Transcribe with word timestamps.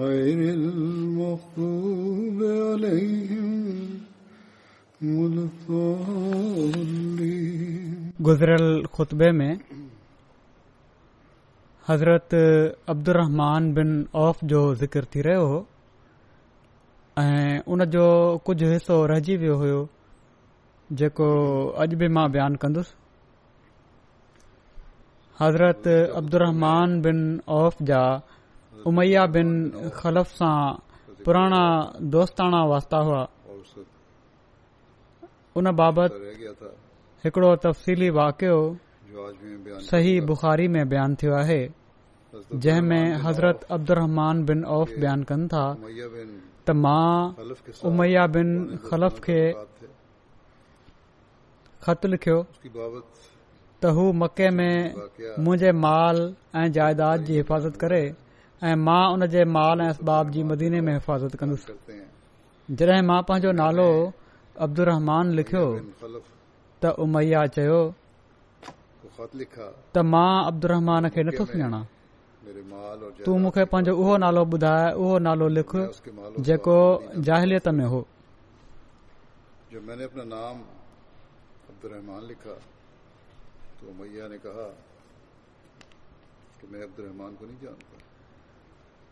غیر 0.00 0.40
المخطوب 0.58 2.38
عليهم 2.70 3.50
مضطاعلیم 5.14 7.98
گزرل 8.26 8.66
خطبے 8.96 9.28
میں 9.38 9.48
حضرت 11.88 12.34
عبد 12.94 13.08
الرحمن 13.12 13.62
بن 13.78 13.90
عوف 14.22 14.38
جو 14.54 14.60
ذکر 14.82 15.04
تھی 15.14 15.22
رہو 15.28 15.56
ان 17.22 17.84
جو 17.96 18.06
کچھ 18.44 18.62
حصو 18.74 18.98
رہجیوی 19.08 19.48
ہوئیو 19.62 19.82
جے 21.00 21.08
کو 21.18 21.28
اج 21.82 21.90
بھی 22.02 22.08
ماں 22.18 22.26
بیان 22.36 22.54
کندوس 22.64 22.94
حضرت 25.40 25.82
عبد 26.16 26.32
الرحمن 26.34 26.88
بن 27.04 27.18
عف 27.56 27.76
جا 27.86 28.02
उमैया 28.88 29.24
बिन 29.34 29.48
ख़लफ़ 29.98 30.30
सां 30.38 30.56
पुराणा 31.24 31.64
दोस्ताणा 32.14 32.60
वास्ता 32.72 32.98
हुआ 33.08 33.22
उन 35.60 35.66
बाबति 35.80 36.16
हिकिड़ो 37.24 37.50
तफ़सीली 37.64 38.08
वाकियो 38.18 38.56
सही 39.90 40.14
बुखारी 40.30 40.66
में 40.76 40.84
बयानु 40.88 41.14
थियो 41.22 41.32
आहे 41.42 41.60
जंहिं 42.34 42.84
में 42.88 43.06
हज़रत 43.24 43.58
अब्दुमान 43.76 44.36
बिन 44.50 44.60
औफ़ 44.78 44.92
बयानु 45.00 45.24
कनि 45.32 45.46
था 45.54 45.64
त 46.66 46.70
मां 46.84 47.10
उमैया 47.90 48.24
बिन 48.38 48.48
ख़लफ़ 48.88 49.16
ख़त 49.28 52.00
लिखियो 52.14 52.38
त 53.82 53.84
हू 53.96 54.04
मके 54.24 54.48
में 54.58 54.76
मुंहिंजे 55.44 55.70
माल 55.84 56.16
ऐं 56.56 56.68
जायदाद 56.78 57.18
जी 57.30 57.34
हिफ़ाज़त 57.36 57.76
करे 57.84 58.02
ऐं 58.70 58.74
मां 58.86 59.02
उन 59.12 59.22
माल 59.56 59.80
ऐं 59.84 59.88
असबाब 59.92 60.28
जी 60.34 60.42
मदीने 60.50 60.80
में 60.88 60.92
हिफ़ाज़त 60.94 61.34
कंदुसि 61.36 61.94
जॾहिं 62.82 63.02
मां 63.06 63.20
पंहिंजो 63.30 63.52
नालो 63.60 63.86
अब्दुर 64.66 64.86
रहमान 64.90 65.32
लिखियो 65.38 65.62
त 66.84 66.92
उमैया 67.04 67.40
चयो 67.56 67.80
त 69.16 70.04
मां 70.12 70.28
अब्दुर 70.50 70.72
रहमान 70.74 71.08
खे 71.16 71.24
नथो 71.30 71.46
सुञाणा 71.54 71.80
तूं 73.24 73.36
मूंखे 73.46 73.64
पंहिंजो 73.72 73.94
उहो 74.04 74.14
नालो 74.26 74.42
ॿुधाए 74.58 74.86
उहो 75.06 75.18
नालो 75.28 75.48
लिख 75.56 75.72
जेको 76.48 76.78
जाहिलियत 77.30 77.68
में 77.82 77.86
हो 77.94 78.02
میں 79.88 79.96
نے 80.00 80.04
اپنا 80.10 80.24
نام 80.36 80.56
عبد 81.70 81.82
الرحمان 81.88 82.22
لکھا 82.30 82.54
تو 83.78 83.84
میاں 83.98 84.28
نے 84.32 84.38
کہا 84.46 84.66
کہ 86.58 86.64
میں 86.70 86.82
عبد 86.86 86.96
الرحمان 87.00 87.32
کو 87.38 87.42
نہیں 87.48 87.60
جانتا 87.64 87.94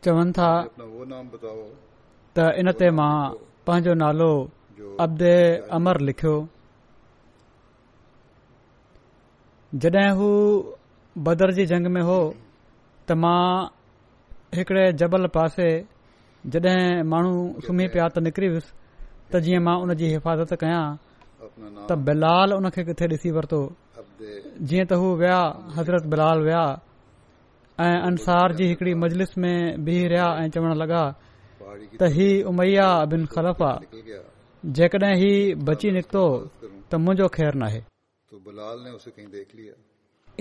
चवनि 0.04 0.32
था 0.38 0.50
त 2.36 2.52
इन 2.60 2.68
ते 2.80 2.86
मां 2.98 3.14
पंहिंजो 3.66 3.94
नालो 4.02 4.32
अब्दे 5.04 5.34
अमर 5.76 5.96
लिखियो 6.08 6.34
जॾहिं 9.82 10.10
हू 10.18 10.28
बदर 11.26 11.52
जी 11.56 11.64
जंग 11.72 11.86
में 11.96 12.02
हो 12.08 12.18
त 13.06 13.08
मां 13.22 13.42
हिकिड़े 14.58 14.84
जबल 15.00 15.26
पासे 15.38 15.68
जड॒हिं 16.52 16.92
माण्हू 17.12 17.34
सुम्ही 17.66 17.86
पिया 17.92 18.06
त 18.08 18.24
निकिरी 18.26 18.48
वियुसि 18.52 18.72
त 19.32 19.42
जीअं 19.46 19.60
मां 19.66 19.76
उन 19.82 19.94
जी 20.00 20.06
हिफ़ाज़त 20.14 20.52
कयां 20.62 20.84
त 21.88 21.98
बिलाल 22.08 22.48
उन 22.58 22.70
खे 22.76 22.80
किथे 22.90 23.04
ॾिसी 23.16 23.30
वरितो 23.38 23.60
जीअं 24.70 24.86
त 24.90 24.92
हू 25.02 25.06
विया 25.22 25.40
हज़रत 25.78 26.04
बिलाल 26.14 26.38
विया 26.46 26.62
अंसार 27.82 28.52
जी 28.56 28.66
हिकड़ी 28.68 28.94
मजलिस 29.02 29.36
में 29.42 29.84
बीह 29.84 30.06
रहिया 30.12 30.24
ऐं 30.44 30.48
चवण 30.54 30.72
लॻा 30.80 31.04
त 32.00 32.08
ही 32.16 32.28
उमैया 32.50 32.88
बिन 33.12 33.24
ख़लफ 33.34 33.60
जेकॾहिं 34.78 35.14
ही 35.22 35.32
बची 35.68 35.90
निकतो 35.96 36.24
त 36.90 36.92
मुंहिंजो 37.04 37.28
ख़ैर 37.36 37.54
नाहे 37.62 37.80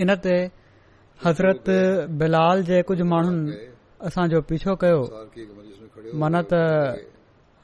इन 0.04 0.10
ते 0.26 0.36
हज़रत 1.26 1.66
बिलाल 2.20 2.64
जे 2.72 2.78
कुझु 2.90 3.06
माण्हुनि 3.14 3.44
असांजो 4.10 4.40
पीछो 4.52 4.76
कयो 4.84 5.00
मन 6.22 6.36
त 6.52 6.62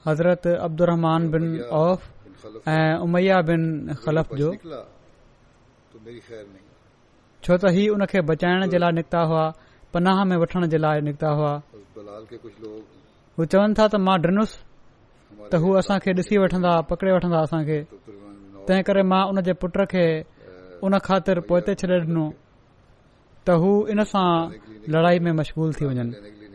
हज़रत 0.08 0.44
अब्दुमान 0.70 1.22
बिन 1.36 1.46
औफ़ 1.84 2.04
ऐं 2.78 2.94
उमैया 3.10 3.38
बिन 3.52 3.62
ख़लफ़ 4.06 4.30
जो 4.42 4.50
छो 7.44 7.54
त 7.62 7.78
ही 7.78 7.84
हुन 7.94 8.06
खे 8.12 8.20
बचाइण 8.32 8.70
जे 8.72 8.78
लाइ 8.84 8.92
निकिता 8.98 9.22
हुआ 9.30 9.46
पनाह 9.96 10.20
में 10.30 10.36
वठण 10.42 10.62
जे 10.72 10.78
लाइ 10.84 10.98
निकिता 11.08 11.28
हुआ 11.40 11.52
हू 13.38 13.42
चवनि 13.52 13.74
था 13.80 13.86
त 13.94 13.96
मां 14.06 14.16
ॾिन 14.26 14.38
त 15.52 15.60
हू 15.66 15.70
असां 15.82 15.98
खे 16.06 16.10
ॾिसी 16.20 16.36
वठंदा 16.44 16.72
पकड़े 16.90 17.12
वठंदा 17.16 17.40
असां 17.48 17.60
खे 17.68 17.78
तंहिं 18.66 18.84
करे 18.90 19.02
मां 19.12 19.20
उन 19.32 19.36
जे 19.48 19.54
पुट 19.62 19.76
खे 19.94 20.04
उन 20.88 20.94
ख़ातिर 21.06 21.38
पोइते 21.52 21.72
छॾे 21.82 21.96
ॾिनो 22.04 22.26
त 23.46 23.48
हू 23.62 23.70
इन 23.94 24.00
सां 24.12 24.26
लड़ाई 24.96 25.18
में 25.28 25.32
मशगूल 25.40 25.70
थी 25.78 25.84
वञनि 25.90 26.04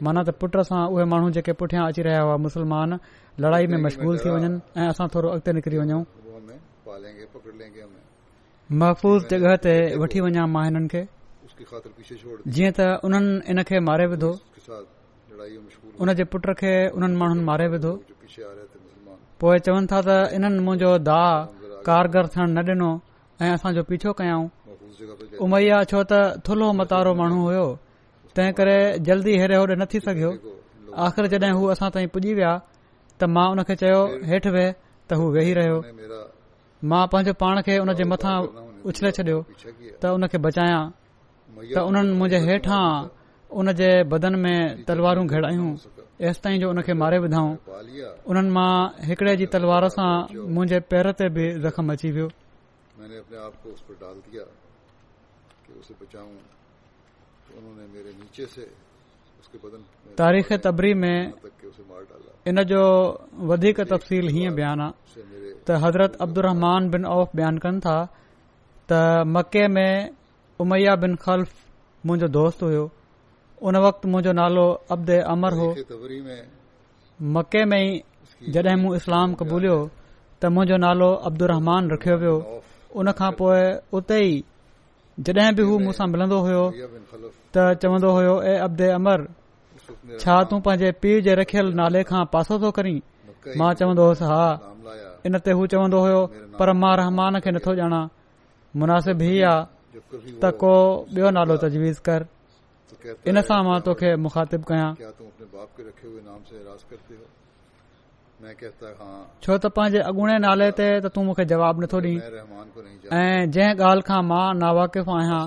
माना 0.09 0.21
त 0.31 0.35
पुट 0.41 0.53
सां 0.73 0.81
उहे 0.97 1.05
माण्हू 1.13 1.29
जेके 1.37 1.53
पुठियां 1.63 1.83
अची 1.93 2.01
रहिया 2.09 2.23
हुआ 2.27 2.35
मुस्लमान 2.49 2.91
लड़ाई 3.47 3.65
में 3.77 3.79
मशगूल 3.87 4.15
थी 4.27 4.35
वञनि 4.35 4.49
ऐं 4.81 4.87
असां 4.97 5.07
थोरो 5.15 5.29
अॻिते 5.39 5.51
निकिरी 5.61 5.79
वञूं 5.83 6.03
महफ़ूज़ 8.81 9.23
जॻह 9.33 9.55
ते 9.69 9.73
वठी 10.05 10.19
वञा 10.27 10.45
मां 10.57 10.65
हिननि 10.67 10.89
खे 10.97 11.03
जीअं 11.67 12.73
त 12.77 12.81
उन्हनि 13.07 13.33
इनखे 13.53 13.79
मारे 13.89 14.05
विधो 14.13 14.31
जे 16.21 16.25
पुट 16.33 16.45
खे 16.61 16.73
उन्हनि 16.97 17.17
माण्हुनि 17.23 17.43
मारे 17.49 17.67
विधो 17.75 17.93
पोए 19.41 19.59
चवनि 19.67 19.87
था 19.93 19.99
त 20.09 20.09
इन्हनि 20.37 20.61
मुंहिंजो 20.67 20.93
दा 21.09 21.19
कारगर 21.89 22.27
थियण 22.35 22.49
न 22.57 22.59
डि॒नो 22.69 22.91
ऐं 23.45 23.51
असांजो 23.59 23.83
पीछो 23.89 24.11
कयऊं 24.21 24.45
उमैया 25.45 25.79
छो 25.91 25.99
त 26.11 26.13
थुलो 26.47 26.67
मतारो 26.81 27.13
माण्हू 27.21 27.41
हुयो 27.49 27.67
तंहिं 28.37 28.53
करे 28.59 28.79
जल्दी 29.09 29.33
हेरे 29.41 29.57
होॾे 29.61 29.75
न 29.81 29.85
थी 29.91 29.99
सघियो 30.07 30.31
आख़िर 31.05 31.25
जॾहिं 31.33 31.55
हू 31.59 31.63
असां 31.75 31.89
ताईं 31.95 32.09
पुॼी 32.15 32.31
विया 32.39 32.53
त 33.19 33.21
मां 33.35 33.47
हुनखे 33.53 33.75
चयो 33.83 34.01
हेठि 34.31 34.51
वेह 34.57 34.69
त 35.09 35.11
हू 35.21 35.25
वेही 35.37 35.53
रहियो 35.61 35.79
मां 36.93 37.03
पंहिंजो 37.13 37.33
पाण 37.45 37.57
खे 37.67 37.75
हुन 37.83 37.91
जे 38.01 38.05
मथां 38.15 38.37
उछले 38.91 39.11
छॾियो 39.19 39.39
त 40.01 40.03
हुनखे 40.15 40.39
बचायां 40.47 40.81
त 41.57 41.79
उन्हनि 41.89 42.13
मुंहिंजे 42.21 42.39
हेठां 42.49 42.85
उन 43.59 43.67
जे 43.81 43.89
बदन 44.13 44.35
में 44.43 44.57
तलवारूं 44.89 45.27
घेरायूं 45.33 45.69
ऐसि 46.29 46.39
ताईं 46.45 46.59
जो 46.63 46.67
हुन 46.71 46.79
खे 46.87 46.93
मारे 47.03 47.19
विधाऊं 47.25 47.53
उन्हनि 48.31 48.51
मां 48.57 48.73
हिकड़े 49.09 49.33
जी 49.41 49.47
तलवार 49.55 49.85
सां 49.97 50.11
मुंहिंजे 50.55 50.79
पैर 50.91 51.07
ते 51.19 51.25
बि 51.35 51.45
ज़ख़्म 51.65 51.85
अची 51.93 52.11
वियो 52.15 52.29
तारीख़ 60.23 60.49
तबरी 60.65 60.93
में 61.03 61.19
इन 62.49 62.57
जो 62.71 62.83
वधीक 63.51 63.81
तफ़सील 63.93 64.27
हीअं 64.37 64.55
बयान 64.59 64.79
आहे 64.87 65.27
त 65.67 65.83
हज़रत 65.85 66.13
अब्दुहमान 66.25 66.83
बिन 66.95 67.03
औफ़ 67.19 67.33
बयान 67.37 67.59
कनि 67.67 67.81
था 67.85 67.99
त 68.91 69.03
मके 69.35 69.67
में 69.77 69.93
उमैया 70.63 70.95
बिन 71.03 71.15
खल्फ़ो 71.25 72.27
दोस्त 72.37 72.63
हुयो 72.67 72.85
उन 73.69 73.75
वक़्तो 73.85 74.33
नालो 74.41 74.65
अब्द 74.95 75.11
अमर 75.35 75.53
हो 75.61 75.69
मके 77.37 77.63
में 77.73 77.85
जड॒हिं 78.55 78.77
मूं 78.83 78.93
इस्लाम 78.99 79.29
कबूलियो 79.41 79.77
त 80.43 80.51
मुंहिंजो 80.57 80.77
नालो 80.85 81.09
अब्दु 81.29 81.45
रखियो 81.95 82.17
वियो 82.23 82.37
उन 83.01 83.07
खां 83.21 83.31
पोइ 83.41 83.63
उते 83.99 84.19
ई 84.29 84.45
जड॒हिं 85.29 85.51
बि 85.57 85.63
हू 85.71 85.75
मूसां 85.87 86.07
मिलंदो 86.13 86.39
हो 86.47 86.63
त 87.53 87.55
चवंदो 87.83 88.11
हो 88.19 88.21
ऐ 88.27 88.55
अब्दे 88.69 88.89
अमर 89.01 89.19
छा 90.23 90.35
तूं 90.53 90.59
पंहिंजे 90.69 90.91
पीउ 91.03 91.17
जे 91.27 91.33
रखियल 91.41 91.67
नाले 91.83 92.01
खां 92.13 92.23
पासो 92.37 92.55
थो 92.63 92.69
करीं 92.79 92.97
मां 93.63 93.71
चवंदो 93.83 94.05
होसि 94.13 94.25
हा 94.33 94.45
इन 95.27 95.33
ते 95.47 95.51
हू 95.59 95.63
चवंदो 95.75 95.99
हो 96.07 96.21
पर 96.63 96.69
मां 96.85 96.95
रहमान 97.05 97.33
खे 97.45 97.51
नथो 97.59 97.73
ॼाणा 97.83 98.01
मुनासिबु 98.81 99.25
ही 99.35 99.41
आहे 99.51 99.59
त 99.93 100.51
को 100.61 100.73
बि॒यो 101.15 101.31
नालो 101.37 101.57
तजवीज़ 101.67 101.99
कर 102.09 102.23
इन 103.29 103.41
सां 103.49 103.59
मां 103.69 103.79
तोखे 103.87 104.11
मुखातिब 104.27 104.63
कयां 104.71 104.89
छो 109.45 109.53
त 109.63 109.65
पंहिंजे 109.79 110.01
अगूणे 110.13 110.37
नाले 110.47 110.69
ते 110.83 110.87
त 111.03 111.05
तूं 111.19 111.25
मूंखे 111.29 111.45
जवाब 111.55 111.75
नथो 111.85 111.99
ॾे 112.07 112.13
ऐं 112.13 113.51
जंहिं 113.55 113.75
ॻाल्हि 113.91 114.05
खां 114.11 114.21
मां 114.31 114.47
नावाकिफ़ 114.63 115.11
आहियां 115.19 115.43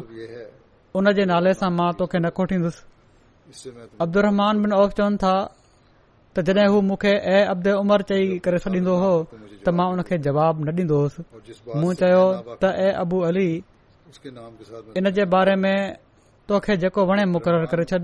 उन 1.00 1.06
जे 1.19 1.24
नाले 1.34 1.54
सां 1.63 1.69
मां 1.80 1.90
तोखे 2.01 2.18
न 2.25 2.30
खोटींदुसि 2.40 3.75
अब्दुमान 4.07 4.62
बिन 4.66 4.72
औफ़ 4.84 4.94
चवनि 5.01 5.18
था 5.25 5.34
त 6.36 6.50
जॾहिं 6.50 6.69
हू 6.74 6.78
मूंखे 6.92 7.12
ए 7.12 7.38
अब्द 7.56 7.68
उमर 7.81 8.01
चई 8.12 8.38
करे 8.45 8.60
छॾींदो 8.66 8.94
हो 9.04 9.12
त 9.34 9.78
मां 9.80 9.88
हुनखे 9.92 10.18
जवाब 10.30 10.56
न 10.66 10.68
ॾींदो 10.84 10.95
हुयुसि 11.04 11.22
मूं 11.84 11.94
चयो 12.01 12.24
त 12.62 12.63
ए 12.86 12.90
अबू 13.04 13.24
अली 13.30 13.50
इन 14.98 15.10
जे 15.15 15.25
बारे 15.33 15.56
में 15.63 15.77
तोखे 16.50 16.75
जेको 16.83 17.01
वणे 17.10 17.24
मुक़ररु 17.33 17.68
करे 17.71 17.83
छॾ 17.89 17.98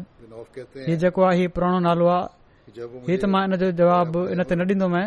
ही 0.88 0.94
जेको 1.02 1.20
आहे 1.28 1.38
हीउ 1.40 1.50
पुराणो 1.56 1.80
नालो 1.88 2.06
आहे 2.08 2.86
हीउ 3.08 3.18
त 3.22 3.26
मां 3.34 3.42
इन 3.48 3.54
जो 3.62 3.68
जवाब 3.80 4.12
इन 4.34 4.40
ते 4.50 4.54
न 4.56 4.62
ॾींदोमांइ 4.70 5.06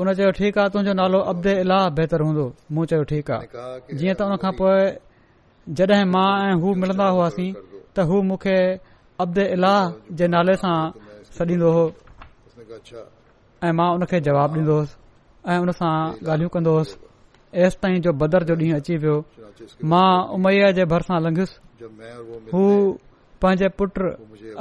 उन 0.00 0.06
चयो 0.18 0.30
ठीकु 0.38 0.58
आहे 0.60 0.68
तुंहिंजो 0.72 0.92
नालो 1.00 1.18
अब्दे 1.30 1.52
इलाह 1.62 1.82
बहितर 1.96 2.20
हूंदो 2.26 2.44
मूं 2.72 2.84
चयो 2.90 3.04
ठीकु 3.10 3.32
आहे 3.36 3.48
जीअं 3.98 4.14
त 4.18 4.20
उन 4.26 4.34
खां 4.42 4.52
पोइ 4.58 4.78
जॾहिं 5.76 6.08
मां 6.14 6.28
ऐं 6.46 6.54
हू 6.62 6.66
मिलंदा 6.80 7.06
हुआसीं 7.14 7.50
त 7.94 8.06
हू 8.08 8.16
मूंखे 8.28 8.56
अब्दे 9.22 9.44
इलाह 9.56 9.80
जे 10.18 10.24
नाले 10.34 10.54
सां 10.62 10.78
सॾींदो 11.36 11.68
हो 11.76 11.84
ऐं 13.66 13.72
मां 13.78 13.88
उन 13.96 14.02
खे 14.10 14.16
जवाबु 14.26 14.54
ॾींदो 14.60 14.74
हुउसि 14.80 14.94
ऐं 15.50 15.58
उन 15.62 15.68
सां 15.82 15.94
ॻाल्हियूं 16.30 16.50
कंदो 16.56 16.70
हुउसि 16.78 16.94
एस 17.54 17.76
ताईं 17.82 18.00
जो 18.02 18.12
बदर 18.18 18.42
जो 18.48 18.54
ॾींहुं 18.54 18.74
अची 18.78 18.96
वियो 19.02 19.14
मां 19.92 20.10
उमैया 20.34 20.70
जे 20.72 20.84
भरिसां 20.92 21.20
लंघुसि 21.22 21.84
हू 22.52 22.62
पंहिंजे 23.42 23.68
पुट 23.78 23.98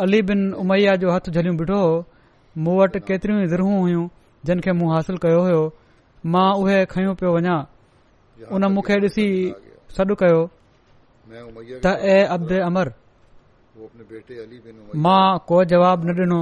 अली 0.06 0.22
बिन 0.30 0.54
उमैया 0.62 0.96
जो 1.04 1.12
हथ 1.16 1.30
झलियूं 1.30 1.56
बीठो 1.58 1.78
हो 1.82 1.92
मूं 2.66 2.78
वटि 2.78 3.00
केतिरियूं 3.10 3.44
ई 3.44 3.48
ज़रूरूं 3.48 3.80
हुयूं 3.82 4.08
जिन 4.46 4.60
खे 4.66 4.72
मूं 4.80 4.92
हासिल 4.94 5.18
कयो 5.26 5.42
हो 5.50 5.62
मां 6.34 6.48
उहे 6.64 6.84
खयूं 6.94 7.14
पियो 7.22 7.34
वञा 7.36 7.58
उन 8.58 8.66
मूंखे 8.74 8.98
ॾिसी 9.06 9.28
सॾु 9.98 10.16
कयो 10.24 10.42
त 11.86 11.94
ए 12.16 12.18
अबे 12.38 12.60
अमर 12.70 12.94
मां 15.06 15.24
को 15.52 15.64
जवाब 15.76 16.06
न 16.10 16.18
ॾिनो 16.22 16.42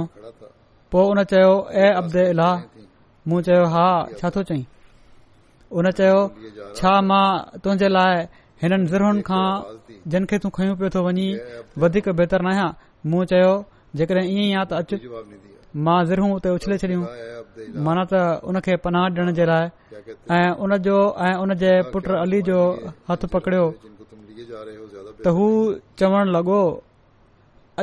पोइ 0.92 1.06
उन 1.10 1.22
चयो 1.34 1.52
ए 1.84 1.92
अब्दे 2.00 2.26
अलाह 2.32 2.66
मूं 3.30 3.40
चयो 3.50 3.64
हा 3.76 3.84
छा 4.18 4.30
थो 4.34 4.42
चई 4.50 4.66
उन 5.76 5.90
चयो 5.98 6.20
छा 6.76 6.90
मां 7.10 7.24
तुंहिंजे 7.62 7.88
लाइ 7.96 8.14
हिननि 8.62 9.22
खां 9.30 9.46
जिन 10.12 10.24
खे 10.30 10.38
तूं 10.42 10.50
खयूं 10.56 10.76
पियो 10.78 10.88
थो 10.94 11.00
वञी 11.06 11.28
वधीक 11.82 12.08
बहितर 12.18 12.40
न 12.46 12.48
आहियां 12.52 12.68
मूं 13.10 13.22
चयो 13.32 13.52
जेकॾहिं 13.98 14.24
ईअं 14.32 14.44
ई 14.48 14.52
आहे 14.56 14.64
त 14.70 14.72
अचु 14.80 14.96
मां 15.86 15.98
ज़िरूं 16.08 16.28
उते 16.36 16.48
उछले 16.56 16.76
छॾियूं 16.82 17.04
माना 17.84 18.02
त 18.12 18.14
उन 18.48 18.56
खे 18.64 18.74
पनाह 18.84 19.04
ॾियण 19.12 19.28
जे 19.38 19.44
लाइ 19.50 19.64
ऐं 20.36 20.48
उन 20.64 20.72
जो 20.86 20.96
ऐं 21.26 21.34
उन 21.44 21.50
जे 21.62 21.72
पुट 21.92 22.06
अली 22.24 22.40
जो 22.48 22.58
हथ 23.10 23.22
पकड़ियो 23.32 23.64
त 25.24 25.34
हू 25.36 25.46
चवण 26.00 26.22
लॻो 26.36 26.60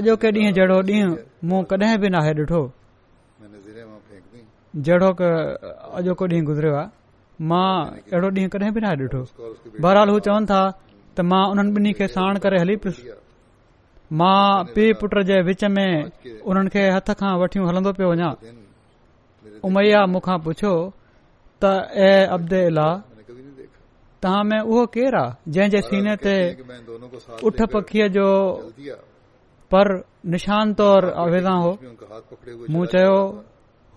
अॼोके 0.01 0.29
ॾींह 0.39 0.51
जहिड़ो 0.57 0.77
ॾींहुं 0.91 1.13
मूं 1.49 1.61
कॾहिं 1.73 1.97
बि 2.01 2.09
नाहे 2.17 2.33
ॾिठो 2.41 2.61
जहिड़ो 4.85 5.09
अॼोको 5.97 6.23
ॾींहुं 6.33 6.45
गुज़रियो 6.51 6.75
आहे 6.81 6.87
मां 7.41 7.85
अहिड़ो 7.99 8.29
ॾींहुं 8.31 8.49
कॾहिं 8.49 8.71
बि 8.73 8.81
न 8.81 8.95
ॾिठो 9.01 9.21
बहरहाल 9.81 10.09
हू 10.09 10.19
चवनि 10.27 10.45
था 10.51 10.59
त 11.17 11.21
मां 11.31 11.43
उन्हनि 11.51 11.71
ॿिन्ही 11.75 11.91
खे 11.97 12.07
साण 12.15 12.37
करे 12.43 12.59
हली 12.61 12.75
पियुसि 12.83 13.09
मां 14.19 14.63
पीउ 14.75 14.93
पुट 14.99 15.17
जे 15.27 15.41
विच 15.43 15.63
में 15.75 16.11
उन्हनि 16.47 16.69
खे 16.69 16.87
हथ 16.95 17.11
खां 17.19 17.31
वठियूं 17.41 17.67
हलंदो 17.67 17.91
पियो 17.99 18.09
वञा 18.11 18.29
उमैया 19.67 20.05
मूंखां 20.11 20.37
पुछियो 20.47 20.73
त 21.63 21.75
ए 22.07 22.25
अब्दे 22.37 22.65
इलाह 22.71 22.93
तव्हां 24.23 24.43
में 24.49 24.59
उहो 24.59 24.85
केरु 24.95 25.19
आहे 25.23 25.51
जंहिंजे 25.55 25.81
सीने 25.91 26.15
ते 26.23 26.35
उठ 27.49 27.61
पखीअ 27.75 28.07
जो 28.17 28.27
पर 29.73 29.87
निशान 30.33 30.73
तौर 30.79 31.09
आवेदा 31.25 31.51
हो 31.65 31.77
मूं 32.71 32.85
चयो 32.95 33.15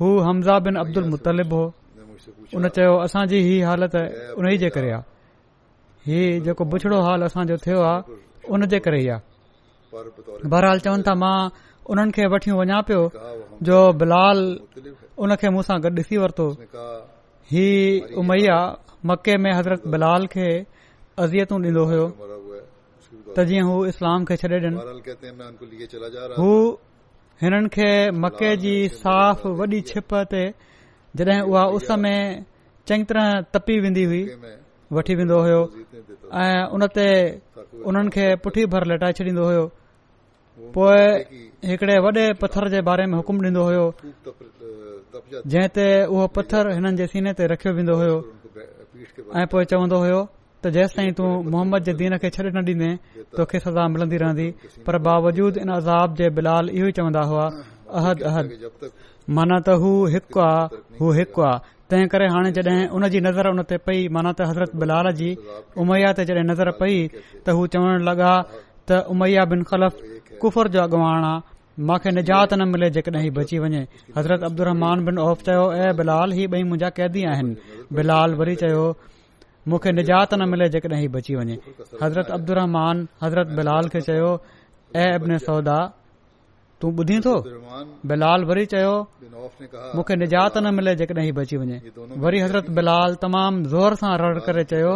हू 0.01 0.09
हमज़ा 0.29 0.59
बिन 0.67 0.77
अब्दुल 0.83 1.05
मुतलिब 1.13 1.53
हो 1.55 1.63
उन 2.57 2.69
चयो 2.77 2.95
असांजी 3.05 3.39
ही 3.47 3.57
हालत 3.69 3.95
उन 4.39 4.45
ई 4.53 4.57
जे 4.63 4.69
करे 4.77 4.91
आहे 4.93 5.03
हीउ 6.09 6.41
जेको 6.45 6.65
बुछड़ो 6.73 6.99
हाल 7.07 7.21
असांजो 7.29 7.57
थियो 7.65 7.81
आहे 7.89 8.17
उन 8.55 8.65
जे 8.73 8.79
करे 8.85 9.01
ई 9.05 9.09
आहे 9.15 10.49
बहरहाल 10.53 10.79
चवनि 10.85 11.03
था 11.07 11.15
मां 11.23 11.39
उन्हनि 11.91 12.13
खे 12.17 12.25
वठी 12.33 12.51
वञा 12.61 12.81
पियो 12.89 13.03
जो 13.69 13.79
बिलाल 14.01 14.39
उन 15.23 15.31
खे 15.41 15.49
मुसां 15.57 15.77
गॾु 15.85 15.91
ॾिसी 16.01 16.17
वरितो 16.23 16.47
हीउ 17.53 18.21
उमैया 18.21 18.59
मके 19.09 19.37
में 19.43 19.53
हज़रत 19.59 19.87
बिलाल 19.95 20.27
खे 20.35 20.49
अज़ियतूं 21.23 21.59
ॾींदो 21.65 21.83
हुयो 21.91 22.07
त 23.37 23.45
जीअं 23.49 23.65
हू 23.69 23.75
इस्लाम 23.93 24.25
खे 24.29 24.37
छॾे 24.43 24.49
ॾिय 24.49 26.39
हू 26.41 26.51
हिननि 27.43 27.69
खे 27.77 27.91
मके 28.25 28.57
जी 28.65 28.77
साफ़ 29.03 29.47
वॾी 29.61 29.81
छिप 29.91 30.15
ते 30.33 30.43
जॾहिं 31.17 31.41
उहा 31.49 31.65
उस 31.77 31.91
में 32.05 32.19
चङी 32.89 33.05
तरह 33.09 33.41
तपी 33.55 33.79
वेंदी 33.85 34.05
हुई 34.11 34.23
वठी 34.97 35.15
वेंदो 35.21 35.39
हुयो 35.43 35.61
ऐं 36.29 36.67
उन 36.75 36.83
ते 36.95 37.09
उन्हनि 37.89 38.11
खे 38.15 38.27
पुठी 38.45 38.65
भर 38.73 38.85
लटाए 38.93 39.13
छॾींदो 39.19 39.45
हो 39.45 39.67
पोए 40.75 41.05
हिकड़े 41.69 41.99
वॾे 42.05 42.25
पत्थर 42.41 42.69
जे 42.73 42.81
बारे 42.89 43.07
में 43.09 43.17
हुकुम 43.21 43.37
ॾींदो 43.45 43.63
हो 43.69 43.85
जंहिं 45.45 45.69
ते 45.77 45.87
उहो 46.09 46.27
पत्थर 46.37 46.71
हिननि 46.75 46.97
जे 47.01 47.07
सीने 47.13 47.33
ते 47.41 47.47
रखियो 47.57 47.75
वेंदो 47.77 47.95
हो 48.01 48.09
ऐं 49.41 49.45
चवंदो 49.45 49.99
हो 50.05 50.27
त 50.65 50.71
जेसि 50.75 50.97
ताईं 50.97 51.13
तूं 51.19 51.29
मोहम्मद 51.51 51.83
जे 51.89 51.93
दीन 51.99 52.17
खे 52.23 52.31
छॾे 52.37 52.49
न 52.57 52.63
डि॒दे 52.69 52.91
तोखे 53.39 53.59
सज़ा 53.67 53.83
मिलंदी 53.95 54.17
रहंदी 54.23 54.49
पर 54.87 54.99
बावजूद 55.09 55.57
इन 55.63 55.69
अज़ाब 55.75 56.15
जे 56.21 56.31
बिलाल 56.39 56.71
इहो 56.79 56.89
ई 56.89 56.93
चवंदा 56.99 57.23
हुआ 57.33 57.45
अहद 58.01 58.23
अहद 58.27 58.91
माना 59.37 59.57
त 59.67 59.77
हू 59.81 59.91
हिकु 60.13 60.41
आहे 60.43 60.77
हू 60.99 61.11
हिकु 61.19 61.41
आहे 61.49 61.77
तंहिं 61.91 62.07
करे 62.13 62.27
हाणे 62.35 62.51
जॾहिं 62.59 62.79
उन 62.97 63.07
जी 63.15 63.21
नज़र 63.27 63.47
उन 63.53 63.61
ते 63.71 63.77
पई 63.87 63.99
माना 64.17 64.31
त 64.39 64.47
हज़रत 64.51 64.77
बिलाल 64.83 65.11
जी 65.19 65.29
उमैया 65.83 66.11
ते 66.19 66.25
जॾहिं 66.31 66.45
नज़र 66.51 66.71
पई 66.81 66.95
त 67.15 67.47
हू 67.59 67.67
चवण 67.75 68.05
लॻा 68.09 68.31
त 68.89 69.01
उमैया 69.15 69.45
बिन 69.53 69.61
ख़लफ़ 69.71 69.97
कुफर 70.45 70.69
जो 70.77 70.81
अॻवान 70.89 71.25
आहे 71.33 71.59
मूंखे 71.91 72.11
निजात 72.17 72.55
न 72.61 72.69
मिले 72.73 72.89
जेकॾहिं 72.97 73.33
बची 73.41 73.57
वञे 73.65 73.83
हज़रत 74.17 74.41
अब्दुरमान 74.49 74.99
बिन 75.11 75.17
ऑफ़ 75.27 75.45
चयो 75.51 75.65
ऐं 75.83 75.93
बिलाल 76.01 76.29
ही 76.39 76.45
ॿई 76.57 76.63
मुंहिंजा 76.71 76.89
क़ैदी 77.01 77.23
आहिनि 77.35 77.53
बिलाल 78.01 78.31
वरी 78.41 78.57
चयो 78.65 78.85
मूंखे 79.69 79.91
निजात 80.01 80.31
न 80.41 80.49
मिले 80.55 80.69
जेकॾहिं 80.77 81.13
बची 81.19 81.33
वञे 81.43 81.57
हज़रत 82.03 82.29
अब्दुरमान 82.41 82.97
हज़रत 83.23 83.49
बिलाल 83.61 83.85
खे 83.95 84.01
चयो 84.11 84.31
ऐं 84.99 85.09
अबिन 85.19 85.39
सौदा 85.49 85.79
तू 86.83 86.89
ॿुधी 87.03 87.19
थो 87.27 87.33
बिलाल 88.11 88.45
वरी 88.49 88.65
चयो 88.73 88.93
मूंखे 89.99 90.17
निजात 90.23 90.59
न 90.63 90.67
मिले 90.77 90.93
बची 91.39 91.57
वञे 91.63 91.79
वरी 92.25 92.39
हज़रत 92.45 92.69
बिलाल 92.79 93.15
तमाम 93.25 93.63
ज़ोर 93.73 93.95
सां 94.03 94.13
रड़ 94.23 94.39
करे 94.49 94.65
चयो 94.73 94.93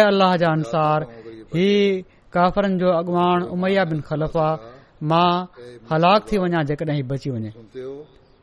ऐं 0.00 0.02
अलाह 0.12 0.36
जा 0.42 0.50
अनुसार 0.58 1.06
ही 1.56 1.68
काफरन 2.36 2.76
जो 2.82 2.88
अॻवान 3.00 3.46
उमैया 3.56 3.84
बिन 3.92 4.00
ख़लफ 4.10 4.36
मां 5.12 5.30
हलाक 5.92 6.20
थी 6.32 6.38
वञा 6.44 6.62
जेकॾहिं 6.72 7.06
बची 7.14 7.30
वञे 7.36 7.52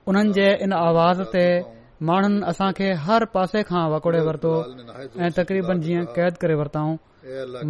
उन्हनि 0.10 0.34
जे 0.40 0.48
इन 0.68 0.74
आवाज़ 0.82 1.22
ते 1.36 1.46
माण्हुनि 2.10 2.40
असां 2.50 2.72
खे 2.78 2.88
हर 3.08 3.24
पासे 3.34 3.62
खां 3.70 3.86
वकोड़े 3.94 4.20
वरतो 4.28 4.52
ऐं 5.24 5.30
तक़रीबन 5.38 5.78
जीअं 5.86 6.04
कैद 6.16 6.34
करे 6.42 6.54
वरताऊं 6.62 6.96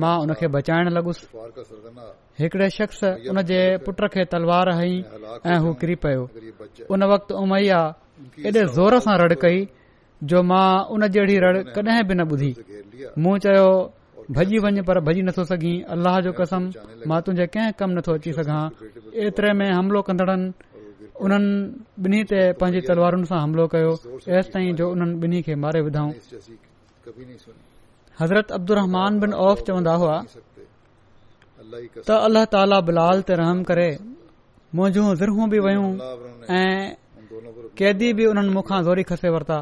मां 0.01 0.15
उन 0.23 0.27
उनखे 0.29 0.47
बचाइण 0.55 0.87
लॻुसि 0.95 1.23
हिकड़े 2.39 2.69
शख्स 2.77 2.99
उन 3.31 3.41
जे 3.49 3.59
पुट 3.85 3.97
खे 4.13 4.23
तलवार 4.31 4.67
हई 4.79 4.95
ऐं 5.51 5.57
हू 5.63 5.73
किरी 5.81 5.95
पयो 6.03 6.23
उन 6.93 7.03
उमैया 7.43 7.81
एॾे 8.47 8.51
ज़ोर 8.77 8.99
सां 9.07 9.17
रड़ 9.23 9.33
कई 9.43 9.59
जो 10.31 10.41
मां 10.51 10.67
उन 10.95 11.07
जहिड़ी 11.15 11.37
रड़ 11.47 11.57
कडहिं 11.75 12.07
बि 12.07 12.15
न 12.21 12.29
ॿुधी 12.31 12.51
मूं 13.23 13.37
चयो 13.45 13.67
भॼी 14.37 14.57
वञ 14.63 14.81
पर 14.87 14.99
भॼी 15.11 15.21
नथो 15.27 15.43
सघी 15.53 15.75
अल्लाह 15.93 16.19
जो 16.25 16.31
कसम 16.41 16.67
मां 17.11 17.17
तुंहिंजे 17.27 17.47
कंहिं 17.55 17.71
कम 17.79 17.95
नथो 17.99 18.13
अची 18.19 18.33
सघां 18.39 18.63
एतरे 19.25 19.51
में 19.61 19.67
हमिलो 19.71 20.01
कंदड़नि 20.09 20.45
उन्हनि 21.25 21.53
ॿिन्ही 22.05 22.21
ते 22.29 22.39
पंहिंजी 22.59 22.81
तलवारुनि 22.89 23.25
सां 23.31 23.39
हमिलो 23.41 23.65
कयो 23.73 23.91
तेसि 24.05 24.49
ताईं 24.53 24.73
जो 24.79 24.85
उन्हनि 24.93 25.15
ॿिन्ही 25.25 25.39
खे 25.47 25.53
मारे 25.63 25.79
विधऊं 25.87 26.09
हज़रत 28.21 28.51
अब्दुहमान 28.57 29.33
ओफ़ 29.47 29.61
चवंदा 29.67 29.93
हुआ 30.01 30.15
त 32.09 32.09
अल्ला 32.27 32.43
ताला 32.53 32.79
बिलाल 32.89 33.17
ते 33.27 33.33
रहम 33.41 33.59
करे 33.69 33.89
मोजू 34.77 35.01
ज़रूं 35.21 35.45
बि 35.53 35.59
वयूं 35.65 35.87
ऐं 36.57 36.75
कैदी 37.79 38.09
बि 38.17 38.23
उन्हनि 38.31 38.51
मुखा 38.57 38.77
ज़ोरी 38.87 39.03
खसे 39.13 39.29
वरिता 39.35 39.57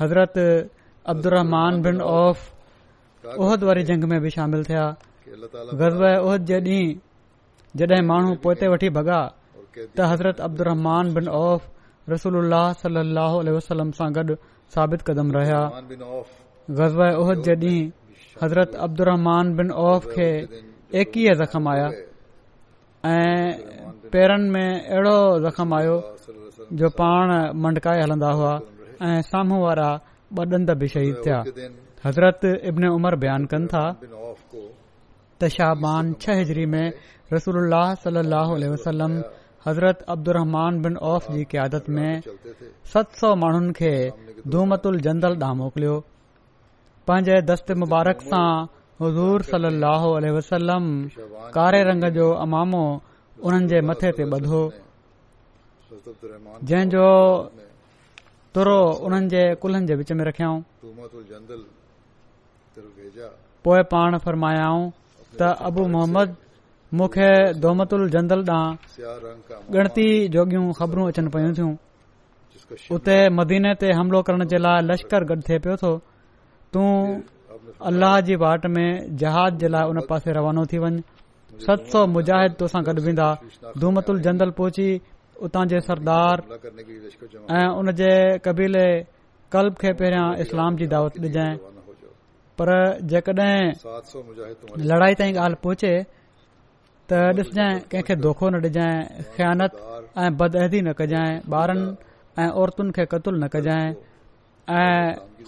हज़रत 0.00 0.34
अब्दुर 1.12 1.32
रहमान 1.40 1.72
बिन 1.84 1.96
औफ़द 2.22 3.60
वारी 3.68 3.82
जंग 3.90 4.02
में 4.12 4.20
बि 4.24 4.30
शामिल 4.40 4.62
थिया 4.68 4.84
गज़ 5.80 6.02
ओहद 6.08 6.44
जे 6.50 6.58
ॾींहुं 6.60 7.08
जॾहिं 7.78 8.02
माण्हू 8.10 8.32
पोए 8.42 8.54
ते 8.60 8.66
वठी 8.72 8.88
भॻा 8.98 9.18
त 9.96 10.00
हज़रत 10.12 10.40
अब्दुल 10.42 10.70
साबित 14.74 15.02
रहिया 15.36 15.62
हज़रती 20.94 21.22
ज़ख़्म 21.40 21.64
आया 21.70 21.88
ऐं 23.10 23.48
पेरनि 24.12 24.48
में 24.54 24.68
अहिड़ो 24.72 25.18
ज़ख़्म 25.46 25.70
आयो 25.78 25.96
जो 26.78 26.88
पाण 27.00 27.28
मंडकाए 27.62 28.00
हलंदा 28.02 28.30
हुआ 28.38 28.54
ऐं 29.06 29.20
साम्हूं 29.30 29.60
वारा 29.62 29.88
ॿ 30.38 30.60
ड 30.66 30.70
बि 30.82 30.86
शज़रत 30.94 32.40
इब्न 32.70 32.84
उमर 32.96 33.16
बयान 33.22 33.44
कनि 33.54 33.66
था 33.72 33.84
त 34.02 35.48
शाहबान 35.56 36.12
छह 36.22 36.34
हिजरी 36.38 36.66
में 36.74 36.86
رسول 37.36 37.56
اللہ 37.56 37.92
صلی 38.02 38.18
اللہ 38.18 38.46
علیہ 38.54 38.68
وسلم 38.68 39.12
حضرت 39.66 40.02
عبد 40.12 40.28
الرحمان 40.28 40.80
بن 40.82 40.94
عوف 41.02 41.28
جی 41.32 41.42
قیادت 41.52 41.88
میں 41.96 42.12
ست 42.94 43.18
سو 43.20 43.34
مانن 43.42 43.72
کے 43.80 43.90
دومت 44.52 44.86
الجندل 44.86 45.34
ڈاں 45.42 45.52
موکل 45.54 45.84
پانچ 47.06 47.26
دست 47.48 47.70
مبارک 47.84 48.22
سان 48.30 48.64
حضور 49.04 49.40
صلی 49.50 49.66
اللہ 49.66 50.02
علیہ 50.16 50.32
وسلم 50.38 50.84
کارے 51.56 51.82
رنگ 51.90 52.08
جو 52.14 52.26
امامو 52.40 52.82
ان 53.48 53.68
کے 53.68 53.80
متے 53.88 54.12
تے 54.16 54.24
بدھو 54.32 54.68
جن 56.70 56.88
جو 56.94 57.08
ترو 58.54 58.80
ان 59.06 59.28
کے 59.34 59.44
کلن 59.62 59.86
کے 59.86 59.94
وچ 60.00 60.12
میں 60.16 60.24
رکھیاں 60.30 60.52
پان 63.90 64.18
فرمایاں 64.26 64.74
تا 65.38 65.50
ابو 65.70 65.88
محمد 65.96 66.34
खे 66.90 67.28
दोमतुल 67.62 68.08
जंदल 68.10 68.42
ॾांहुं 68.50 69.58
गणती 69.74 70.06
जोगियूं 70.34 70.72
ख़बरूं 70.78 71.06
अचनि 71.08 71.28
पई 71.34 71.42
थियूं 71.56 71.72
उते 72.94 73.16
मदीने 73.38 73.72
ते 73.80 73.88
हमिलो 73.98 74.22
करण 74.26 74.44
जे 74.50 74.58
लाइ 74.58 74.82
लश्कर 74.90 75.24
गॾु 75.30 75.36
थिए 75.48 75.58
पियो 75.62 75.76
थो 75.82 75.90
तूं 76.74 76.90
अल्लाह 77.88 78.14
जी 78.26 78.34
वाट 78.42 78.66
में 78.76 78.88
जहाज़ 79.22 79.54
जे 79.62 79.68
लाइ 79.74 79.84
उन 79.94 79.98
पासे 80.10 80.32
रवानो 80.38 80.64
थी 80.72 80.78
वञु 80.82 80.98
सत 81.66 81.80
सौ 81.94 82.06
मुजाहिद 82.16 82.52
तोसां 82.58 82.82
गॾु 82.88 83.00
वेंदा 83.06 83.28
दोमतुल 83.82 84.20
जंदल 84.26 84.50
पहुची 84.58 84.88
उतां 85.46 85.64
जे 85.74 85.80
सरदार 85.86 86.36
ऐं 86.58 87.68
उन 87.78 87.92
जे 88.02 88.10
कबीले 88.48 88.86
कल्ब 89.54 89.74
खे 89.84 89.90
पहिरियां 90.02 90.28
इस्लाम 90.46 90.76
जी 90.82 90.86
दावत 90.96 91.22
ॾिजांइ 91.26 91.54
पर 92.58 92.70
जेकॾहिं 93.10 94.80
लड़ाई 94.92 95.14
ताईं 95.22 95.34
ॻाल्हि 95.44 95.60
पहुचे 95.68 95.94
त 97.10 97.14
ॾिसजांइ 97.18 97.74
कंहिंखे 97.90 98.14
धोखो 98.24 98.46
न 98.50 98.54
ॾिजाइ 98.70 98.96
ख़यानत 99.36 99.72
ऐं 100.22 100.30
बदहदी 100.40 100.80
न 100.86 100.88
कजांइ 100.98 101.32
ॿारनि 101.60 101.86
ऐं 102.42 102.48
औरतुनि 102.62 102.90
खे 102.96 103.04
क़तुल 103.12 103.34
न 103.42 103.46
कजाइ 103.54 103.84
ऐं 104.80 105.02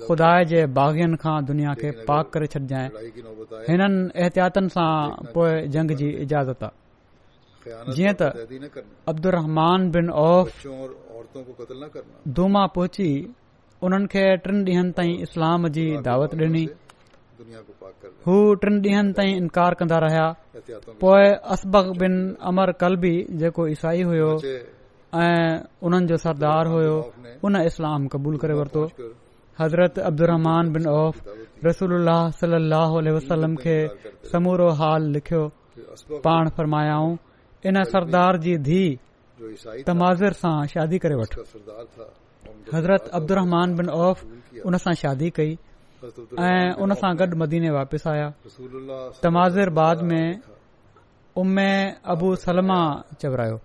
खुदा 0.06 0.30
जे 0.50 0.60
बाग़नि 0.78 1.16
खां 1.22 1.36
दुनिया 1.50 1.74
खे 1.82 1.90
पाक 2.08 2.24
करे 2.34 2.46
छॾजांइ 2.54 2.88
हिननि 3.68 4.00
एहतियातन 4.22 4.68
सां 4.76 4.90
पोइ 5.34 5.52
जंग 5.76 5.94
जी 6.02 6.08
इजाज़त 6.26 6.66
आहे 6.70 7.96
जीअं 7.98 8.14
त 8.22 8.82
अब्दु 9.14 9.34
रहमान 9.38 9.86
बिन 9.98 10.10
औफ़ 10.26 10.50
दुमा 12.40 12.64
पहुची 12.78 13.10
उन्हनि 13.86 14.10
खे 14.16 14.24
टिन 14.48 14.58
ॾींहनि 14.66 14.92
ताईं 14.96 15.14
इस्लाम 15.28 15.68
जी 15.78 15.86
दावत 16.08 16.34
ॾिनी 16.42 16.66
हू 18.26 18.34
टिन 18.62 19.06
ताईं 19.18 19.36
इनकार 19.42 19.74
कंदा 19.78 19.98
रहिया 20.04 20.26
पोइ 21.02 21.24
असबक 21.54 21.86
बिन 22.02 22.14
अमर 22.50 22.72
कलबी 22.82 23.14
जेको 23.40 23.62
ईसाई 23.74 24.02
हुयो 24.10 24.30
ऐं 25.22 25.40
उन्हनि 25.88 26.06
जो 26.10 26.16
सरदार 26.24 26.66
हुयो 26.74 26.94
उन 27.46 27.56
इस्लाम 27.70 28.06
कबूल 28.12 28.36
करे 28.42 28.54
वरतो 28.60 28.82
हज़रत 29.62 29.98
अब्दुमानसूल 30.10 31.96
सली 32.42 33.10
अलसलम 33.14 33.56
खे 33.64 33.76
समूरो 34.34 34.68
हाल 34.82 35.10
लिखियो 35.16 35.42
पाण 36.28 36.48
फरमायाऊं 36.60 37.10
इन 37.70 37.82
सरदार 37.96 38.38
जी 38.46 38.56
धीउ 38.70 39.82
तमाज़र 39.90 40.32
सां 40.44 40.54
शादी 40.78 40.98
करे 41.08 41.16
वठो 41.24 41.44
हज़रत 42.78 43.10
अब्दुमान 43.20 43.76
बिन 43.82 43.88
औफ़ 44.06 44.24
शादी 45.04 45.30
कई 45.40 45.56
ऐं 46.02 46.72
उन 46.82 46.94
सां 47.00 47.10
गॾु 47.18 47.34
मदीने 47.42 47.70
वापिसि 47.78 48.08
आया 48.12 48.28
तमाज़र 49.22 49.70
बाद 49.78 49.98
में 50.10 50.24
उम्म 51.40 51.58
अबू 52.14 52.28
सलमा 52.44 52.80
चवरायो 53.22 53.56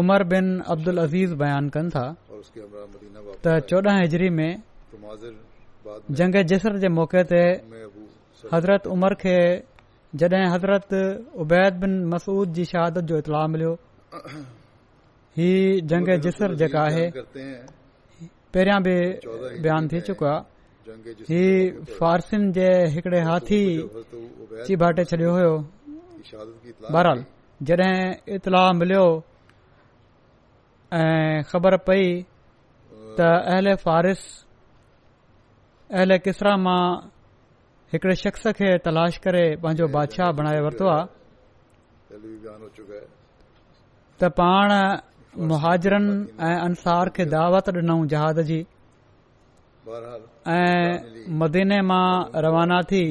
उमर 0.00 0.22
बिन 0.32 0.46
अब्दुल 0.74 0.98
अज़ीज़ 1.04 1.34
बयान 1.42 1.68
कनि 1.76 1.90
था 1.96 2.06
त 3.44 3.56
चोॾहं 3.70 3.96
हिजरी 4.02 4.30
में 4.38 4.50
जंग 6.20 6.36
जसर 6.52 6.78
जे 6.84 6.88
मौक़े 7.00 7.22
ते 7.32 7.40
हज़रत 8.52 8.86
उमर 8.94 9.14
खे 9.24 9.36
जड॒हिं 10.20 10.50
हज़रत 10.54 10.94
उबैद 11.42 11.72
बिन 11.80 11.92
मसूद 12.14 12.52
जी 12.58 12.64
शहादत 12.76 13.04
जो 13.10 13.18
इतलाउ 13.24 13.48
मिलियो 13.54 13.72
ہی 15.38 15.50
जंग 15.90 16.08
جسر 16.24 16.50
जेका 16.60 16.80
आहे 16.90 17.04
पहिरियां 18.54 18.80
बि 18.86 18.96
بیان 19.62 19.82
थी 19.90 19.98
चुको 20.08 20.24
आहे 20.26 20.40
فارسن 21.98 22.42
جے 22.52 22.58
जे 22.60 22.86
हिकड़े 22.94 23.20
हाथी 23.28 23.62
चीबाटे 24.66 25.04
छॾियो 25.10 25.30
हुयो 25.36 25.52
بہرحال 26.92 27.20
जॾहिं 27.62 28.14
इतलाह 28.36 28.72
मिलियो 28.80 29.06
ऐं 30.92 31.42
ख़बर 31.50 31.76
पई 31.86 32.04
त 33.18 33.20
فارس 33.20 33.80
फ़ारिस 33.84 34.22
अहिल 35.94 36.18
किसरा 36.24 36.54
मां 36.66 36.82
हिकड़े 37.92 38.14
शख़्स 38.24 38.46
खे 38.58 38.68
तलाश 38.84 39.14
करे 39.24 39.44
पंहिंजो 39.62 39.86
बादशाह 39.96 40.28
बणाए 40.38 40.60
वरितो 40.66 40.86
आहे 40.96 41.04
पाण 44.40 44.68
मुहाजरनि 45.36 46.14
ऐं 46.46 46.58
अंसार 46.66 47.08
खे 47.16 47.24
दावत 47.34 47.68
ॾिनऊं 47.76 48.06
जहाज़ 48.12 48.40
जी 48.50 48.60
ऐं 50.56 51.30
मदीने 51.40 51.80
मां 51.90 52.40
रवाना 52.44 52.80
थी 52.90 53.02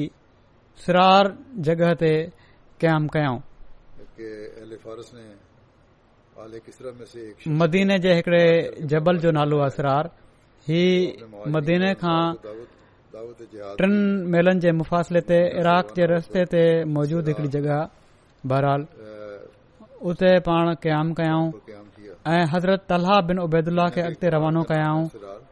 सिरार 0.84 1.32
जगह 1.68 1.92
ते 2.02 2.12
क़यामु 2.80 3.08
कयाऊं 3.14 3.40
मदीने 7.60 7.98
जे 8.04 8.12
हिकड़े 8.14 8.44
जबल 8.92 9.18
जो 9.24 9.30
नालो 9.38 9.58
आहे 9.60 9.70
सिरार 9.76 10.10
ही 10.68 10.82
मदीने 11.54 11.92
खां 12.02 12.22
टिनि 13.78 13.98
मेलनि 14.32 14.60
जे 14.64 14.72
मुफ़ासिले 14.80 15.20
ते 15.30 15.38
इराक 15.60 15.94
जे 15.96 16.06
रस्ते 16.14 16.44
ते 16.52 16.62
मौजूद 16.94 17.28
हिकड़ी 17.28 17.48
जॻह 17.54 17.80
बरहाल 18.50 18.86
उते 20.10 20.38
पाण 20.46 20.74
क़याम 20.82 21.12
कयऊं 21.18 21.77
ऐं 22.34 22.44
हज़रत 22.52 22.80
तलहा 22.90 23.16
बिन 23.28 23.38
उबैदुल्ला 23.46 23.84
खे 23.94 24.00
अॻिते 24.08 24.26
रवानो 24.34 24.62
कयाऊं 24.70 25.04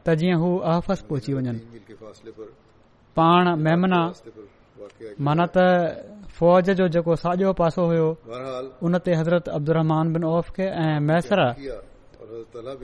त 0.04 0.16
जीअं 0.20 0.38
हू 0.42 0.48
अहफ़ 0.72 1.02
पोची 1.08 1.30
वञनि 1.36 1.60
पाण 3.18 3.44
मेमना 3.64 4.00
माना 5.28 5.46
त 5.54 6.26
फ़ौज 6.40 6.66
जो 6.80 6.86
जेको 6.96 7.14
साॼो 7.24 7.50
पासो 7.62 7.82
हुयो 7.92 8.08
उन 8.88 8.92
ते 9.08 9.14
हज़रत 9.20 9.46
अब्दुरमान 9.56 10.04
बिन 10.18 10.24
औफ़ 10.36 10.48
खे 10.58 10.66
ऐं 10.84 10.98
मैसर 11.08 11.40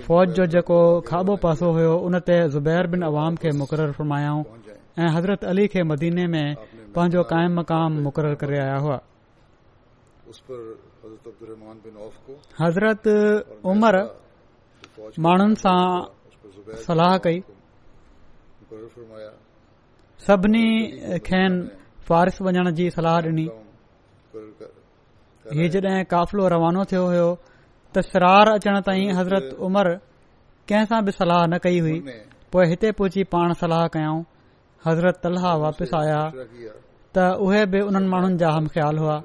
फौज 0.08 0.26
जो 0.40 0.44
जेको 0.56 0.78
खाॿो 1.08 1.34
पासो 1.46 1.68
हुयो 1.78 1.94
उन 2.08 2.14
ते 2.30 2.36
ज़ुबैर 2.56 2.84
बिन 2.96 3.00
अवाम 3.12 3.32
खे 3.44 3.50
मुक़ररु 3.62 3.92
फरमायाऊं 4.00 4.42
ऐं 5.02 5.10
हज़रत 5.18 5.42
अली 5.54 5.64
खे 5.74 5.80
मदीने 5.94 6.26
में 6.36 6.44
पंहिंजो 6.96 7.22
कायम 7.34 7.50
मक़ाम 7.60 7.90
मुक़ररु 8.08 8.36
करे 8.44 8.58
आया 8.66 8.76
हुआ 8.86 8.98
हज़रत 10.40 13.04
उमर 13.70 13.94
माण्हुनि 15.26 15.56
صلاح 16.88 17.12
کئی 17.24 17.38
कई 17.42 19.28
सभिनी 20.26 20.66
खे 21.26 21.42
फारिस 22.08 22.36
वञण 22.46 22.66
जी 22.78 22.86
सलाह 22.96 23.16
ॾिनी 23.26 23.46
ही 25.58 25.64
जॾहिं 25.74 26.02
काफ़िलो 26.12 26.44
रवानो 26.54 26.82
थियो 26.92 27.04
हो 27.12 27.28
त 27.94 27.94
शरार 28.10 28.46
अचण 28.54 28.74
تائیں 28.86 29.10
حضرت 29.18 29.44
عمر 29.66 29.86
कंहिं 30.68 30.84
सां 30.90 31.00
बि 31.06 31.12
صلاح 31.18 31.42
न 31.46 31.54
कई 31.64 31.78
हुई 31.84 31.98
पोइ 32.52 32.64
हिते 32.70 32.88
पहुची 32.98 33.22
पाण 33.32 33.48
صلاح 33.62 33.84
कयऊं 33.96 34.20
حضرت 34.86 35.14
तलह 35.24 35.44
واپس 35.64 35.90
आया 36.02 36.22
تا 37.14 37.24
उहे 37.46 37.62
बि 37.72 37.80
उन्हनि 37.88 38.08
माण्हुनि 38.12 38.36
جا 38.42 38.50
हम 38.56 38.64
ख़्यालु 38.74 38.98
हुआ 39.02 39.16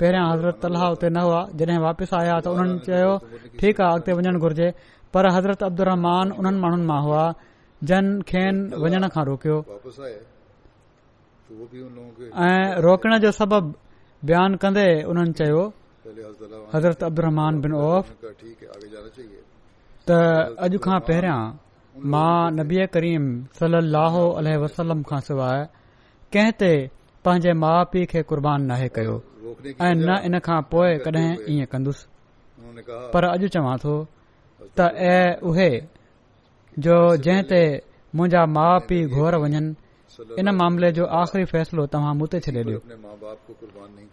पहिरियां 0.00 0.24
हज़रत 0.32 0.64
अलाह 0.68 0.84
उते 0.96 1.08
न 1.10 1.18
हुआ 1.26 1.40
जॾहिं 1.60 1.78
वापसि 1.84 2.14
आया 2.20 2.34
त 2.44 2.46
उन्हनि 2.54 2.76
चयो 2.86 3.12
ठीकु 3.60 3.80
आहे 3.82 3.88
अॻिते 3.96 4.12
वञण 4.20 4.36
घुर्जे 4.44 4.68
पर 5.14 5.24
हज़रत 5.36 5.60
अब्दुमाननि 5.68 6.52
माण्हुनि 6.64 6.86
मां 6.90 7.00
हुआ 7.06 7.24
जन 7.88 8.06
खे 8.30 8.42
वञण 8.84 9.04
खां 9.14 9.24
रोकियो 9.30 9.56
ऐं 12.48 12.66
रोकण 12.86 13.12
जो 13.26 13.30
सबबि 13.38 13.72
बयानु 14.30 14.54
कन्दे 14.64 14.86
उन्हनि 15.10 15.32
चयोमान 15.40 17.54
त 20.08 20.10
अॼु 20.66 20.78
खां 20.86 20.98
पहिरियां 21.10 21.40
मां 22.14 22.34
नबी 22.60 22.76
करीम 22.94 23.24
सलाहु 23.60 24.24
अलसलम 24.40 25.00
खां 25.12 25.20
सवाइ 25.30 25.58
कंहिं 26.36 26.52
ते 26.60 26.70
पंहिंजे 27.26 27.52
माउ 27.64 27.80
पीउ 27.92 28.04
खे 28.12 28.20
कुर्बान 28.30 28.60
नाहे 28.70 28.86
कयो 28.96 29.12
ऐं 29.86 29.94
न 30.06 30.10
इन 30.26 30.34
खां 30.46 30.60
पोइ 30.72 30.92
कॾहिं 31.04 31.28
ईअं 31.52 31.66
कंदुसि 31.72 32.04
पर 33.12 33.22
अॼु 33.34 33.48
चवां 33.54 33.76
थो 33.84 33.94
त 34.78 34.80
ऐं 35.12 35.24
उहे 35.48 35.70
जो 36.84 36.96
जंहिं 37.24 37.42
ते 37.52 37.60
मुंहिंजा 38.16 38.42
माउ 38.56 38.78
पीउ 38.88 39.06
घोर 39.18 39.34
वञनि 39.42 39.62
इन 40.40 40.48
मामले 40.60 40.90
जो 40.98 41.04
आख़िरी 41.20 41.44
फ़ैसिलो 41.52 41.86
तव्हां 41.92 42.12
मूं 42.18 42.26
ते 42.32 42.38
छॾे 42.46 42.52
ॾियो 42.66 42.80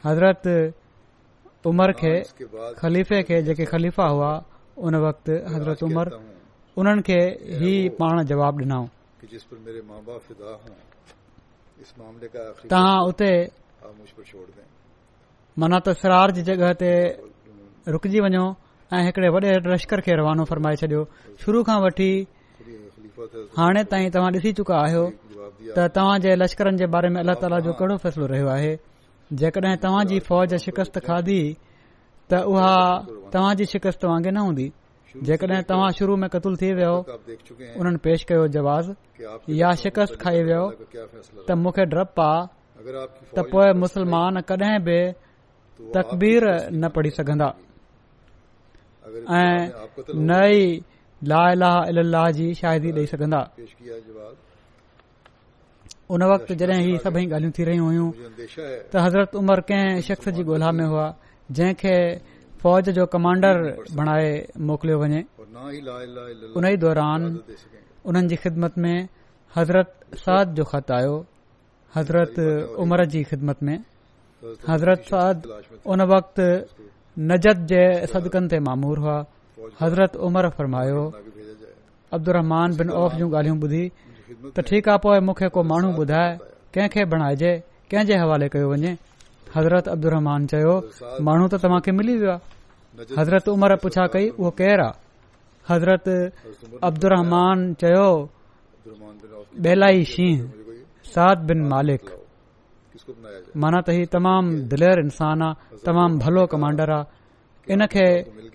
हज़रत 0.08 0.48
उमर 1.72 1.92
खे 2.02 2.14
खलीफ़े 2.82 3.22
खे 3.30 3.42
जेके 3.48 3.66
खलीफ़ा 3.74 4.06
हुआ 4.14 4.32
उन 4.86 4.96
वक़्त 5.06 5.30
हज़रत 5.54 5.84
उमर 5.90 6.08
उन्हनि 6.80 7.02
खे 7.10 7.20
ई 7.70 7.74
पाण 8.00 8.16
जवाब 8.32 8.62
ॾिनो 8.64 8.82
तव्हां 12.72 13.38
माना 15.58 15.80
त 15.86 15.94
सरार 16.00 16.32
जी 16.38 16.42
जॻहि 16.48 16.74
ते 16.82 16.92
रुकजी 17.94 18.20
वञो 18.24 18.46
ऐं 18.94 19.02
हिकड़े 19.06 19.30
वॾे 19.34 19.50
लश्कर 19.68 20.02
खे 20.06 20.14
रवानो 20.22 20.44
फरमाए 20.50 20.76
छॾियो 20.82 21.02
शुरू 21.46 21.64
खां 21.70 21.78
वठी 21.84 22.12
हाणे 23.58 23.84
ताईं 23.92 24.10
तव्हां 24.16 24.32
ॾिसी 24.34 24.52
चुका 24.60 24.76
आहियो 24.86 25.04
त 25.78 25.88
तव्हां 25.96 26.18
जे 26.26 26.36
लश्करनि 26.42 26.78
जे 26.82 26.88
बारे 26.96 27.10
में 27.14 27.20
अल्ला 27.22 27.34
ताला 27.42 27.60
जो 27.68 27.74
कहिड़ो 27.80 27.96
फ़ैसिलो 28.04 28.26
रहियो 28.34 28.48
आहे 28.58 28.72
जेकॾहिं 29.42 29.78
तव्हां 29.86 30.04
जी 30.12 30.20
फ़ौज 30.30 30.54
शिकस्त 30.66 31.00
खाधी 31.08 31.40
त 32.34 32.42
उहा 32.52 32.74
तव्हां 33.34 33.54
जी 33.62 33.66
शिकस्त 33.74 34.06
वांगुरु 34.10 34.34
न 34.36 34.44
हूंदी 34.50 34.68
जेकॾहिं 35.30 35.62
तव्हां 35.72 35.90
शुरू 36.02 36.16
में 36.24 36.30
क़तल 36.36 36.56
थी 36.62 36.72
वियो 36.82 36.94
उन्हनि 37.80 38.04
पेश 38.10 38.24
कयो 38.32 38.48
जवाज़ 38.56 38.92
या 39.62 39.74
शिकस्त 39.86 40.20
खाई 40.26 40.44
वियो 40.50 40.62
त 41.48 41.58
मूंखे 41.64 41.86
डपु 41.96 42.22
आहे 42.30 42.98
त 43.40 43.46
पोइ 43.56 43.74
मुसलमान 43.86 44.42
कॾहिं 44.54 44.78
बि 44.90 45.00
तकबीर 45.96 46.44
न 46.82 46.84
पढ़ी 46.96 47.10
सघंदा 47.18 47.48
ऐं 49.42 49.60
न 50.30 50.32
ई 50.54 50.56
शाहिरी 52.62 52.90
ॾेई 52.98 53.08
सघंदा 53.14 53.40
उन 56.14 56.22
वक़्त 56.34 56.50
जॾहिं 56.60 56.82
ही 56.86 56.94
सभई 57.06 57.26
ॻाल्हियूं 57.32 57.52
थी 57.58 57.64
रहियूं 57.70 57.86
हुयूं 57.90 58.10
त 58.92 58.94
हज़रत 59.06 59.30
उमर 59.42 59.60
कंहिं 59.70 59.92
शख़्स 60.08 60.26
जी 60.36 60.44
गोल्हा 60.50 60.72
में 60.78 60.86
हुआ 60.92 61.08
जंहिंखे 61.58 61.96
फौज 62.62 62.84
जो 62.98 63.04
कमांडर 63.14 63.56
बणाए 63.98 64.32
मोकिलियो 64.70 64.98
वञे 65.02 65.22
उन 66.58 66.64
ई 66.72 66.76
दौरान 66.86 67.22
उन्हनि 68.10 68.28
जी 68.30 68.36
ख़िदमत 68.44 68.74
में 68.86 68.98
हज़रत 69.58 69.90
सद 70.24 70.48
जो 70.60 70.64
ख़त 70.74 70.88
आयो 70.98 71.16
हज़रत 71.96 72.34
उमर 72.86 73.00
जी 73.14 73.22
ख़िदमत 73.34 73.60
में 73.70 73.78
हज़रत 74.70 75.00
सद 75.12 75.38
उन 75.92 76.02
वक़्त 76.14 76.38
नदकनि 77.30 78.48
ते 78.52 78.58
मामूर 78.68 78.98
हुआ 79.06 79.18
हज़रत 79.82 80.14
उमर 80.28 80.50
फरमायो 80.58 81.02
अब्दुन 82.16 82.90
औफ़ 83.02 83.14
जूं 83.20 83.28
ॻाल्हियूं 83.36 83.58
ॿुधी 83.66 83.84
त 84.56 84.58
ठीक 84.70 84.84
आ 84.90 84.96
पो 85.04 85.10
मूंखे 85.28 85.48
को 85.56 85.60
माण्हू 85.72 85.90
ॿुधाए 86.02 86.30
कंहिंखे 86.74 87.04
बणाइजे 87.12 87.52
कंहिंजे 87.92 88.16
हवाले 88.24 88.48
कयो 88.54 88.68
वञे 88.72 88.92
हज़रत 89.56 89.86
अब्दुमान 89.96 90.40
चयो 90.52 90.74
माण्हू 91.28 91.46
त 91.52 91.54
तव्हांखे 91.64 91.92
मिली 92.00 92.16
वियो 92.22 92.36
हज़रत 93.20 93.46
उमर 93.56 93.72
पुछा 93.84 94.06
कई 94.14 94.26
उहो 94.40 94.50
केर 94.60 94.80
आहे 94.88 94.98
हज़रत 95.70 96.06
अब्दुमान 96.88 97.58
चयो 97.82 98.10
बेल 99.64 99.92
मालिक 101.74 102.04
माना 103.64 103.80
त 103.86 103.88
ही 103.98 104.02
तमामु 104.16 104.50
दिलेर 104.72 104.98
इंसान 105.06 105.38
आहे 105.48 105.78
तमामु 105.88 106.16
भलो 106.24 106.44
कमांडर 106.54 106.90
आहे 106.98 107.08
इनखे 107.74 108.08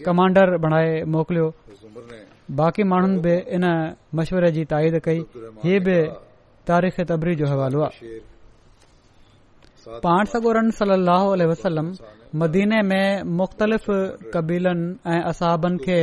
कमांडर 0.06 0.48
बणाए 0.64 0.90
मोकिलियो 1.14 1.46
बाक़ी 2.58 2.82
माण्हुनि 2.92 3.18
बि 3.24 3.34
इन 3.56 3.64
मशवरे 4.16 4.50
जी 4.56 4.62
ताईद 4.72 4.94
कई 5.06 5.18
हीअ 5.64 5.80
बि 5.86 5.98
तारीख़ 6.68 6.96
तबरी 7.10 7.32
जो 7.40 7.46
हवालो 7.52 7.80
आहे 7.84 8.08
मदीने 12.40 12.80
में 12.90 13.08
मुख़्तलिफ़ 13.38 13.88
कबीलनि 14.34 14.86
ऐं 15.10 15.20
असाबनि 15.30 15.78
खे 15.84 15.98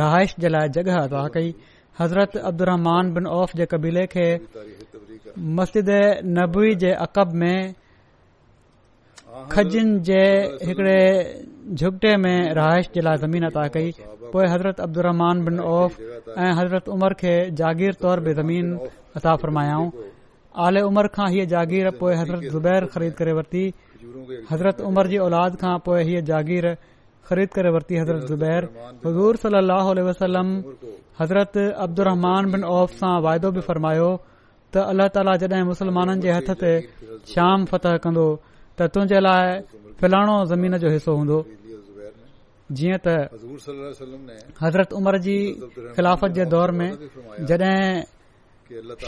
रहाइश 0.00 0.30
जे 0.40 0.48
लाइ 0.54 0.66
जॻह 0.74 0.96
अदा 1.04 1.22
कई 1.34 1.48
حضرت 2.00 2.36
عبد 2.36 2.60
الرحمان 2.62 3.12
بن 3.14 3.26
اوف 3.26 3.52
کے 3.58 3.64
قبیلے 3.70 4.06
کے 4.06 4.26
مسجد 5.58 5.88
نبوی 6.38 6.74
کے 6.82 6.92
عقب 7.06 7.32
میں 7.40 7.56
کھجن 9.54 9.88
کے 10.08 10.20
ایکڑے 10.66 10.98
جھگٹے 11.80 12.16
میں 12.24 12.38
رہائش 12.54 12.88
کے 12.94 13.00
لئے 13.06 13.16
زمین 13.26 13.44
عطا 13.44 13.66
کی 13.76 13.90
حضرت 14.52 14.80
عبد 14.80 14.98
الرحمان 14.98 15.42
بن 15.44 15.58
اوف 15.70 16.00
حضرت 16.60 16.88
عمر 16.94 17.12
کے 17.22 17.34
جاگیر 17.62 17.92
طور 18.02 18.18
بھی 18.26 18.34
زمین 18.42 18.72
عطا 19.20 19.34
فرمایا 19.42 19.76
آل 20.66 20.76
عمر 20.82 21.08
خا 21.16 21.28
ہ 21.32 21.44
جاگیر 21.54 21.88
حضرت 22.20 22.44
زبیر 22.52 22.86
خرید 22.94 23.14
کر 23.18 23.28
حضرت 24.50 24.80
عمر 24.86 25.04
کی 25.06 25.10
جی 25.10 25.16
اولاد 25.24 25.60
کے 25.64 26.20
جاگیر 26.30 26.64
ख़रीद 27.28 27.50
करे 27.56 27.70
वरती 27.76 27.94
हज़रतुर 28.02 28.36
हज़ूर 29.06 29.32
सलील 29.42 29.70
हज़रत 31.20 31.54
अब्दुमान 31.86 32.62
औफ़ 32.78 32.92
सां 33.00 33.14
वाइदो 33.26 33.48
बि 33.56 33.62
फरमायो 33.68 34.10
त 34.72 34.74
अल्ला 34.90 35.06
ताली 35.16 35.34
जडहिं 35.42 35.64
मुसलमाननि 35.72 36.22
जे 36.24 36.30
हथ 36.36 36.48
ते 36.62 36.70
शाम 37.32 37.58
फतह 37.70 37.96
कंदो 38.04 38.26
त 38.76 38.80
तुंहिंजे 38.94 39.18
लाइ 39.26 39.44
फलाणो 40.00 40.36
ज़मीन 40.52 40.74
जो 40.82 40.88
हिसो 40.96 41.12
हूंदो 41.20 41.38
जीअं 42.76 43.00
حضرت 44.62 44.88
عمر 44.98 45.16
جی 45.26 45.38
خلافت 45.96 45.96
ख़िलाफ़त 45.96 46.50
دور 46.52 46.68
میں 46.78 46.90
में 47.48 48.02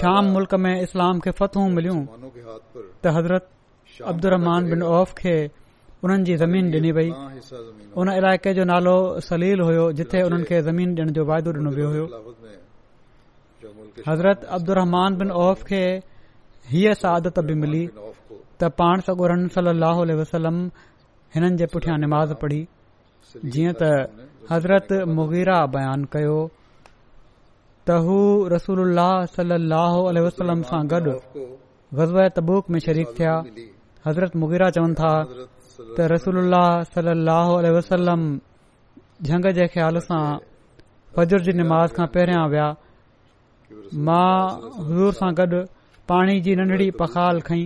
شام 0.01 0.25
ملک 0.35 0.55
میں 0.65 0.75
اسلام 0.85 1.19
کے 1.25 1.31
खे 1.31 1.39
फतहूं 1.41 1.69
मिलियूं 1.77 2.01
حضرت 3.17 3.45
عبد 4.03 4.27
अब्दुर 4.27 4.65
بن 4.73 4.83
ओफ़ 4.83 5.15
کے 5.23 5.37
ज़मीन 6.03 6.71
डि॒नी 6.71 6.91
वई 6.97 7.11
उन 8.01 8.09
इलाके 8.19 8.53
जो 8.59 8.65
नालो 8.65 8.97
सलील 9.21 9.61
हुयो 9.61 9.93
जिथे 10.01 10.21
हुननि 10.23 10.45
खे 10.49 10.61
ज़मीन 10.69 10.95
ॾियण 10.97 11.11
जो 11.17 11.25
वायदो 11.31 11.53
डि॒नो 11.53 11.71
वियो 11.77 11.89
हो 11.93 12.05
हज़रत 14.09 14.41
बिन 15.21 15.29
अब्दु 15.37 17.09
आदत 17.15 17.39
बि 17.49 17.55
मिली 17.63 17.85
त 18.61 18.71
पाण 18.81 19.01
सगोरन 19.05 19.45
वसलम 20.21 20.57
हिन 21.35 21.57
जे 21.57 21.67
पुठियां 21.73 21.99
निमाज़ 22.01 22.33
पढ़ी 22.41 22.63
जीअं 23.53 23.73
त 23.77 23.85
हज़रत 24.51 24.89
मुगीरा 25.17 25.57
बयान 25.77 26.05
कयो 26.17 26.39
त 27.87 28.01
हू 28.09 28.19
रसूल 28.57 28.97
सलोह 29.37 30.25
वसलम 30.29 30.63
सां 30.73 30.81
गॾु 30.95 31.15
गज़व 32.01 32.27
तबूक 32.37 32.71
में 32.73 32.79
शरीक 32.89 33.15
थिया 33.21 33.35
हज़रत 34.09 34.37
मुगीरा 34.43 34.71
चवनि 34.77 34.95
था 35.03 35.13
त 35.97 35.99
रसूल 36.15 36.55
सललो 36.95 37.41
अल 37.59 37.67
वसलम 37.77 38.23
झंग 39.29 39.47
जे 39.59 39.67
ख़्याल 39.75 39.99
सां 40.07 40.21
फजुर 41.17 41.41
जी 41.49 41.53
निमाज़ 41.61 41.93
खां 41.99 42.07
पहिरियां 42.17 42.43
विया 42.55 42.67
मां 44.09 44.31
हज़ूर 44.87 45.17
सां 45.21 45.31
गॾु 45.41 45.61
पाणी 46.13 46.37
जी 46.47 46.55
नंढड़ी 46.61 46.89
पखाल 47.01 47.41
खई 47.49 47.65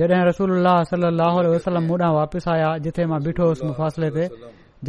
जड॒हिं 0.00 0.22
रसूल 0.30 0.52
सलल 0.92 1.16
लाहो 1.20 1.44
वसलम 1.54 1.90
ओॾांहुं 1.96 2.16
वापसि 2.20 2.50
आया 2.56 2.70
जिथे 2.86 3.06
मां 3.12 3.20
ॿिठो 3.30 3.48
हुउसि 3.50 3.66
मुफ़ासिले 3.70 4.10
ते 4.16 4.28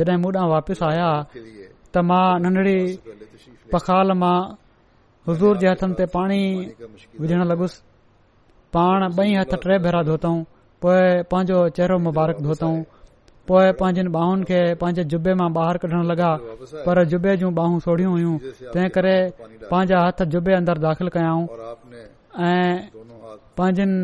जॾहिं 0.02 0.20
ओॾां 0.32 0.48
वापसि 0.56 0.86
आया 0.92 1.08
त 1.36 2.06
मां 2.12 2.26
नंढड़ी 2.46 2.78
पखाल 3.76 4.16
मां 4.26 4.36
हज़ूर 5.30 5.64
जे 5.66 5.72
हथनि 5.76 6.00
ते 6.02 6.10
पाणी 6.20 6.42
विझण 7.24 7.50
लॻुसि 7.54 7.82
पाण 8.76 9.10
ॿई 9.18 9.34
हथ 9.40 9.58
टे 9.64 9.80
भेरा 9.88 10.02
धोतऊं 10.12 10.38
पोइ 10.86 11.22
पंहिंजो 11.32 11.60
चहिरो 11.78 11.98
मुबारक 12.08 12.42
धोतऊं 12.48 12.74
पोइ 13.52 13.72
पंहिंजी 13.82 14.02
बाहुनि 14.16 14.44
खे 14.50 14.60
पंहिंजे 14.82 15.04
जुबे 15.14 15.34
मां 15.40 15.48
बाहिरि 15.58 15.80
कढण 15.86 16.04
लॻा 16.10 16.30
पर 16.86 17.04
जुबे 17.14 17.34
जूं 17.44 17.50
बाहूं 17.60 17.80
सोढ़ियूं 17.86 18.12
हुयूं 18.18 18.36
तंहिं 18.74 18.90
करे 18.98 19.16
पंहिंजा 19.72 20.00
हथ 20.08 20.22
जुबे 20.36 20.52
जे 20.54 20.58
अंदरि 20.58 20.84
दाख़िल 20.88 21.08
कयाऊं 21.16 21.46
ऐं 22.50 22.70
पंहिंजनि 23.58 23.98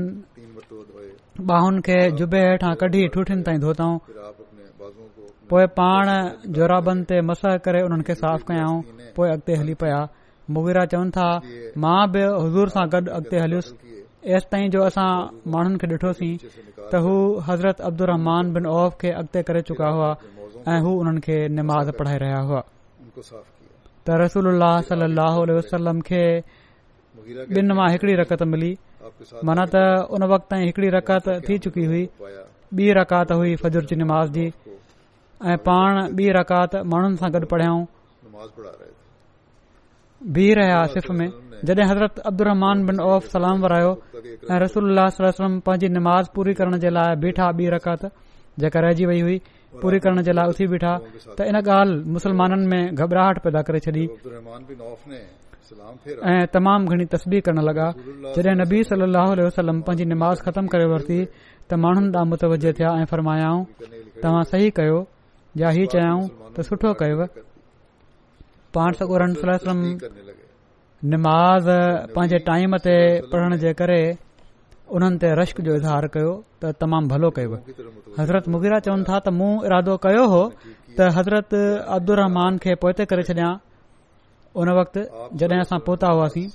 ॿाहुनि 1.51 1.81
खे 1.85 1.95
जुबे 2.21 2.39
हेठां 2.47 2.73
कढी 2.81 2.99
ठुठियुनि 3.13 3.43
ताईं 3.49 3.61
धोतऊं 3.67 3.97
पोइ 5.53 5.65
पाण 5.79 6.11
जोराबनि 6.57 7.05
ते 7.11 7.21
मस 7.29 7.41
करे 7.67 7.79
हुननि 7.85 8.05
खे 8.09 8.15
साफ़ 8.23 8.43
कयाऊं 8.49 8.81
पोइ 9.15 9.29
अॻिते 9.35 9.55
हली 9.61 9.73
पिया 9.83 10.01
मुवीरा 10.57 10.85
चवनि 10.93 11.15
था 11.17 11.25
मां 11.85 11.97
बि 12.17 12.23
हज़ूर 12.35 12.75
सां 12.77 12.85
गॾु 12.95 13.05
अॻिते 13.17 13.41
हलियुसि 13.45 13.92
एसि 14.23 14.47
ताईं 14.51 14.69
जो 14.73 14.81
असां 14.87 15.09
माण्हुनि 15.53 15.77
खे 15.81 15.87
ॾिठोसीं 15.93 16.35
त 16.91 16.95
हू 17.05 17.15
हज़रत 17.47 17.81
औफ़ 17.81 18.93
खे 19.01 19.09
अॻिते 19.19 19.41
करे 19.47 19.61
चुका 19.69 19.87
हुआ 19.95 20.09
ऐं 20.71 20.79
हू 20.85 20.91
हुननि 20.99 21.21
खे 21.25 21.37
निमाज़ 21.57 21.91
पढ़ाए 21.99 22.17
रहिया 22.23 22.39
हुआ 22.47 22.61
त 23.19 24.07
रसूल 24.23 24.47
वसलम 25.57 26.01
खे 26.09 26.23
ॿिन 27.59 27.75
मां 27.77 27.89
हिकड़ी 27.91 28.15
रकत 28.23 28.43
मिली 28.53 28.71
माना 29.47 29.65
त 29.75 30.07
उन 30.15 30.23
वक़्त 30.31 30.45
ताईं 30.53 30.65
हिकड़ी 30.67 30.89
रकत 30.97 31.25
थी 31.49 31.57
चुकी 31.67 31.85
हुई 31.91 32.03
ॿी 32.77 32.91
रकात 32.99 33.31
हुई 33.39 33.55
फजुर 33.65 33.85
जी 33.91 33.95
निमाज़ 34.03 34.31
जी 34.39 34.47
पाण 35.67 35.95
ॿी 36.17 36.29
रकात 36.39 36.75
माण्हुनि 36.93 37.17
सां 37.23 37.29
गॾु 37.35 37.45
पढ़ियाऊं 37.55 37.83
बीह 40.31 40.53
रहिया 40.57 40.83
सिर्फ़ 40.93 41.11
हज़रत 41.69 42.21
बिन 42.89 42.99
औफ़ 43.03 43.27
सलाम 43.31 43.61
अब्दुलाम 43.63 45.59
पांजी 45.67 45.87
नमाज़ 45.89 46.29
पूरी 46.35 46.53
करण 46.59 46.77
जे 46.83 46.89
लाइ 46.95 47.15
बीठा 47.23 47.49
रकत 47.75 48.11
जेका 48.59 48.79
रहिजी 48.79 49.05
वई 49.05 49.19
हुई 49.21 49.37
पूरी 49.81 49.99
करण 49.99 50.21
जे 50.23 50.31
लाइ 50.33 50.47
उथी 50.49 50.67
बीठा 50.73 50.93
त 51.37 51.41
इन 51.51 51.55
ॻाल्हि 51.59 52.81
घबराहट 52.93 53.43
पैदा 53.43 53.61
करे 53.69 53.79
छॾी 53.87 54.03
ऐं 56.31 56.45
तमामु 56.53 56.85
घणी 56.93 57.05
तस्बीर 57.15 57.41
करण 57.45 57.59
लॻा 57.69 57.87
नबी 58.63 58.81
वसलम 58.81 59.81
पंजी 59.87 60.05
नमाज़ 60.05 60.43
ख़तम 60.45 60.67
करे 60.75 60.85
वरती 60.95 61.23
त 61.69 61.73
माण्हुनि 61.85 62.27
मुतवज 62.33 62.65
थिया 62.79 62.89
ऐं 63.01 63.05
फरमायाऊं 63.11 63.63
तव्हां 64.23 64.43
सही 64.51 64.69
कयो 64.79 64.99
या 65.63 65.69
ही 65.77 65.85
चयाऊं 65.95 66.27
त 66.53 66.61
सुठो 66.69 66.93
कयव 67.01 67.25
पाण 68.77 68.91
सगोर 68.99 69.23
नमाज़ 71.11 71.65
पंहिंजे 72.15 72.37
टाइम 72.49 72.75
ते 72.83 72.93
पढ़ण 73.31 73.55
जे 73.63 73.71
करे 73.79 73.97
उन्हनि 74.97 75.17
ते 75.23 75.31
रश्क 75.39 75.59
जो 75.65 75.73
इज़हार 75.79 76.05
कयो 76.13 76.29
त 76.63 76.71
तमामु 76.83 77.07
भलो 77.13 77.29
कयो 77.37 77.55
हज़रत 78.19 78.47
मुगीरा 78.55 78.77
चवनि 78.85 79.03
था 79.09 79.17
त 79.25 79.33
मूं 79.39 79.49
इरादो 79.67 79.95
कयो 80.05 80.23
हो 80.33 80.41
त 80.99 81.09
हज़रत 81.17 81.55
अब्दुल 81.97 82.17
रहमान 82.21 82.57
खे 82.65 82.75
पोएं 82.83 82.93
त 82.97 83.05
करे 83.13 83.23
छॾिया 83.29 83.49
उन 84.61 84.71
वक़्त 84.79 84.95
जॾहिं 85.41 85.59
असां 85.65 85.79
पहुता 85.89 86.07
हुआसीं 86.15 86.47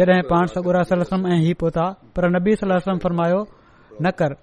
जॾहिं 0.00 0.20
पाण 0.32 0.44
सगुरम 0.56 1.26
ही 1.46 1.52
पहुता 1.64 1.84
पर 2.16 2.28
नबी 2.38 2.56
सलम 2.62 3.04
फरमायो 3.04 3.42
न 4.06 4.14
कर 4.22 4.36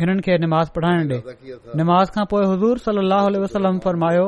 हिननि 0.00 0.22
खे 0.26 0.32
नमाज़ 0.44 0.68
पढ़ाइण 0.76 0.98
ॾे 1.12 1.16
निमा 1.78 1.96
खां 2.14 2.24
पोइ 2.32 2.42
हज़ूर 2.50 2.74
सली 2.86 3.02
अलरमायो 3.18 4.26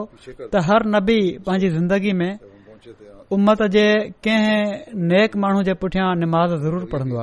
त 0.53 0.55
हर 0.69 0.81
नबी 0.95 1.21
पंहिंजी 1.47 1.69
ज़िंदगी 1.75 2.13
में 2.21 2.33
उमत 3.37 3.61
जे 3.77 3.87
कंहिं 4.27 4.57
नेक 5.13 5.31
माण्हू 5.45 5.61
जे 5.69 5.75
पुठियां 5.83 6.09
नमाज़ 6.23 6.51
ज़रूरु 6.67 6.87
पढ़ंदो 6.95 7.17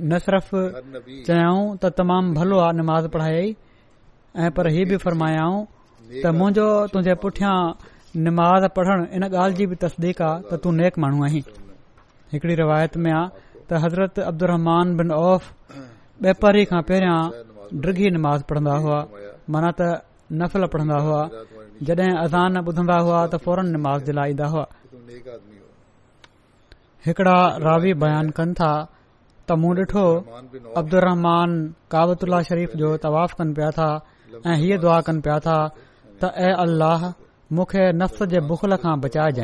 न 0.00 0.10
सफ़ 0.24 0.50
त 1.84 1.86
तमामु 2.00 2.28
भलो 2.38 2.56
आहे 2.66 2.74
निमाज़ 2.80 3.06
पढ़ाई 3.14 3.46
ऐं 4.44 4.50
पर 4.56 4.64
हीउ 4.74 4.84
बि 4.90 4.96
फरमायाऊं 5.04 5.58
त 6.22 6.24
मुंहिंजो 6.40 6.66
तुंहिंजे 6.92 7.14
पुठियां 7.22 7.54
निमाज़ 8.16 8.66
पढ़ण 8.76 9.04
इन 9.14 9.22
ॻाल्हि 9.30 9.56
जी 9.56 9.66
बि 9.66 9.76
तस्दीक 9.76 10.18
تو 10.18 10.24
حضرت 10.24 10.62
तूं 10.62 10.72
नेक 10.72 10.98
माण्हू 10.98 11.24
आहीं 11.24 11.40
हिकड़ी 12.32 12.54
रिवायत 12.54 12.96
में 13.02 13.10
आ 13.12 13.24
त 13.68 13.72
हज़रतुर 13.84 14.50
खां 16.70 16.80
पहिरियां 16.88 18.12
निमाज़ 18.16 18.42
पढ़ंदा 18.50 18.74
हुआ 18.82 19.00
पढ़ंदा 20.74 20.98
हुआ 21.06 21.20
अज़ान 22.24 22.58
ॿुधंदा 22.64 22.96
हुआ 23.06 23.20
त 23.30 23.34
फौरन 23.44 23.70
निमाज़ 23.76 24.10
लाइ 24.18 24.30
ईंदा 24.30 24.46
हुआ 24.56 24.66
हिकड़ा 27.06 27.36
रावी 27.66 27.94
बयान 28.02 28.30
कन 28.38 28.52
था 28.62 28.72
त 29.48 29.60
मूं 29.62 29.74
डि॒ठो 29.76 30.04
अब्दुल 30.82 31.00
रहमान 31.08 32.42
शरीफ़ 32.50 32.76
जो 32.84 32.96
तवाफ 33.08 33.34
कन 33.40 33.54
पिया 33.60 33.70
था 33.80 33.90
ऐ 34.46 34.56
हीअ 34.64 34.78
दुआ 34.80 35.00
कन 35.10 35.20
पिया 35.28 35.38
था 35.50 35.58
त 36.24 37.14
नफ़्स 37.52 38.22
जे 38.30 38.40
बुखल 38.46 38.76
खां 38.82 39.00
बचाइज 39.00 39.38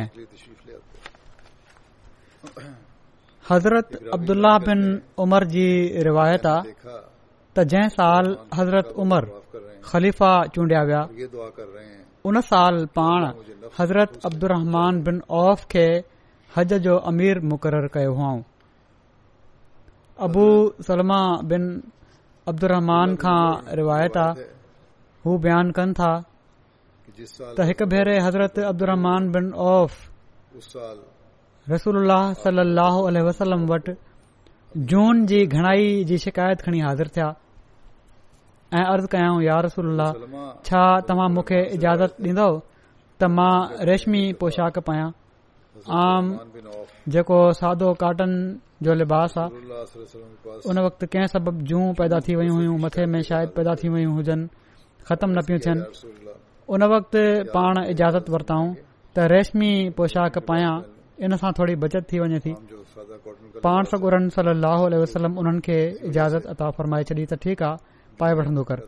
हज़रत 3.51 3.87
अब्दुल्ला 4.15 4.55
बिन 4.67 4.83
उमर 5.23 5.45
जी 5.55 5.67
रिवायत 6.07 6.47
साल 7.99 8.37
हज़रत 8.57 8.93
उमर 9.05 9.25
ख़लीफ़ा 9.91 10.31
चूंडि॒या 10.55 10.83
विया 10.85 11.03
उन 12.29 12.41
साल 12.51 12.85
पाण 12.99 13.23
हज़रत 13.79 14.21
अब्दुलर 14.27 14.93
बिन 15.09 15.21
औफ़ 15.41 15.65
खे 15.75 15.87
हज 16.57 16.75
जो 16.87 16.97
अमीर 17.11 17.41
मुक़ररु 17.53 17.89
कयो 17.95 18.13
हुआ 18.21 18.31
अबू 20.27 20.47
सलमा 20.87 21.21
बिन 21.51 21.67
अब्दुहमान 22.51 23.17
खां 23.27 23.43
रिवायत 23.81 24.17
आहे 24.27 24.49
हू 25.27 25.39
बयानु 25.47 25.73
कनि 25.81 25.93
था 26.01 26.11
हिकु 27.19 27.85
भेरे 27.93 28.19
हज़रत 28.21 28.59
बिन 28.81 29.53
औफ़ 29.67 29.93
रसूल 31.73 32.09
वसलम 32.09 33.23
सलाहु 33.39 33.95
जून 34.91 35.25
जी 35.27 35.45
घणाई 35.47 36.05
जी 36.09 36.19
शिकायत 36.25 36.61
खणी 36.67 36.81
हाज़िर 36.89 37.09
थिया 37.17 37.29
ऐं 38.77 38.85
अर्ज़ 38.93 39.07
कयाऊं 39.15 39.43
यार 39.43 39.69
रह 39.79 40.53
छा 40.69 40.83
तव्हां 41.09 41.29
मूंखे 41.35 41.61
इजाज़त 41.77 42.21
ॾींदव 42.25 42.59
त 43.21 43.25
मां 43.39 43.55
रेशमी 43.91 44.23
पोशाक 44.41 44.79
पायां 44.91 45.11
आम 46.03 46.25
जेको 47.17 47.39
सादो 47.63 47.93
काटन 48.05 48.31
जो 48.85 48.95
लिबास 49.01 49.39
आहे 49.39 49.81
उन 50.71 50.79
वक़्तु 50.87 51.07
कंहिं 51.13 51.27
सभु 51.35 51.51
जून 51.73 51.95
पैदा 52.01 52.19
थी 52.29 52.35
वयूं 52.41 52.57
हुयूं 52.57 52.79
मथे 52.87 53.07
में 53.13 53.23
शायदि 53.33 53.75
थी 53.83 53.89
वई 53.95 54.05
हुजनि 54.21 54.47
ख़तमु 55.11 55.33
न 55.37 55.43
पियो 55.47 55.59
थियनि 55.67 55.83
उन 56.69 56.83
वक़्त 56.91 57.15
पाण 57.55 57.75
इजाज़त 57.95 58.27
वरताऊं 58.35 58.69
त 59.15 59.31
रेशमी 59.33 59.71
पोशाक 59.97 60.35
पायां 60.51 60.75
इन 61.25 61.33
सां 61.43 61.51
थोरी 61.59 61.75
बचत 61.83 62.03
थी 62.11 62.17
वञे 62.23 62.39
थी 62.45 62.53
पाण 63.67 63.83
सगोरन 63.93 64.25
सलल 64.37 64.67
वसलम 65.03 65.33
उन्हनि 65.41 65.61
खे 65.67 65.79
इजाज़त 66.11 66.45
अता 66.53 66.67
फरमाए 66.79 67.03
छॾी 67.09 67.25
त 67.31 67.39
ठीकु 67.45 67.65
आहे 67.65 67.77
पाए 68.19 68.33
वठंदो 68.39 68.63
कर 68.71 68.79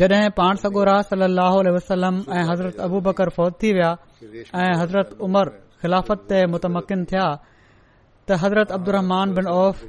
जॾहिं 0.00 0.28
पाण 0.42 0.54
सगोरा 0.64 0.96
सलाह 1.08 1.54
वसलम 1.78 2.16
ऐं 2.36 2.44
हज़रत 2.52 2.76
अबू 2.88 2.98
बकर 3.08 3.28
फौज 3.38 3.52
थी 3.62 3.68
विया 3.80 3.90
ऐं 4.62 4.72
हज़रत 4.82 5.08
उमर 5.28 5.46
ख़िलाफ़त 5.80 6.20
ते 6.28 6.38
मुतमकिन 6.52 7.00
थिया 7.10 7.26
त 8.28 8.42
हज़रत 8.46 8.68
अब्दुमान 8.80 9.26
बिन 9.40 9.46
औफ़ 9.58 9.84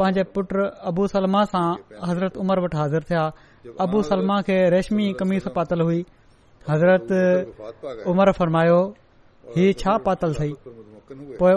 पंहिंजे 0.00 0.24
पुट 0.34 0.50
अबू 0.90 1.02
सलमा 1.18 1.42
सां 1.56 1.66
हज़रत 2.10 2.34
उमर 2.44 2.58
वटि 2.64 2.76
हाज़िर 2.82 3.02
थिया 3.10 3.24
अबू 3.84 3.98
सलमा 4.10 4.36
खे 4.46 4.56
रेशमी 4.74 5.04
कमीज़ 5.18 5.48
पातल 5.56 5.80
हुई 5.86 6.00
हज़रत 6.70 7.08
उमर 8.12 8.32
फरमायो 8.38 8.78
ही 9.56 9.66
छा 9.82 9.92
पातल 10.06 10.34
थई 10.38 10.52
पोए 11.40 11.52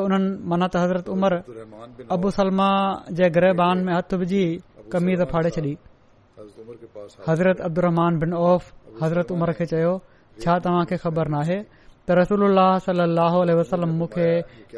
हज़रत 0.83 1.07
उमर 1.15 1.33
अबू 2.15 2.29
सलमा 2.37 2.69
जे 3.19 3.29
ग्रहबान 3.37 3.83
में 3.87 3.93
हथ 3.95 4.13
विझी 4.23 4.43
कमीज़ 4.95 5.23
फाड़े 5.33 5.49
छॾी 5.57 5.73
हज़रत 7.29 7.61
अब्दुमानज़रत 7.69 9.31
उमर 9.37 9.53
खे 9.61 9.65
चयो 9.73 9.93
छा 10.45 10.57
तव्हांखे 10.67 10.97
ख़बर 11.07 11.27
नाहे 11.37 11.59
त 11.65 12.19
रसूल 12.19 12.59
सलम 13.73 13.97
मुखे 14.03 14.29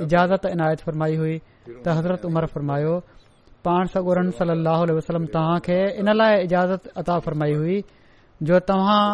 इजाज़त 0.07 0.45
इनायत 0.55 0.79
फरमाई 0.89 1.15
हुई 1.23 1.37
त 1.83 1.87
हज़रत 2.01 2.25
उमर 2.31 2.45
फरमायो 2.55 2.95
पाण 3.65 3.87
सगोरन 3.93 4.27
सली 4.37 5.11
अलाए 6.09 6.35
इजाज़त 6.43 6.83
अता 7.01 7.15
फरमाई 7.27 7.53
हुई 7.61 7.77
जो 8.49 8.59
तव्हां 8.69 9.05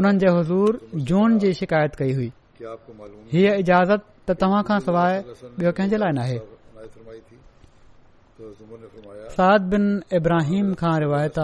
उन्हनि 0.00 0.20
जे 0.24 0.28
हज़ूर 0.38 0.70
जून 1.10 1.36
जी 1.44 1.50
शिकायत 1.60 1.92
कई 2.00 2.12
हुई 2.20 2.28
ही 3.32 3.40
इजाज़त 3.52 4.00
त 4.28 4.28
तव्हां 4.44 4.62
खां 4.70 4.78
सवाइ 4.88 5.14
ॿियो 5.60 5.70
कंहिंजे 5.80 5.98
लाइ 6.04 6.12
नद 6.18 6.30
बिन 9.76 9.86
इब्राहिम 10.20 10.68
खां 10.84 10.94
रिवायत 11.06 11.38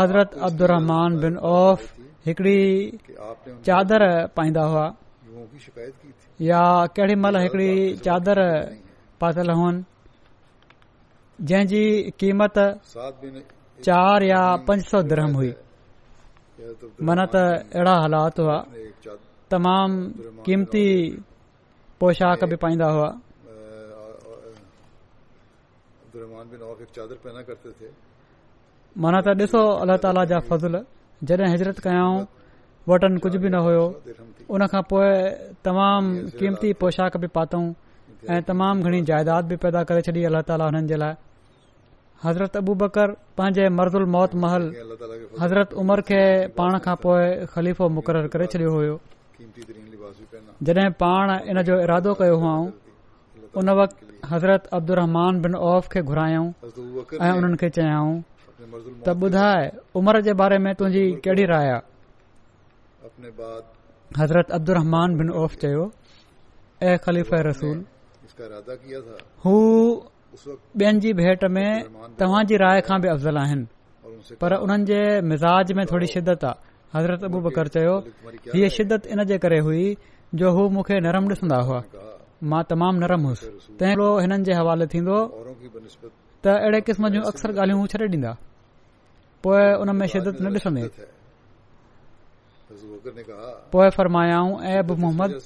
हज़रत 0.00 0.30
अब्दुमान 0.50 1.10
चादर 2.38 4.02
पाईंदा 4.36 4.62
हुआ 4.72 4.86
या 6.46 6.60
केॾी 6.96 7.14
महिल 7.24 7.36
हिकिड़ी 7.42 7.70
चादर 8.06 8.38
पातल 9.20 9.48
हुन 9.60 9.74
जंहिं 11.48 11.66
जी 11.66 11.80
क़ीमत 12.20 12.54
चार 13.86 14.22
या 14.24 14.40
पंज 14.68 14.84
सौ 14.90 15.00
गर्म 15.12 15.32
हुई 15.36 15.52
माना 17.08 17.24
त 17.34 17.36
अहिड़ा 17.74 17.94
हालात 18.02 18.40
हुआ 18.40 18.56
तमाम 19.54 19.90
क़ीमती 20.46 20.84
पोशाक 22.00 22.40
बि 22.50 22.56
पाईंदा 22.64 22.88
हुआ 22.96 23.08
माना 29.00 29.20
त 29.24 29.36
ॾिसो 29.40 29.62
अल्ला 29.82 29.96
ताला 30.04 30.22
जा 30.34 30.38
फज़ल 30.50 30.74
जड॒ 31.28 31.46
हिजरत 31.54 31.78
कयाऊं 31.86 32.18
वटन 32.90 33.12
कुझ 33.22 33.32
बि 33.40 33.48
न 33.48 33.56
हुयो 33.68 33.84
हुन 34.50 34.62
खां 34.74 34.82
تمام 34.92 35.56
तमामु 35.64 36.38
क़ीमती 36.38 36.68
पोशाक 36.80 37.12
बि 37.22 37.26
पातऊं 37.36 37.66
ऐं 38.30 38.42
तमामु 38.52 38.80
घणी 38.84 39.00
जाइदाद 39.08 39.44
बि 39.50 39.56
पैदा 39.64 39.80
करे 39.88 40.00
छॾी 40.06 40.24
अलाह 40.28 40.42
ताला 40.52 40.66
हज़रत 42.24 42.56
अबू 42.56 42.72
बकर 42.80 43.12
पंहिंजे 43.40 43.66
मर्दुल 43.76 44.02
मौत 44.14 44.32
महल 44.44 44.62
हज़रत 45.42 45.70
उमर 45.82 46.00
खे 46.08 46.16
पाण 46.58 46.74
खां 46.86 46.96
पोइ 47.04 47.46
ख़लीफ़ो 47.52 47.84
मुक़ररु 47.98 48.28
करे 48.34 48.46
छॾियो 48.54 48.70
हुयो 48.74 48.96
जॾहिं 50.68 50.84
पाण 51.04 51.28
इन 51.52 51.60
जो 51.68 51.78
इरादो 51.84 52.12
कयो 52.20 52.34
हुआ 52.44 52.52
उन 53.62 53.68
वक़्त 53.80 54.28
हज़रत 54.32 54.66
अब्दुफ़ 54.80 55.88
खे 55.94 56.00
घुरायऊं 56.10 56.48
ऐं 57.24 57.32
उन्हनि 57.38 57.56
खे 57.64 57.68
चयाऊं 57.78 58.12
त 59.08 59.16
ॿुधाए 59.26 59.64
उमर 60.00 60.20
जे 60.28 60.32
बारे 60.44 60.58
में 60.66 60.70
तुंहिंजी 60.82 61.06
कहिड़ी 61.28 61.44
राय 61.54 61.68
आहे 61.78 63.32
हज़रत 64.22 64.50
अब्दुरमान 64.60 65.16
बिन 65.22 65.30
औफ़ 65.42 65.56
चयो 65.64 65.88
ऐं 66.92 66.94
हू 69.44 69.56
ॿियनि 70.38 70.98
जी 71.02 71.12
भेंट 71.18 71.42
में 71.54 71.70
तव्हां 72.18 72.42
जी 72.50 72.56
राय 72.62 72.80
खां 72.88 72.98
बि 73.04 73.08
अफ़ज़ल 73.12 73.36
आहिनि 73.44 74.36
पर 74.42 74.54
उन्हनि 74.64 74.84
जे 74.90 74.98
मिज़ाज 75.30 75.72
में 75.78 75.84
थोरी 75.92 76.06
शिदत 76.14 76.44
आहे 76.44 76.58
हज़रत 76.96 77.24
अबू 77.28 77.38
बकर 77.46 77.68
चयो 77.76 77.94
हीअ 78.54 78.68
शिदत 78.76 79.06
इन 79.14 79.24
जे 79.30 79.38
करे 79.44 79.58
हुई 79.68 79.84
जो 80.42 80.50
हू 80.58 80.68
मूंखे 80.76 81.00
नरम 81.06 81.24
ॾिसंदा 81.34 81.58
हुआ 81.70 81.80
मां 82.52 82.62
तमामु 82.72 82.98
नरम 83.04 83.22
हुयुसि 83.30 83.48
तंहिंखां 83.78 83.96
पोइ 83.98 84.22
हिननि 84.24 84.38
जे 84.50 84.54
हवाले 84.60 84.86
थींदो 84.94 85.18
त 86.44 86.54
अहिड़े 86.54 86.80
क़िस्म 86.90 87.08
जूं 87.16 87.22
अक्सर 87.32 87.48
ॻाल्हियूं 87.62 87.86
छॾे 87.94 88.06
ॾींदा 88.14 88.32
पोएं 89.42 89.68
उन 89.82 89.96
में 89.98 90.06
शिदत 90.14 90.42
न 90.42 90.46
ॾिसंदे 90.58 90.84
पोए 93.74 93.88
फरमायाऊं 93.98 94.52
ऐब 94.78 94.90
मोहम्मद 95.04 95.38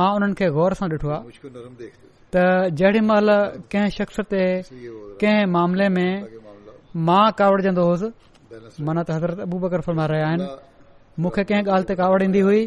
मां 0.00 0.10
उन्हनि 0.18 0.34
खे 0.42 0.46
गौर 0.58 0.74
सां 0.82 0.88
ॾिठो 0.96 1.08
आहे 1.16 1.98
त 2.34 2.42
जेॾी 2.80 3.00
महिल 3.06 3.28
कंहिं 3.72 3.90
शख़्स 3.96 4.18
ते 4.32 4.42
कंहिं 5.22 5.44
मामले 5.54 5.88
में 5.96 6.12
मां 7.08 7.24
कावड़जंदो 7.40 7.82
होसि 7.88 8.08
माना 8.88 9.02
त 9.04 9.10
हज़रत 9.16 9.38
अबू 9.46 9.56
बकर 9.64 9.80
फरमाए 9.86 10.08
रहिया 10.12 10.26
आहिनि 10.28 10.46
मूंखे 11.20 11.42
कंहिं 11.48 11.64
ॻाल्हि 11.68 11.86
ते 11.92 11.94
कावड़ 12.00 12.20
ईंदी 12.28 12.42
हुई 12.48 12.60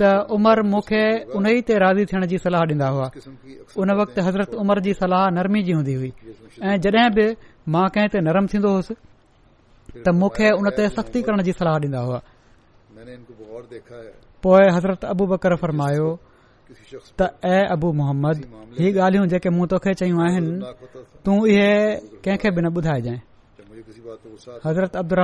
त 0.00 0.10
उमर 0.36 0.62
मूंखे 0.74 1.02
उन 1.40 1.46
ई 1.56 1.64
ते 1.64 1.74
राज़ी 1.84 2.04
थियण 2.12 2.26
जी 2.32 2.38
सलाह 2.44 2.62
ॾींदा 2.68 2.88
हुआ 2.94 3.08
उन 3.80 3.88
वक़्तु 4.00 4.20
हज़रत 4.28 4.50
उमर 4.62 4.80
जी 4.86 4.92
सलाह 5.00 5.24
नरमी 5.40 5.62
जी 5.68 5.72
हूंदी 5.80 5.94
हुई 6.00 6.12
ऐं 6.68 6.76
जॾहिं 6.84 7.08
बि 7.16 7.26
मां 7.72 7.88
कंहिं 7.96 8.10
ते 8.12 8.18
नरम 8.28 8.46
थींदो 8.52 8.70
होसि 8.76 8.94
त 10.04 10.14
मूंखे 10.20 10.48
उन 10.60 10.68
ते 10.76 10.88
सख़्ती 11.00 11.24
करण 11.30 11.42
जी 11.48 11.56
सलाह 11.64 11.80
ॾींदा 11.80 12.00
हुआ 12.06 12.18
पोएं 14.44 14.66
हज़रत 14.76 15.02
अबू 15.16 15.24
बकर 15.32 15.56
फरमायो 15.64 16.08
त 17.18 17.20
ऐ 17.54 17.56
अबू 17.74 17.88
मोहम्मद 18.00 18.36
ही 18.80 18.86
ॻाल्हियूं 19.04 19.26
जेके 19.32 19.48
मूं 19.58 19.66
तोखे 19.72 19.92
चयूं 20.00 20.20
आहिनि 20.26 20.52
तूं 21.24 21.36
इहे 21.52 21.70
कंहिंखे 22.24 22.48
बि 22.56 22.60
न 22.64 22.66
ॿुधाइजांइ 22.78 23.20
हज़रतर 24.66 25.20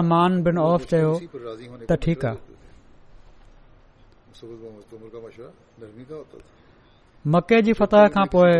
मके 7.34 7.58
जी 7.66 7.72
फतह 7.80 8.06
खां 8.14 8.24
पोइ 8.32 8.52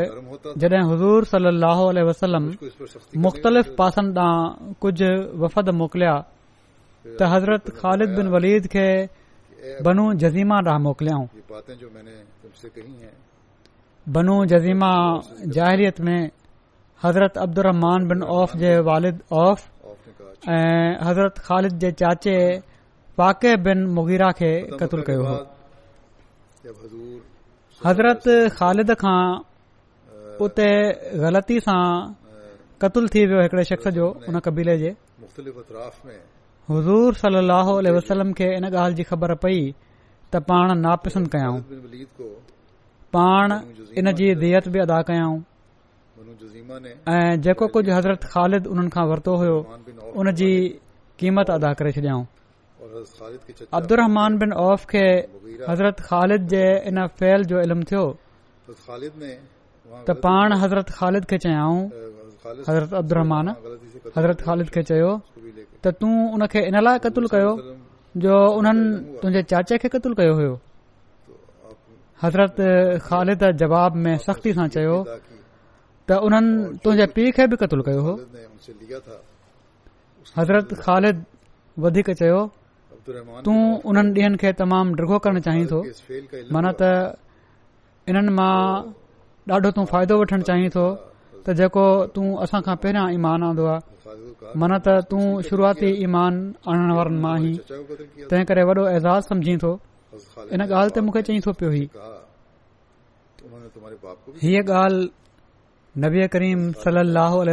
जॾहिं 0.61 0.85
हज़ूर 0.91 1.25
सलाहु 1.33 1.87
वसलम 2.11 2.45
मुख़्तलिफ़ 3.25 3.69
पासनि 3.81 4.13
तां 4.19 4.33
कुझ 4.85 4.97
वफ़द 5.43 5.69
मोकिलिया 5.81 6.15
त 7.19 7.29
हज़रत 7.33 7.65
ख़ालिद 7.81 8.17
बिन 8.21 8.29
वलीद 8.37 8.69
खे 8.77 8.87
बनू 9.87 10.03
जज़ीमा 10.23 10.57
जज़ीमाऊं 10.61 11.25
बनू 14.17 14.35
जज़ीमा 14.53 14.91
जाहिरियत 15.57 15.97
में 16.07 16.21
हज़रत 17.05 17.33
बिन 18.11 18.21
औफ़ 18.39 18.53
अब्दु 18.55 19.39
ऐं 20.53 20.89
हज़रत 21.07 21.35
ख़ालिद 21.47 21.75
जे 21.85 21.91
चाचे 22.01 22.37
फाके 23.19 23.53
बिन 23.67 23.79
मुगीरा 23.99 24.31
खे 24.41 24.53
हज़रत 27.87 28.23
ख़ालिद 28.59 28.91
खां 29.01 29.21
कतल 32.83 33.05
थी 33.15 33.21
वियो 33.31 33.41
हिकड़े 33.43 33.65
शख़्स 33.73 33.95
जो 34.01 34.07
हुन 34.27 34.37
कबीले 34.45 34.75
जे 34.79 34.91
हज़ूर 36.71 37.15
सली 37.21 37.91
वसलम 37.95 38.33
खे 38.37 38.47
इन 38.57 38.65
ॻाल्हि 38.73 38.95
जी 38.99 39.03
ख़बर 39.09 39.35
पई 39.47 39.61
त 40.33 40.41
पाण 40.51 40.73
नापसंद 40.85 41.29
कयाऊं 41.35 41.59
पाण 43.17 43.51
इन 44.01 44.13
जी 44.21 44.29
दियत 44.43 44.69
बि 44.77 44.79
अदा 44.85 45.01
कयाऊं 45.11 45.39
ऐं 47.17 47.41
जेको 47.47 47.67
कुझ 47.75 47.85
हज़रत 47.89 48.25
ख़ालिद 48.35 48.65
हुननि 48.73 48.91
खां 48.97 49.05
वरितो 49.11 49.33
हो 49.43 49.59
उन 50.23 50.27
जी 50.41 50.51
क़ीमत 51.21 51.51
अदा 51.57 51.71
करे 51.81 51.91
छॾियऊं 52.01 52.23
अब्दुरमान 53.81 54.39
बिन 54.45 54.53
औफ़ 54.65 54.87
खे 54.95 55.05
हज़रत 55.69 56.01
ख़ालिद 56.09 56.43
जे 56.55 56.65
इन 56.93 57.07
फैल 57.21 57.45
जो 57.53 57.61
इल्म 57.67 57.83
थियो 57.93 58.05
त 58.71 60.09
पाण 60.25 60.49
हज़रत 60.65 60.89
ख़ालिद 60.99 61.25
खे 61.33 61.39
चयाऊं 61.45 61.79
हज़रत 62.69 62.93
अब्दुमान 63.03 63.47
हज़रत 64.17 64.39
ख़ालिद 64.47 64.69
खे 64.79 64.83
चयो 64.93 65.13
त 65.85 65.87
तूं 66.01 66.15
उनखे 66.35 66.61
इन 66.69 66.77
लाइ 66.87 66.97
क़तूल 67.05 67.27
कयो 67.35 67.53
जो 68.25 68.35
उन्हनि 68.59 68.85
तुंहिंजे 69.21 69.43
चाचे 69.51 69.75
खे 69.83 69.89
क़तूल 69.95 70.15
कयो 70.19 70.33
हुयो 70.39 70.55
हज़रत 72.23 72.59
ख़ालिद 73.07 73.43
जवाब 73.61 73.93
में 74.05 74.15
सख़्ती 74.27 74.51
सां 74.57 74.67
चयो 74.75 74.97
त 76.09 76.11
उन्हनि 76.27 76.53
तुंहिंजे 76.83 77.07
पीउ 77.15 77.31
खे 77.37 77.45
बि 77.51 77.57
क़तूल 77.63 77.81
कयो 77.89 78.01
हो 78.07 78.13
हज़रत 80.39 80.69
ख़ालिद 80.85 81.17
वधीक 81.85 82.09
चयो 82.21 82.41
तूं 83.47 83.61
उन 83.89 83.97
ॾींहन 84.05 84.35
खे 84.41 84.53
तमामु 84.61 84.91
डिगो 84.99 85.17
करण 85.25 85.39
चाही 85.47 85.65
थो 85.71 85.79
माना 86.55 86.71
त 86.81 86.83
इननि 88.11 88.33
मां 88.39 88.55
ॾाढो 89.55 89.71
तू 89.77 89.81
फ़ाइदो 89.93 90.15
वठण 90.21 90.41
चाही 90.49 90.69
थो 90.77 90.87
त 91.45 91.47
जेको 91.59 91.85
तू 92.15 92.21
असां 92.45 92.61
खां 92.67 92.77
पहिरियों 92.83 93.07
ईमान 93.19 93.41
आहे 93.49 93.75
मन 94.63 94.73
त 94.85 94.89
तूं 95.11 95.23
शुरूआती 95.49 95.89
ईमान 96.07 96.35
आणण 96.73 96.91
वारनि 96.97 97.19
मां 97.25 97.37
ई 97.47 97.53
तंहिं 98.31 98.45
करे 98.51 98.63
वॾो 98.71 98.83
एज़ाज़ 98.97 99.25
समझी 99.33 99.55
थो 99.65 99.71
इन 100.55 100.61
ॻाल्हि 100.65 100.95
ते 100.97 101.01
मूंखे 101.07 101.23
चई 101.29 101.39
थो 101.47 101.53
पियो 101.59 101.71
ही 101.77 101.85
हीअ 104.43 104.63
ॻाल्हि 104.83 105.05
नबी 106.05 106.21
करीम 106.35 106.59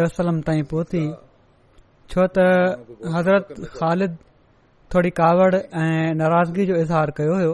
वसलम 0.05 0.41
ताईं 0.47 0.63
पहुती 0.73 1.01
छो 2.11 2.21
त 2.35 2.37
हज़रत 3.15 3.45
ख़ालिद 3.77 4.13
थोरी 4.93 5.09
कावड़ 5.21 5.53
ऐं 5.55 6.07
नाराज़गी 6.21 6.65
जो 6.69 6.75
इज़हार 6.83 7.09
कयो 7.19 7.35
हो 7.45 7.51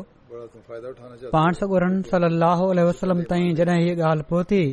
पाण 1.35 1.49
सगुरनि 1.61 2.01
सललाहो 2.11 2.65
वसलम 2.89 3.19
ताईं 3.31 3.49
जॾहिं 3.59 3.77
हीअ 3.83 3.95
ॻाल्हि 4.11 4.25
पहुती 4.33 4.63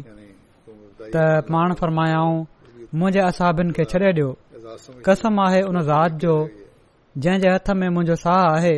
त 1.15 1.17
पाण 1.53 1.69
फरमायाऊं 1.81 2.37
मुंहिजे 2.99 3.21
असाबिन 3.31 3.69
खे 3.77 3.85
छडे॒ 3.91 4.11
ॾियो 4.15 4.27
कसम 5.07 5.39
आहे 5.47 5.61
उन 5.69 5.79
ज़ात 5.89 6.11
जो 6.25 6.35
जंहिं 7.23 7.41
जे 7.45 7.49
हथ 7.55 7.71
में 7.81 7.89
मुंहिंजो 7.95 8.17
साह 8.23 8.43
आहे 8.51 8.75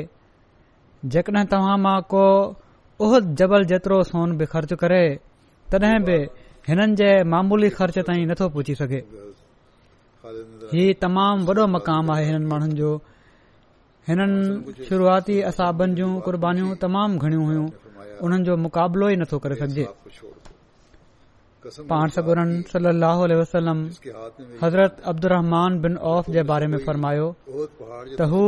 जेकॾहिं 1.17 1.45
तव्हां 1.53 1.75
मां 1.87 1.97
को 2.13 2.23
उहद 3.09 3.29
जबल 3.41 3.65
जेतिरो 3.73 3.99
सोन 4.11 4.33
बि 4.39 4.47
ख़र्च 4.55 4.73
करे 4.85 5.03
तडे 5.75 5.91
बि 6.09 6.17
हिननि 6.69 6.97
जे 7.01 7.11
मामूली 7.35 7.71
ख़र्च 7.81 7.99
ताईं 8.09 8.25
नथो 8.33 8.49
पुछी 8.57 8.75
सघे 8.81 9.03
ही 10.73 10.85
तमामु 11.05 11.47
वॾो 11.53 11.67
मक़ामु 11.77 12.13
आहे 12.17 12.25
हिननि 12.31 12.51
माण्हुनि 12.55 12.79
जो 12.81 12.95
हिननि 14.11 14.89
शुरूआती 14.89 15.41
असाबनि 15.53 15.97
जूं 16.01 16.11
क़ुर्बानीूं 16.29 16.75
तमाम 16.87 17.19
घणियूं 17.23 17.45
हुइयूं 17.51 17.69
हुननि 18.25 18.43
जो 18.49 18.57
मुक़ाबिलो 18.65 19.13
ई 19.15 19.23
नथो 19.25 19.39
करे 19.47 19.61
सघिजे 19.63 19.87
पाण 21.91 22.09
सगुरन 22.15 22.51
सली 22.73 22.89
अल 22.89 23.05
हज़रत 24.63 24.97
अब्दुर 25.13 25.33
बिन 25.85 25.97
औफ़ 26.11 26.31
जे 26.31 26.43
बारे 26.51 26.67
में 26.75 26.79
फ़रमायो 26.87 27.27
त 28.19 28.27
हू 28.33 28.43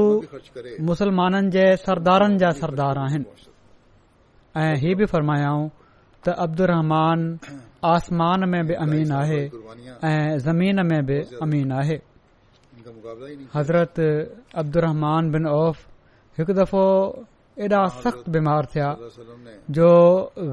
मुसलमाननि 0.90 1.50
जे 1.56 1.64
सरदारनि 1.86 2.38
जा 2.44 2.50
सरदार 2.60 2.98
आहिनि 3.04 3.26
ऐं 4.62 4.74
ही 4.84 4.94
बि 5.00 5.06
फ़रमायाऊं 5.14 5.64
त 6.24 6.34
अब्दु 6.46 6.64
आसमान 7.94 8.48
में 8.52 8.62
बि 8.66 8.74
अमीन 8.84 9.12
आहे 9.22 9.42
ऐं 10.12 10.38
ज़मीन 10.46 10.82
में 10.92 11.00
बि 11.06 11.18
अमीन 11.42 11.72
आहे 11.82 11.98
हज़रत 13.56 13.96
अब्दुरमान 14.64 15.30
बिन 15.32 15.44
औफ़ 15.62 15.80
हिकु 16.38 16.52
दफ़ो 16.62 16.84
एॾा 17.66 17.82
सख़्त 18.02 18.28
बीमार 18.34 18.66
थिया 18.74 18.90
जो 19.78 19.88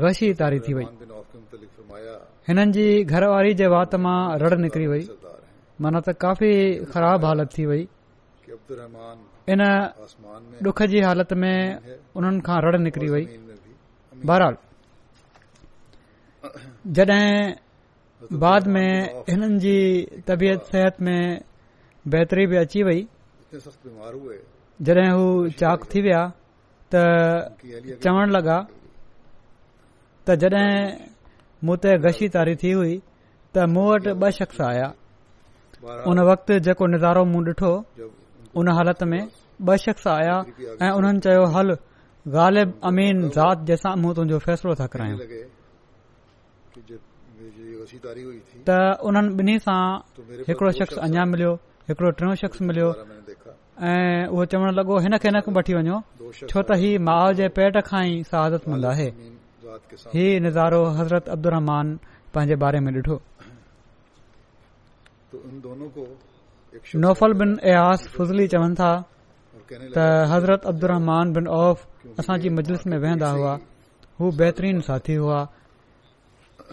ग़शी 0.03 0.33
तारी 0.41 0.59
थी 0.67 0.73
वई 0.73 0.87
हिननि 2.47 2.71
जी 2.75 2.87
घरवारी 3.11 3.53
जे 3.59 3.67
वात 3.73 3.93
मां 4.05 4.17
रड़ 4.41 4.55
निकरी 4.63 4.87
वई 4.89 5.03
माना 5.81 5.99
त 6.07 6.13
काफ़ी 6.23 6.51
ख़राब 6.91 7.23
हालत 7.25 7.49
थी 7.55 7.63
वई 7.69 7.81
इन 9.53 9.61
डुख 10.67 10.81
जी 10.91 10.99
हालत 11.05 11.31
में 11.41 11.57
उन्हनि 12.21 12.41
खां 12.47 12.57
रड़ 12.65 12.77
निकरी 12.85 13.09
वई 13.13 13.25
बराल 14.31 14.55
जॾहिं 16.99 17.31
बाद 18.45 18.63
में 18.77 18.91
हिननि 19.31 19.59
जी 19.65 19.77
तबियत 20.27 20.61
सिहत 20.75 21.01
में 21.09 21.21
बेहतरी 22.13 22.45
बि 22.53 22.57
अची 22.65 22.83
वई 22.89 23.01
जॾहिं 24.87 25.07
हू 25.17 25.25
चाक 25.63 25.89
थी 25.95 26.01
वया 26.09 26.21
त 26.93 27.03
चवण 28.05 28.27
लॻा 28.37 28.57
त 30.25 30.37
मूं 31.65 31.75
ते 31.83 31.91
गशी 32.05 32.27
तारी 32.37 32.55
थी 32.61 32.71
हुई 32.77 32.93
त 33.55 33.63
मूं 33.75 33.85
वटि 33.91 34.11
ॿ 34.23 34.29
शख्स 34.39 34.57
आया 34.69 34.87
उन 36.11 36.19
वक़्तु 36.29 36.57
जेको 36.67 36.85
निज़ारो 36.93 37.23
मूं 37.31 37.41
ॾिठो 37.47 37.71
उन 38.61 38.67
हालत 38.79 39.01
में 39.11 39.21
ॿ 39.21 39.77
शख्स 39.85 40.05
आया 40.15 40.35
ऐं 40.85 40.91
उन्हनि 40.97 41.19
चयो 41.25 41.45
हल 41.55 41.69
ग़ालिब 42.35 42.69
अमीन 42.89 43.17
ज़ात 43.37 43.57
जैसा 43.69 43.89
मूं 44.01 44.11
तुंहिंजो 44.19 44.37
फ़ैसिलो 44.45 44.73
था 44.81 44.85
करायूं 44.95 45.17
त 48.67 48.69
उन्हनि 49.11 49.31
ॿिन्ही 49.45 49.55
सां 49.67 49.81
हिकड़ो 50.49 50.71
शख्स 50.81 50.95
अञा 51.07 51.23
मिलियो 51.31 51.53
हिकड़ो 51.89 52.09
टियों 52.19 52.33
शख्स 52.43 52.59
मिलियो 52.69 52.89
ऐं 53.93 54.27
उहो 54.33 54.43
चवण 54.53 54.67
लॻो 54.81 54.95
हिन 55.07 55.13
खे 55.25 55.29
न 55.37 55.57
वठी 55.57 55.73
वञो 55.79 55.97
छो 56.49 56.57
त 56.57 56.79
हीउ 56.83 56.99
माउ 57.09 57.27
जे 57.41 57.45
पेट 57.61 57.81
खां 57.89 58.03
ई 58.11 58.21
शहादतमंद 58.31 58.85
आहे 58.91 59.09
ही 60.15 60.25
नज़ारो 60.39 60.83
हज़रत 60.97 61.27
अब्दुहमान 61.29 61.87
पंहिंजे 62.33 62.55
बारे 62.63 62.79
में 62.85 62.91
ॾिठो 62.95 63.19
नौफल 66.99 67.33
बन 67.39 67.49
एसली 67.73 68.47
चवनि 68.55 68.75
था 68.79 68.91
त 69.71 70.07
हज़रत 70.31 70.65
अब्दुमान 70.71 71.33
बिन 71.33 71.47
औफ़ 71.57 71.79
असांजी 72.19 72.49
मजलूस 72.55 72.83
में 72.91 72.97
वेहंदा 73.03 73.29
हुआ 73.37 73.53
हू 74.19 74.25
बेहतरीन 74.41 74.79
साथी 74.87 75.15
हुआ 75.23 75.39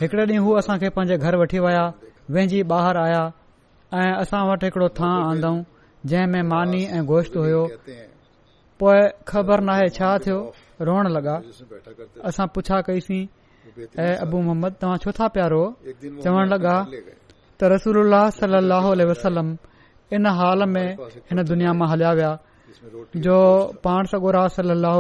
हिकड़े 0.01 0.25
ॾींहुं 0.27 0.45
हू 0.47 0.53
असांखे 0.63 0.89
पंहिंजे 0.97 1.17
घर 1.27 1.37
वठी 1.43 1.59
विया 1.67 1.85
वेझी 2.37 2.63
बाहिरि 2.75 2.99
आया 3.07 3.23
ऐं 4.01 4.11
असां 4.23 4.43
वटि 4.51 4.67
हिकड़ो 4.67 4.89
थां 4.99 5.15
आन्दा 5.31 5.53
जंहिं 6.13 6.27
में 6.35 6.43
मानी 6.55 6.81
ऐं 6.97 7.05
गोश्त 7.13 7.37
हुयो 7.45 7.63
خبر 8.83 9.09
ख़बर 9.31 9.61
नाहे 9.69 9.89
छा 9.97 10.07
थियो 10.25 10.39
रोअ 10.89 11.03
लगा 11.17 11.37
असां 12.29 12.47
पुछा 12.55 12.77
कईसीं 12.87 13.23
ऐ 14.05 14.07
अबू 14.25 14.37
मोहम्मद 14.47 14.73
तव्हां 14.81 14.97
छो 15.03 15.11
था 15.19 15.27
प्यारो 15.35 15.63
चवण 16.25 16.45
लॻा 16.53 16.77
त 17.59 17.71
रसूल 17.75 18.15
सलो 18.39 19.05
वसलम 19.11 19.49
इन 20.17 20.27
हाल 20.39 20.61
में 20.75 20.87
हिन 21.29 21.39
दुनिया 21.53 21.73
मां 21.81 21.89
हलिया 21.93 22.13
विया 22.19 22.33
जो 23.27 23.39
पाण 23.85 24.03
सगोरा 24.13 24.43
सलाह 24.57 24.97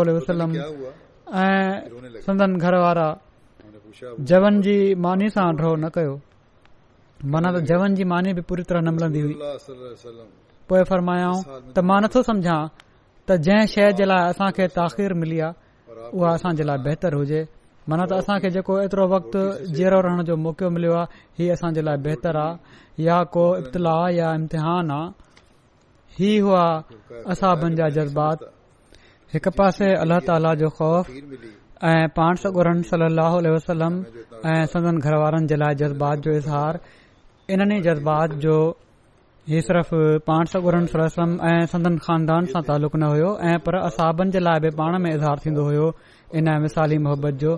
ऐं 1.44 2.14
सदन 2.26 2.50
घर 2.64 2.74
वारा 2.84 3.08
जवन 4.30 4.54
जी 4.66 4.76
मानी 5.06 5.28
सां 5.34 5.48
ड्रो 5.58 5.72
न 5.82 5.88
कयो 5.96 6.14
माना 7.32 7.48
त 7.56 7.72
जवन 7.72 7.94
जी 7.98 8.04
मानी 8.12 8.30
बि 8.38 8.42
पूरी 8.50 8.62
तरह 8.68 8.80
न 8.86 8.88
मिलंदी 8.96 9.20
हुई 9.24 9.34
पोए 10.68 10.82
फरमायाऊं 10.92 11.38
त 11.74 11.84
मां 11.90 11.98
नथो 12.04 12.20
समझा 12.30 12.56
त 13.26 13.28
जंहिं 13.48 13.66
शइ 13.74 13.86
जे 13.98 14.04
लाइ 14.10 14.20
असांखे 14.34 14.64
ताखीर 14.78 15.12
मिली 15.24 15.38
आहे 15.46 15.61
उहा 16.12 16.30
असांजे 16.34 16.66
लाइ 16.66 16.78
बहितर 16.84 17.14
हुजे 17.14 17.44
मन 17.90 18.02
त 18.10 18.12
असां 18.22 18.36
खे 18.42 18.50
जेको 18.54 18.74
एतिरो 18.80 19.04
वक़्तु 19.12 19.40
जहिड़ो 19.76 20.00
रहण 20.06 20.22
जो 20.28 20.34
मौक़ो 20.44 20.68
मिलियो 20.74 20.92
आहे 20.98 21.22
हीअ 21.38 21.52
असांजे 21.54 21.82
लाइ 21.86 21.96
बहितर 22.06 22.36
आ 22.42 22.46
या 23.06 23.22
को 23.36 23.44
इतलाह 23.62 24.02
या 24.18 24.32
इम्तिहान 24.40 24.90
आहे 24.98 25.06
ही 26.18 26.30
हुआ 26.44 26.64
असाबनि 27.34 27.76
जा 27.80 27.88
जज़्बात 27.96 28.44
हिकु 29.34 29.50
पासे 29.58 29.90
अल्ला 30.02 30.18
ताला 30.28 30.54
जो 30.62 30.68
खौफ़ 30.78 31.10
ऐ 31.90 31.94
पाण 32.18 32.34
सगुरन 32.44 32.82
सली 32.92 33.50
वसलम 33.56 33.94
ऐं 34.54 34.64
सदन 34.74 34.98
घर 35.06 35.14
वारनि 35.22 35.46
जे 35.52 35.56
लाइ 35.64 35.74
जज़्बात 35.82 36.24
जो 36.26 36.36
इज़हार 36.42 36.78
इन्हनि 37.54 37.80
जज़्बात 37.88 38.40
जो 38.46 38.56
इहे 39.50 39.60
सिर्फ़ु 39.68 39.98
पाण 40.26 40.44
सगुरनि 40.50 40.86
सरसम 40.90 41.30
ऐं 41.52 41.64
सदन 41.70 41.96
खानदान 42.06 42.44
सां 42.50 42.60
तालुक़ु 42.66 42.98
न 42.98 43.02
हुयो 43.12 43.30
ऐं 43.50 43.54
पर 43.66 43.74
असाबनि 43.78 44.30
जे 44.30 44.38
लाइ 44.42 44.60
बि 44.66 44.70
पाण 44.80 44.98
में 45.02 45.08
इज़हार 45.12 45.38
थींदो 45.46 45.62
हो 45.76 45.86
इन 46.40 46.50
मिसाली 46.64 46.98
मोहबत 47.06 47.34
जो 47.44 47.54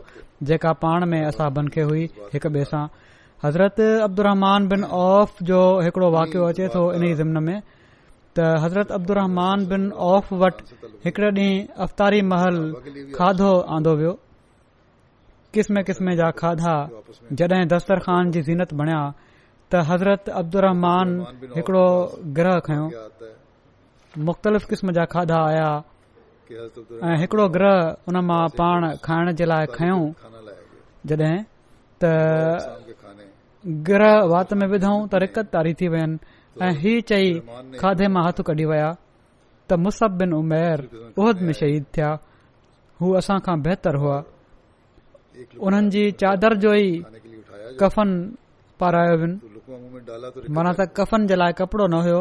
जेका 0.51 0.73
पाण 0.85 1.05
में 1.11 1.19
असाबनि 1.21 1.73
खे 1.75 1.83
हुई 1.91 2.05
हिक 2.37 2.47
ॿिए 2.53 2.65
सां 2.71 2.85
हज़रत 3.45 3.81
अब्दुहमान 4.07 4.69
बन 4.71 4.85
औफ़ 5.03 5.43
जो 5.51 5.59
हिकड़ो 5.89 6.09
वाकियो 6.17 6.47
अचे 6.55 6.69
तो 6.77 6.85
इन 6.95 7.05
ई 7.11 7.13
ज़िमन 7.21 7.43
में 7.51 7.59
त 8.39 8.49
हज़रत 8.65 8.93
अब्दुमान 9.01 9.67
बिन 9.75 9.87
औफ़ 10.09 10.33
वटि 10.45 10.89
हिकड़े 11.05 11.31
ॾींहुं 11.33 11.83
अफ़तारी 11.89 12.23
महल 12.33 12.61
खाधो 13.21 13.53
आंदो 13.77 13.95
वियो 14.01 14.17
किस्म 15.59 15.83
किस्म 15.91 16.17
जा 16.23 16.31
खाधा 16.43 16.75
जड॒हिं 17.43 17.63
दस्तर 17.77 18.05
ख़ान 18.09 18.31
जी 18.39 18.43
ज़ीनत 18.51 18.75
बणिया 18.83 19.03
त 19.71 19.75
हज़रत 19.91 20.29
अब्दुहमान 20.41 21.09
हिकड़ो 21.57 21.89
ग्रह 22.39 22.55
खयो 22.67 22.87
मुख़्तलिफ़ 24.27 24.65
क़िस्म 24.71 24.93
जा 24.97 25.05
खाधा 25.13 25.39
आया 25.51 25.71
ऐं 27.09 27.17
हिकड़ो 27.21 27.47
ग्रह 27.57 27.77
उन 28.09 28.17
मां 28.29 28.45
पाण 28.61 28.81
खाइण 29.05 29.33
जे 29.41 29.45
लाइ 29.51 29.67
खयो 29.77 29.99
जड॒ 31.09 31.31
त 32.05 32.05
ग्रह 33.89 34.15
वात 34.33 34.51
में 34.61 34.67
विधऊं 34.75 35.01
त 35.09 35.13
रिकत 35.25 35.47
तारी 35.57 35.73
थी 35.81 35.87
वियनि 35.93 36.17
ऐं 36.65 36.73
ही 36.83 36.93
चई 37.11 37.27
खाधे 37.81 38.07
मां 38.17 38.25
हथ 38.29 38.39
कढी 38.51 38.65
विया 38.71 38.89
त 39.69 40.05
बिन 40.21 40.31
उमेर 40.41 40.79
उहद 41.19 41.39
में 41.49 41.53
शहीद 41.63 41.85
थिया 41.97 42.11
हू 43.01 43.13
असां 43.23 43.39
खां 43.49 43.57
बेहतर 43.69 43.95
हुआ 44.05 44.19
हुननि 45.65 45.89
जी 45.97 46.11
चादर 46.25 46.57
जो 46.67 46.75
ई 46.87 47.03
कफ़न 47.81 48.11
पारायो 48.81 49.17
माना 49.69 50.71
त 50.77 50.93
कफ़न 50.97 51.21
जे 51.31 51.37
लाइ 51.41 51.53
कपड़ो 51.59 51.87
न 51.89 51.95
हुयो 52.05 52.21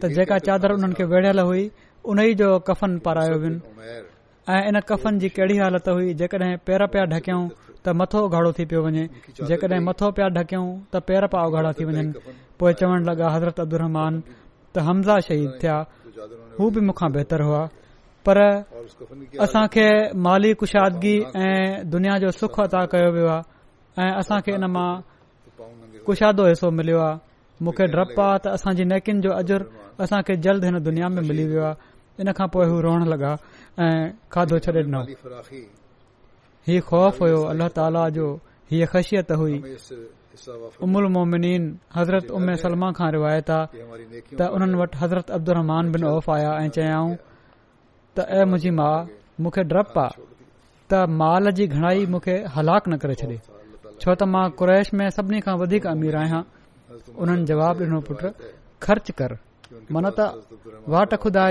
त 0.00 0.12
जेका 0.12 0.36
चादर 0.44 0.70
उन्हनि 0.76 0.94
खे 0.98 1.04
विढ़ियल 1.08 1.38
हुई 1.48 1.64
उन 2.04 2.18
ई 2.20 2.32
जो 2.36 2.48
कफ़न 2.68 2.98
परायो 3.04 3.36
वियो 3.42 4.52
ऐं 4.52 4.60
इन 4.68 4.76
कफ़न 4.88 5.12
जी 5.22 5.28
कहिड़ी 5.32 5.56
हालत 5.56 5.86
हुई 5.88 6.12
जेकॾहिं 6.20 6.56
पेर 6.66 6.80
पिया 6.92 7.04
ढकियऊं 7.16 7.44
त 7.84 7.96
मथो 7.96 8.18
उघाड़ो 8.28 8.50
थी 8.56 8.64
पियो 8.70 8.80
वञे 8.84 9.04
जेकड॒हिं 9.48 9.80
मथो 9.88 10.06
पिया 10.16 10.28
ढकियूं 10.36 10.66
त 10.92 11.00
पेर 11.08 11.22
पिया 11.32 11.42
उघाड़ा 11.48 11.72
थी 11.78 11.82
वञनि 11.84 12.12
पोइ 12.60 12.72
चवणु 12.80 13.04
लॻा 13.08 13.26
हज़रत 13.34 13.60
अब्दु 13.64 13.78
त 14.74 14.84
हमज़ा 14.88 15.14
शहीद 15.28 15.50
थिया 15.62 15.76
हू 16.58 16.64
बि 16.74 16.80
मूंखा 16.88 17.06
बहितर 17.14 17.40
हुआ 17.48 17.62
पर 18.28 18.36
असां 19.44 19.64
माली 20.28 20.50
कुशादगी 20.60 21.16
ऐं 21.44 21.90
दुनिया 21.94 22.14
जो 22.26 22.30
सुख 22.40 22.54
अदा 22.68 22.80
कयो 22.92 23.08
वियो 23.16 23.28
आहे 23.36 24.04
ऐं 24.04 24.12
असांखे 24.20 24.50
इन 24.60 24.64
मां 24.76 24.90
कुशादो 26.06 26.44
हिसो 26.48 26.68
मिलियो 26.78 26.98
आहे 27.06 27.18
मूंखे 27.64 27.84
डप 27.94 28.14
आहे 28.26 28.38
त 28.42 28.44
असांजी 28.56 28.84
नेकिन 28.92 29.16
जो 29.24 29.30
अजुर 29.40 29.60
अजर 29.66 30.02
असांखे 30.04 30.34
जल्द 30.44 30.64
हिन 30.68 30.76
दुनिया 30.88 31.08
में 31.14 31.22
मिली 31.28 31.44
वियो 31.50 31.62
आहे 31.70 32.22
इन 32.22 32.28
खां 32.38 32.48
पोए 32.52 32.66
हू 32.70 32.76
रोण 32.86 33.00
लॻा 33.12 33.32
ऐं 33.84 34.00
खाधो 34.32 34.56
छॾे 34.64 34.70
डि॒नो 34.76 35.00
ही 36.66 36.76
ख़ौफ़ 36.88 37.20
अल्लाह 37.52 37.68
ताला 37.76 38.02
जो 38.16 38.26
ही 38.70 38.76
ख़शियत 38.92 39.28
हुई 39.40 39.56
उमुल 40.84 41.04
मोमिन 41.14 41.46
हज़रत 41.98 42.26
उमिर 42.36 42.54
सलमा 42.64 42.88
खां 42.98 43.08
रिवायत 43.16 43.48
आ 43.58 43.60
त 44.38 44.40
उन्हनि 44.54 44.76
वटि 44.82 44.96
हज़रत 45.02 45.26
रहमान 45.56 45.84
बिन 45.92 46.02
औफ़ 46.14 46.28
आया 46.36 46.50
ऐं 46.62 46.70
चयाऊं 46.76 47.10
त 48.14 48.18
ऐ 48.38 48.40
मुंहिंजी 48.50 48.70
माउ 48.78 48.96
मूंखे 49.42 49.62
डपु 49.72 49.98
आहे 50.04 50.22
त 50.90 51.06
माल 51.20 51.44
जी 51.58 51.64
घणाई 51.74 51.98
मुखे 52.14 52.36
हलाक 52.54 52.82
न 52.90 52.92
करे 53.04 53.14
छॾे 53.22 53.36
छो 54.02 54.10
त 54.18 54.22
मां 54.34 54.46
कुरैश 54.58 54.88
में 54.98 55.06
सभिनी 55.16 55.40
खां 55.46 55.52
वधीक 55.62 55.84
अमीर 55.94 56.14
आहियां 56.22 56.38
उन्हनि 57.24 57.44
जवाब 57.50 57.76
ॾिनो 57.84 57.98
पुट 58.08 58.20
ख़र्च 58.86 59.08
कर 59.20 59.30
मन 59.96 60.04
त 60.16 60.26
वाट 60.94 61.10
खुदा 61.26 61.44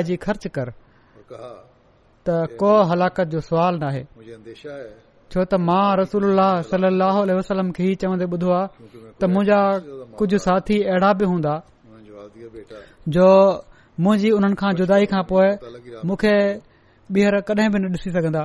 हलाकत 2.91 3.27
जो 3.35 3.39
सवाल 3.51 3.79
नाहे 3.85 4.03
छो 5.31 5.39
त 5.51 5.53
मां 5.69 5.85
रसूल 6.01 6.43
सलम 7.51 7.71
खे 7.81 7.87
ही 7.89 7.95
चवंदे 8.05 8.27
ॿुधो 8.35 8.49
आहे 8.59 8.93
त 8.99 9.21
मुंजा 9.35 9.59
कुझ 10.21 10.29
साथी 10.49 10.81
अहिड़ा 10.91 11.11
बि 11.21 11.25
हूंदा 11.33 11.53
जो 13.17 13.27
मुंजी 14.05 14.29
उन्हनि 14.39 14.55
खां 14.63 14.71
जुदाई 14.81 15.05
खां 15.13 15.23
पोए 15.35 15.49
मुखे 16.11 16.35
ॿीहर 17.15 17.35
कडहिं 17.49 17.69
बि 17.73 17.77
न 17.83 17.99
ॾिसी 17.99 18.09
सघंदा 18.19 18.43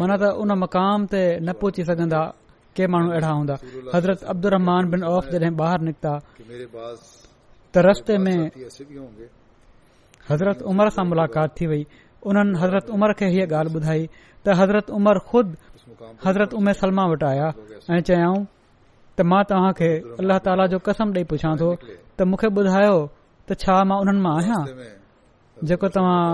मन 0.00 0.10
त 0.20 0.38
उन 0.44 0.48
मकाम 0.66 0.98
ते 1.14 1.22
न 1.38 1.48
पहुची 1.62 1.82
सघंदा 1.92 2.22
કે 2.76 2.82
માંણો 2.92 3.12
એઢા 3.18 3.34
હોંડા 3.38 3.58
હઝરત 3.94 4.20
আব্দুর 4.32 4.52
रहमान 4.56 4.84
બિન 4.92 5.02
ઓફ 5.14 5.28
રહે 5.42 5.50
બહાર 5.60 5.78
નિકતા 5.88 6.16
કે 6.38 6.42
મેરે 6.50 6.66
બાત 6.74 6.98
તરસ્તે 7.78 8.14
મે 8.26 8.34
હઝરત 10.30 10.58
ઉમર 10.72 10.86
સા 10.96 11.06
મુલાકાત 11.10 11.50
થી 11.58 11.68
વઈ 11.72 11.84
ઉનન 12.30 12.48
હઝરત 12.62 12.86
ઉમર 12.96 13.10
કે 13.20 13.26
યે 13.36 13.46
ગાલ 13.54 13.68
બુધાઈ 13.76 14.06
તો 14.44 14.50
હઝરત 14.60 14.86
ઉમર 14.98 15.16
ખુદ 15.28 15.48
હઝરત 16.26 16.50
ઉમૈ 16.60 16.74
સલામા 16.80 17.08
વટાયા 17.12 17.52
એ 18.00 18.00
ચાહું 18.08 18.40
તો 19.16 19.22
માં 19.30 19.44
તાહ 19.50 19.66
કે 19.80 19.88
અલ્લાહ 20.20 20.38
તઆલા 20.46 20.70
જો 20.72 20.78
કસમ 20.86 21.08
લે 21.16 21.20
પૂછાં 21.32 21.56
તો 21.62 21.68
તો 22.16 22.22
મુખે 22.32 22.48
બુધાયો 22.58 23.00
તો 23.46 23.52
છા 23.62 23.80
માં 23.90 23.98
ઉનન 24.10 24.20
માં 24.26 24.40
હા 24.50 24.64
જે 25.68 25.74
કો 25.82 25.86
તમાં 25.94 26.26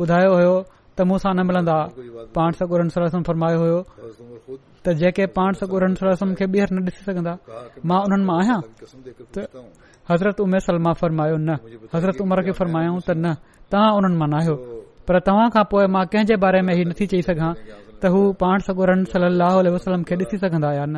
બુધાયો 0.00 0.36
હયો 0.42 0.58
त 0.96 1.00
मूंसा 1.08 1.28
न 1.36 1.40
मिलंदा 1.48 1.76
पाण 2.36 2.50
सगोरम 2.60 2.88
फरमायो 3.26 3.58
हो 3.62 3.78
त 4.84 4.98
जेके 5.00 5.24
पाण 5.36 5.50
सगोर 5.60 5.82
न 5.90 5.94
ॾिसी 5.96 7.02
सघंदा 7.08 7.34
मां 7.90 8.00
उन्हनि 8.06 8.24
मां 8.30 8.36
आहियां 8.42 8.58
हज़रत 10.10 10.38
उमर 10.44 10.60
सलमा 10.66 10.92
फरमायो 11.00 11.36
न 11.48 11.50
हज़रत 11.94 12.18
उमर 12.24 12.38
खे 12.46 12.52
फरमायो 12.60 12.92
त 13.06 13.10
न 13.24 13.26
तव्हां 13.72 13.90
उन्हनि 13.98 14.16
मां 14.22 14.28
न 14.32 14.34
आहियो 14.40 14.54
पर 15.06 15.16
तव्हां 15.28 15.46
खां 15.54 15.64
पो 15.70 15.76
मां 15.94 16.04
कंहिं 16.12 16.26
जे 16.30 16.34
बारे 16.44 16.60
में 16.66 16.72
हीउ 16.78 16.84
नथी 16.90 17.04
चई 17.12 17.22
सघां 17.28 17.50
त 18.00 18.12
हू 18.14 18.20
पाण 18.42 18.56
सगोरन 18.68 19.00
सलम 19.14 20.02
खे 20.08 20.14
ॾिसी 20.22 20.36
सघंदा 20.44 20.68
न 20.94 20.96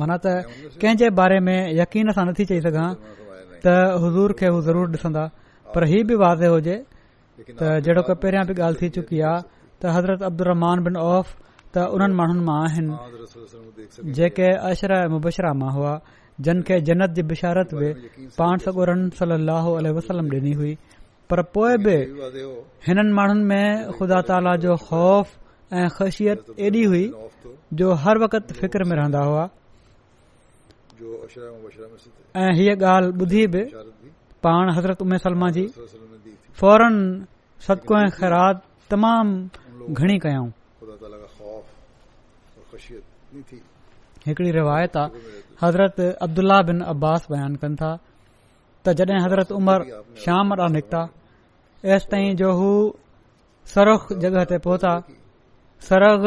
माना 0.00 0.16
त 0.24 0.26
कंहिं 0.82 0.96
जे 1.00 1.08
बारे 1.20 1.38
में 1.46 1.58
यकीन 1.82 2.12
सां 2.16 2.24
नथी 2.30 2.44
चई 2.50 2.60
सघां 2.68 2.88
त 3.64 3.78
हज़ूर 4.04 4.30
खे 4.40 4.46
हू 4.54 4.58
ज़रूर 4.68 4.86
ॾिसंदा 4.96 5.24
पर 5.74 5.80
हीउ 5.90 6.02
बि 6.08 6.14
वादे 6.24 6.46
हुजे 6.54 6.76
त 7.60 7.80
जेड़ोकी 7.84 8.14
पहिरियां 8.22 8.44
बि 8.48 8.54
ॻाल्हि 8.62 8.78
थी 8.82 8.88
चुकी 8.96 9.18
आहे 9.30 9.40
त 9.80 9.82
हज़रत 9.96 10.22
अब्दुमान 10.28 10.78
औफ़ 11.12 11.28
त 11.74 11.76
उन्हनि 11.94 12.14
माण्हुनि 12.20 12.42
मां 12.48 12.58
आहिनि 12.68 14.12
जेके 14.16 14.48
अशर 14.70 14.92
मुबर 15.12 15.52
मां 15.60 15.70
हुआ 15.76 15.94
जिन 16.44 16.56
खे 16.66 16.76
जनत 16.88 17.10
जी 17.16 17.22
बिशारत 17.32 17.68
में 17.78 17.92
पाण 18.40 18.56
सगोर 18.64 18.88
ॾिनी 20.40 20.52
हुई 20.60 20.72
पर 21.30 21.38
पोइ 21.54 21.72
बि 21.84 21.96
हिननि 22.86 23.12
माण्हुनि 23.18 23.44
में 23.50 23.66
ख़ुदा 23.96 24.18
ताला 24.28 24.54
जो 24.64 24.72
ख़ौफ़ 24.88 25.28
ऐं 25.80 25.88
ख़ासियत 25.96 26.38
ऐॾी 26.66 26.82
हुई 26.90 27.04
जो 27.80 27.88
हर 28.02 28.16
वक़्त 28.24 28.46
फिकर 28.60 28.80
में 28.88 28.96
रहंदा 29.00 29.20
हुआ 29.28 29.44
ऐं 32.44 32.50
हीअ 32.58 32.74
ॻाल्हि 32.94 33.12
ॿुधी 33.22 33.42
बि 33.52 33.62
पाण 34.44 34.64
हज़रत 34.76 34.98
उमेसलमा 35.06 35.48
जी 35.56 35.64
फौरन 36.58 36.94
सदको 37.66 37.94
ऐं 37.98 38.08
ख़ैरात 38.18 38.62
तमामु 38.90 39.92
घणी 39.98 40.18
कयऊं 40.24 40.50
रिवायत 44.60 44.96
आहे 45.02 45.18
हज़रत 45.62 45.98
अब्दुल्ला 46.26 46.58
बिन 46.68 46.80
अब्बास 46.92 47.26
बयान 47.30 47.52
कनि 47.62 47.76
था 47.82 47.90
त 48.84 48.92
जॾहिं 48.98 49.18
हज़रत 49.24 49.52
उमर 49.60 49.80
शाम 50.24 50.46
ॾांहुं 50.54 50.72
निकिता 50.76 51.00
एसि 51.94 52.06
ताईं 52.10 52.34
जो 52.40 52.48
हू 52.60 52.70
सरख 53.74 54.02
जॻह 54.22 54.44
ते 54.52 54.58
पहुता 54.66 54.92
सरग 55.88 56.22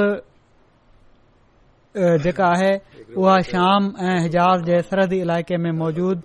जेका 1.97 2.45
आहे 2.51 2.71
उहा 3.17 3.37
शाम 3.53 3.83
ऐं 4.01 4.17
हेजाज़ 4.21 4.61
जे 4.65 4.81
सरहदी 4.89 5.19
इलाइक़े 5.21 5.57
में 5.61 5.71
मौजूद 5.79 6.21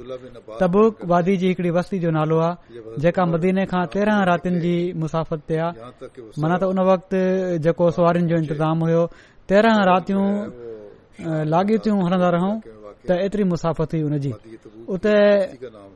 तबुक 0.61 1.05
वादी 1.09 1.37
जी 1.37 1.49
हिकड़ी 1.49 1.71
वस्ती 1.77 1.99
जो 2.05 2.11
नालो 2.11 2.39
आहे 2.45 2.83
जेका 3.05 3.25
मदीने 3.33 3.65
खां 3.73 3.85
तेरह 3.95 4.23
रातिन 4.31 4.59
जी 4.61 4.75
मुसाफ़त 5.03 5.41
ते 5.49 5.57
आहे 5.61 6.09
माना 6.43 6.57
त 6.57 6.63
उन 6.73 6.81
वक़्त 6.89 7.13
जेको 7.69 7.91
सवरुनि 7.97 8.27
जो 8.33 8.37
इंतज़ाम 8.45 8.79
हो 8.93 9.05
तेरह 9.49 9.75
रातियूं 9.93 10.27
लागीतियूं 11.53 11.99
हणंदा 12.07 12.29
रहूं 12.37 12.55
त 13.09 13.21
एतरी 13.29 13.45
मुसाफ़त 13.53 13.93
हुई 13.95 14.03
उनजी 14.09 14.33
उते 14.97 15.17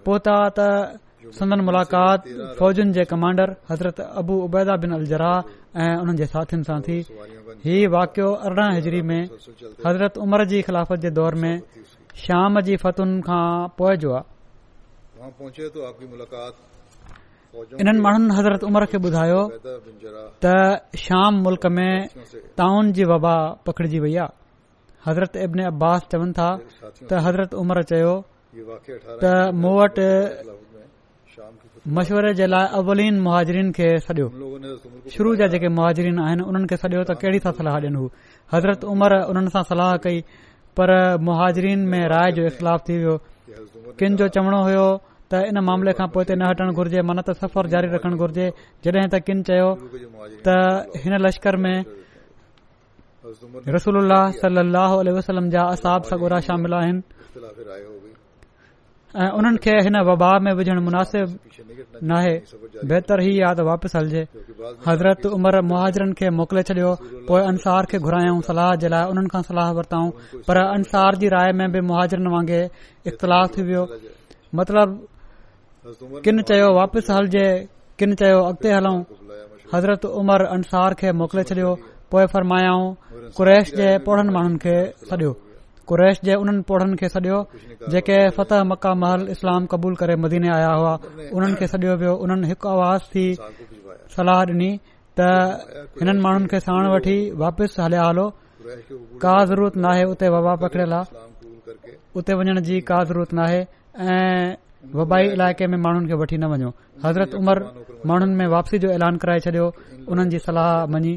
पोहता 0.04 0.34
त 0.60 1.00
संदन 1.38 1.60
मुलाक़ात 1.66 2.22
फ़ 2.58 2.70
जे 2.96 3.04
कमांडर 3.12 3.48
हज़रत 3.70 3.96
अबू 4.20 4.34
उबैदा 4.46 4.74
बिन 4.82 4.92
अलाहा 4.98 5.34
ऐं 5.82 5.94
उन्हनि 6.02 6.18
जे 6.20 6.26
साथियुनि 6.34 6.64
सां 6.68 6.78
थी 6.86 6.96
हीउ 7.64 7.90
वाकियो 7.94 8.28
अरिड़हं 8.46 8.70
हिजरी 8.76 9.02
में 9.10 9.20
हज़रत 9.86 10.12
उमर 10.24 10.40
जी 10.50 10.58
ख़िलाफ़त 10.66 10.98
जे 11.04 11.10
दौर 11.18 11.34
में 11.42 11.54
शाम 12.24 12.52
जी 12.66 12.74
फतुनि 12.82 13.16
खां 13.26 13.46
पोइ 13.78 13.94
जो 14.02 14.10
आहे 14.18 14.26
इन्हनि 17.82 18.00
माण्हुनि 18.06 18.32
हज़रत 18.38 18.62
उमर 18.68 18.82
खे 18.90 18.96
ॿुधायो 19.06 19.42
त 20.42 20.44
शाम 21.04 21.32
मुल्क 21.44 21.64
में 21.76 21.90
ताउन 22.58 22.84
जी 22.98 23.04
वबा 23.12 23.36
पकड़िजी 23.66 23.98
वई 24.04 24.14
आहे 24.24 24.32
हज़रत 25.06 25.32
इब्न 25.46 25.58
अब्बास 25.72 26.00
चवनि 26.12 26.32
था 26.38 26.50
त 27.08 27.10
हज़रत 27.26 27.50
उमर 27.62 27.78
चयो 27.92 28.14
त 29.22 29.24
मूं 29.62 29.74
वटि 29.78 30.10
मशवरे 31.96 32.30
जे 32.38 32.46
लाइ 32.52 32.64
अव्ली 32.78 33.06
मुहाजरीन 33.26 33.68
खे 33.76 33.86
सॾियो 34.06 34.26
शुरू 35.14 35.30
जा 35.40 35.46
जेके 35.54 35.68
मुहाजरीन 35.78 36.18
आहिनि 36.26 36.42
उन्हनि 36.48 36.66
खे 36.72 36.76
सॾियो 36.82 37.00
त 37.10 37.12
कहिड़ी 37.22 37.38
सलाह 37.46 37.56
सलाहु 37.60 37.78
ॾिनूं 37.88 38.06
हज़रत 38.54 38.80
उमर 38.92 39.12
उन्हनि 39.30 39.50
सां 39.54 39.62
सलाहु 39.70 39.96
कई 40.04 40.18
पर 40.76 40.90
मुहाजरीन 41.28 41.80
में 41.90 42.02
राय 42.14 42.28
जो 42.36 42.42
इख़्तिलाफ़ 42.50 42.82
थी 42.86 42.94
वियो 43.00 43.14
किन 43.98 44.10
जो 44.20 44.26
चवणो 44.36 44.60
हो 44.68 44.86
त 45.30 45.32
इन 45.50 45.56
मामले 45.68 45.92
खां 45.98 46.08
पोइ 46.14 46.24
न 46.40 46.42
हटण 46.50 46.68
घुर्जे 46.78 47.00
मन 47.08 47.18
त 47.26 47.34
सफ़र 47.40 47.64
जारी 47.72 47.86
रखणु 47.94 48.16
घुरिजे 48.22 48.46
जॾहिं 48.84 49.08
त 49.14 49.18
किन 49.26 49.38
चयो 49.48 49.70
त 50.46 50.48
हिन 51.02 51.12
लश्कर 51.24 51.54
में 51.64 51.76
रसूल 53.76 53.96
सलाह 54.42 54.90
वसलम 55.18 55.46
जा 55.54 55.62
असाब 55.74 56.00
सगुरा 56.10 56.38
शामिल 56.48 56.72
आहिनि 56.82 57.00
ऐं 59.12 59.28
उन्हनि 59.36 59.58
खे 59.64 59.72
हिन 59.84 59.96
वबा 60.08 60.30
में 60.44 60.52
विझणु 60.58 60.80
मुनासिब 60.88 61.28
नाहे 62.10 62.34
बेहतर 62.90 63.18
इहा 63.28 63.46
आहे 63.48 63.56
त 63.56 63.60
वापसि 63.68 63.96
हलजइ 63.98 64.22
हज़रत 64.88 65.22
उमर 65.36 65.54
मुहाजरनि 65.70 66.14
खे 66.18 66.26
मोकिले 66.38 66.62
छडि॒यो 66.68 66.92
पोइ 67.28 67.40
अंसार 67.52 67.82
खे 67.90 67.98
घुरायाऊं 68.06 68.40
सलाह 68.48 68.70
जे 68.82 68.88
लाइ 68.92 69.04
उन्हनि 69.12 69.30
खां 69.34 69.42
सलाह 69.50 69.68
वरिताऊं 69.76 70.10
पर 70.48 70.56
अंसार 70.64 71.20
जी 71.20 71.26
राय 71.36 71.52
में 71.60 71.68
बि 71.76 71.80
मुहाजरनि 71.92 72.30
वांगुरु 72.34 72.72
इख़्तिलाफ़ 73.08 73.52
थी 73.56 73.62
वियो 73.68 73.84
मतिलब 74.56 74.88
किन 76.24 76.42
चयो 76.48 76.66
वापिसि 76.80 77.10
हलजइ 77.16 77.48
किन 78.00 78.14
चयो 78.20 78.38
अॻिते 78.48 78.70
हलऊं 78.78 78.98
हज़रत 79.74 80.02
उमर 80.22 80.40
अंसार 80.56 80.90
खे 81.00 81.08
मोकिले 81.20 81.44
छॾियो 81.52 81.70
पोइ 82.12 82.24
फरमायाऊं 82.32 82.86
कुरैश 83.36 83.66
जे 83.78 83.88
पोड़नि 84.08 84.32
माण्हुनि 84.36 84.58
खे 84.64 84.76
छडि॒यो 85.08 85.30
कुरैश 85.88 86.20
जे 86.24 86.34
उन 86.42 86.60
पो 86.66 86.72
पौढनि 86.74 86.96
खे 87.00 87.08
सॾियो 87.12 87.38
जे 87.90 87.90
जेके 87.92 88.18
फतह 88.38 88.62
मक्का 88.72 88.92
महल 89.02 89.26
इस्लाम 89.34 89.66
कबूल 89.72 89.94
करे 90.02 90.14
मदीने 90.24 90.48
आया 90.56 90.72
हुआ 90.78 90.94
उन्हनि 91.34 91.54
खे 91.60 91.66
सडि॒यो 91.72 91.96
वियो 92.02 92.12
उन्हनि 92.24 92.46
हिकु 92.50 92.68
आवाज़ 92.74 93.02
थी 93.14 93.24
सलाह 94.16 94.40
ॾिनी 94.52 94.70
त 95.18 95.20
हिननि 96.00 96.20
माण्हुनि 96.26 96.46
खे 96.54 96.60
साण 96.66 96.84
वठी 96.94 97.16
वापसि 97.42 97.82
हलिया 97.82 98.02
हलो 98.08 98.26
कात 99.26 99.54
उते 100.14 100.26
वबा 100.36 100.54
पकड़ियलु 100.62 101.00
उते 102.18 102.32
वञण 102.38 102.60
जी 102.68 102.78
का 102.92 103.02
ज़रूरत 103.10 103.32
नाहे 103.40 103.60
ऐं 104.06 104.54
वबाई 104.98 105.24
इलाइक़े 105.36 105.66
में 105.72 105.78
माण्हुनि 105.84 106.06
खे 106.10 106.16
वठी 106.22 106.36
न 106.42 106.54
वञो 106.54 106.70
हज़रत 107.04 107.34
उमर 107.42 107.58
माण्हुनि 108.08 108.34
में 108.40 108.46
वापसी 108.54 108.78
जो 108.84 108.88
ऐलान 108.98 109.16
कराए 109.22 109.40
छडि॒यो 109.46 109.68
उन्हनि 110.10 110.30
जी 110.32 110.38
सलाह 110.48 110.72
मञी 110.94 111.14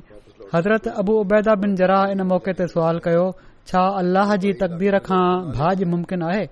हज़रत 0.53 0.87
अबू 1.01 1.13
उबैदा 1.25 1.55
बिन 1.61 1.75
जरा 1.81 1.99
इन 2.15 2.21
मौके 2.31 2.53
ते 2.61 2.67
सुवाल 2.73 2.99
कयो 3.05 3.25
छा 3.69 3.81
अलाह 3.99 4.35
जी 4.43 4.51
तकदीर 4.63 4.97
खां 5.05 5.25
भाज 5.59 5.83
मुमकिन 5.93 6.23
आहे 6.29 6.45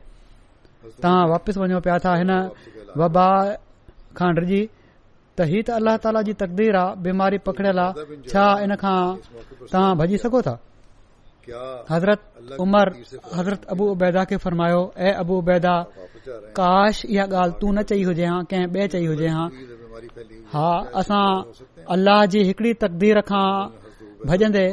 तव्हां 1.02 1.24
वापसि 1.32 1.60
वञो 1.64 1.80
पिया 1.88 1.98
था 2.06 2.14
हिन 2.22 2.32
वबा 3.02 3.26
खां 4.20 4.30
ही 4.40 5.60
त 5.66 5.76
अल्लाहाला 5.80 6.22
जी 6.30 6.34
तकदीर 6.40 6.76
आहे 6.82 6.96
बीमारी 7.08 7.38
पकड़ियल 7.50 7.80
आहे 7.84 8.18
छा 8.34 8.46
हिन 8.62 8.76
खां 8.86 9.00
तां 9.74 9.84
भॼी 10.02 10.18
सघो 10.26 10.42
था 10.48 10.56
हज़रत 11.92 12.58
उमर 12.66 12.90
हज़रत 13.38 13.64
अबू 13.76 13.86
अबूबैदा 13.92 14.24
खे 14.32 14.38
फरमायो 14.48 14.82
अबू 15.24 15.38
उबैदा 15.44 15.74
काश 16.60 17.04
इहा 17.06 17.26
ॻाल्हि 17.30 17.60
तू 17.64 17.72
न 17.78 17.82
चई 17.92 18.04
हुजे 18.10 18.26
हा 18.34 18.38
कंहिं 18.54 18.68
ॿिए 18.76 18.88
चई 18.96 19.06
हुजे 19.14 19.34
हा 19.38 19.48
हा 20.54 20.70
असां 21.02 21.24
अल्लाह 21.98 22.26
जी 22.36 22.44
हिकड़ी 22.52 22.74
तकदीर 22.86 23.22
खां 23.34 23.46
भजंदे 24.32 24.66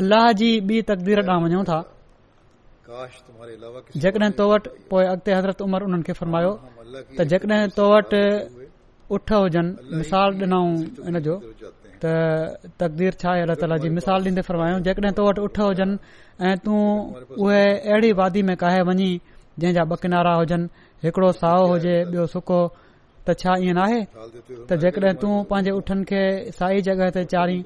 अलाह 0.00 0.26
जी 0.40 0.46
ॿी 0.68 0.76
तकदीर 0.88 1.18
ॾां 1.28 1.38
वञूं 1.44 1.62
था 1.68 1.78
जेकॾहिं 7.32 8.68
उठ 9.16 9.32
हुजनि 9.32 9.96
मिसाल 10.00 10.30
ॾिनऊं 10.42 10.70
त 12.02 12.12
तकदीर 12.82 13.12
छा 13.22 13.32
आहे 13.32 13.90
मिसाल 13.98 14.24
ॾींदे 14.28 14.46
फरमायूं 14.48 14.78
जेकॾहिं 14.88 15.12
तो 15.18 15.26
वटि 15.28 15.40
उठ 15.48 15.58
हुजनि 15.66 15.98
ऐं 16.46 16.54
तूं 16.64 16.80
उहे 17.42 17.64
अहिड़ी 17.92 18.12
वादी 18.22 18.42
में 18.50 18.56
काहि 18.64 18.80
वञी 18.88 19.10
जंहिं 19.58 19.74
जा 19.78 19.84
ब 19.90 20.00
किनारा 20.04 20.32
हुजनि 20.42 20.68
हिकड़ो 21.04 21.32
साओ 21.42 21.66
हुजे 21.74 21.96
ॿियो 22.10 22.24
सुको 22.36 22.60
त 23.28 23.34
छा 23.40 23.54
इएं 23.64 23.72
न 23.72 23.78
आहे 23.86 24.00
त 24.70 24.76
जेकॾहिं 24.82 25.14
तूं 25.22 25.34
पांजे 25.50 25.70
उठन 25.78 25.98
खे 26.10 26.22
साई 26.58 26.80
जॻह 26.86 27.10
ते 27.16 27.22
चाढ़ी 27.32 27.58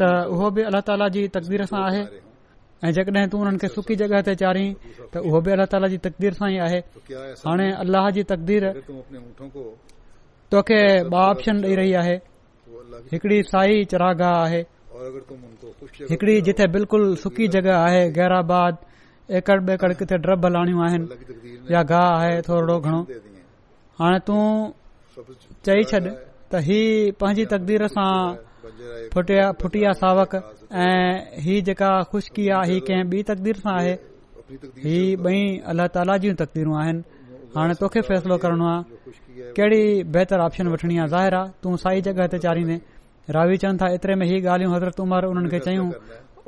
त 0.00 0.02
उहो 0.32 0.48
बि 0.56 0.62
अल्ला 0.68 0.80
ताला 0.88 1.06
जी 1.14 1.22
तकदीर 1.36 1.64
सां 1.72 1.80
आहे 1.88 2.02
ऐं 2.84 2.90
जेकॾहिं 2.96 3.28
तूं 3.32 3.38
हुननि 3.40 3.58
खे 3.62 3.68
सुकी 3.76 3.96
जगह 4.02 4.20
ते 4.28 4.34
चाढ़ी 4.42 4.66
त 5.12 5.24
उहो 5.28 5.38
बि 5.44 5.50
अल्ला 5.56 5.66
ताला 5.72 5.86
जी 5.92 5.98
तकदीर 6.08 6.32
सां 6.40 6.48
ई 6.52 6.56
आहे 6.66 6.80
हाणे 7.44 7.70
अल्लाह 7.84 8.10
जी 8.16 8.22
तकदीर 8.32 8.64
तोखे 10.54 10.82
बा 11.12 11.18
ऑप्शन 11.32 11.56
ॾेई 11.64 11.74
रही 11.80 11.92
आहे 12.02 12.14
हिकड़ी 13.12 13.38
साई 13.52 13.84
चरागाह 13.92 14.36
आहे 14.44 14.60
हिकड़ी 16.12 16.36
जिथे 16.48 16.66
बिल्कुलु 16.76 17.08
सुकी 17.24 17.48
जॻह 17.56 17.70
आहे 17.80 18.04
गैराबाद 18.20 18.84
एकड़ 19.38 19.58
ॿकड़ 19.72 19.92
किथे 19.98 20.16
ड्रब 20.24 20.46
हलाणियूं 20.46 20.84
आहिनि 20.84 21.74
या 21.74 21.82
गाह 21.92 22.06
आहे 22.20 22.36
थोरो 22.48 22.76
घणो 22.84 23.00
हाणे 24.00 24.18
तूं 24.26 24.42
चई 25.66 25.82
छॾ 25.90 25.98
त 26.00 26.54
हीउ 26.66 26.84
पंहिंजी 27.20 27.44
तकदीर 27.52 27.82
सां 27.94 28.10
फुटिया 29.14 29.46
फुटिया 29.62 29.92
सावक 30.02 30.32
ऐं 30.82 31.10
ही 31.46 31.60
जेका 31.68 31.90
खुशकी 32.12 32.48
आहे 32.58 32.72
ही 32.72 32.80
कंहिं 32.90 33.08
बि 33.14 33.22
तकदीर 33.30 33.56
सां 33.64 33.74
आहे 33.80 33.94
ही 34.84 34.96
बई 35.24 35.40
अलाह 35.74 35.90
ताला 35.98 36.16
जी 36.26 36.32
तकदीरूं 36.44 36.76
आइन 36.84 37.02
हाणे 37.56 37.74
तोखे 37.82 38.00
फ़ैसिलो 38.10 38.36
करणो 38.46 38.68
आहे 38.74 39.50
कहिड़ी 39.58 39.82
बहितर 40.16 40.44
ऑपशन 40.46 40.72
वठणी 40.76 40.98
आहे 40.98 41.08
ज़ाहिरा 41.16 41.42
तूं 41.64 41.74
साई 41.88 42.06
जॻह 42.08 42.26
ते 42.34 42.38
चाढ़ीन्दे 42.46 42.78
रावी 43.38 43.56
चवनि 43.64 43.78
था 43.82 43.90
एतिरे 43.98 44.14
में 44.22 44.26
ही 44.32 44.38
ॻाल्हियूं 44.46 44.74
हज़रत 44.76 45.00
उमर 45.08 45.30
उन्हनि 45.32 45.50
खे 45.54 45.60
चयूं 45.68 45.88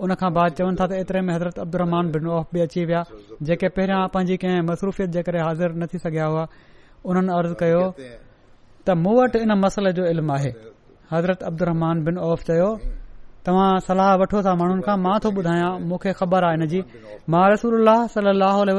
हुन 0.03 0.15
खां 0.23 0.31
बाद 0.39 0.51
चवनि 0.61 0.77
था 0.81 0.87
त 0.93 1.03
ऐतिरे 1.03 1.21
में 1.27 1.35
हज़रत 1.37 1.59
अब्दुमान 1.67 2.15
बि 2.53 2.61
अची 2.69 2.85
विया 2.93 3.03
जेके 3.51 3.69
पहिरियां 3.79 4.03
पंहिंजी 4.15 4.37
कंहिं 4.45 4.67
मसरूफ़त 4.73 5.09
जे 5.19 5.23
करे 5.29 5.47
हाज़िर 5.51 5.79
न 5.83 5.87
थी 5.93 6.09
हुआ 6.09 6.49
उन 7.09 7.17
अर्ज़ 7.39 7.55
कयो 7.61 7.83
त 8.85 8.89
मूं 9.03 9.15
वटि 9.19 9.39
इन 9.45 9.53
मसले 9.65 9.91
जो 9.97 10.05
इल्म 10.13 10.29
आहे 10.37 10.51
हज़रत 11.13 11.41
चयो 12.49 12.71
तव्हां 13.47 13.71
सलाह 13.89 14.11
वठो 14.21 14.39
था 14.45 14.53
माण्हुनि 14.61 14.83
खां 14.87 14.97
मां 15.05 15.17
थो 15.25 15.29
ॿुधायां 15.41 15.71
मूंखे 15.89 16.13
ख़बर 16.21 16.43
आ 16.45 16.51
इनजी 16.61 16.81
मां 17.33 17.45
रसूल 17.53 17.89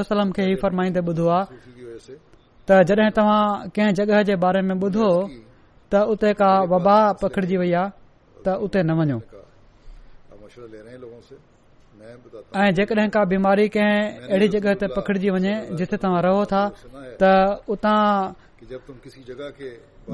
सलम 0.09 0.28
खे 0.38 0.43
ई 0.53 0.55
फरमाइंदे 0.61 1.01
ॿुधो 1.11 1.26
आहे 1.38 2.15
त 2.67 2.69
जॾहिं 2.89 3.09
तव्हां 3.17 3.41
कंहिं 3.76 3.93
जॻहि 3.97 4.24
जे 4.30 4.36
बारे 4.43 4.61
में 4.67 4.76
ॿुधो 4.82 5.07
त 5.91 6.05
उते 6.13 6.34
का 6.39 6.49
वबा 6.72 6.97
पखड़जी 7.22 7.57
वई 7.61 7.72
आ 7.82 7.84
त 8.45 8.47
उते 8.65 8.80
न 8.88 8.91
वञो 8.99 9.17
ऐं 12.55 12.71
जेकॾहिं 12.77 13.09
का 13.15 13.21
बीमारी 13.31 13.67
कंहिं 13.73 14.31
अहिड़ी 14.31 14.47
जॻह 14.53 14.73
ते 14.79 14.87
पखड़िजी 14.95 15.29
वञे 15.35 15.53
जिथे 15.79 15.97
तव्हां 16.03 16.21
रहो 16.23 16.43
था 16.51 16.63
त 17.19 17.23
उतां 17.71 17.99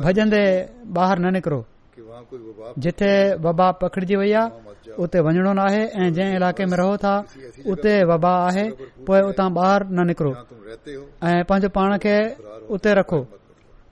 भॼंदे 0.06 0.46
बाहिर 0.98 1.18
न 1.24 1.26
निकिरो 1.38 1.60
जिथे 2.84 3.12
वबा 3.46 3.68
पखड़िजी 3.82 4.16
वई 4.22 4.32
आहे 4.42 4.92
उते 5.04 5.20
वञणो 5.28 5.54
न 5.58 5.60
आहे 5.68 5.84
ऐं 6.02 6.10
जंहिं 6.14 6.36
इलाइक़े 6.38 6.66
में 6.72 6.78
रहो 6.78 6.96
था 7.04 7.16
उते 7.74 7.94
वबा 8.12 8.34
आहे 8.48 8.66
पोइ 9.08 9.22
उतां 9.32 9.48
बाहिर 9.58 9.84
न 9.96 10.00
निकिरो 10.12 10.32
ऐं 11.30 11.44
पंहिंजो 11.50 11.70
पाण 11.78 11.98
खे 12.06 12.18
उते 12.78 12.94
रखो 13.02 13.20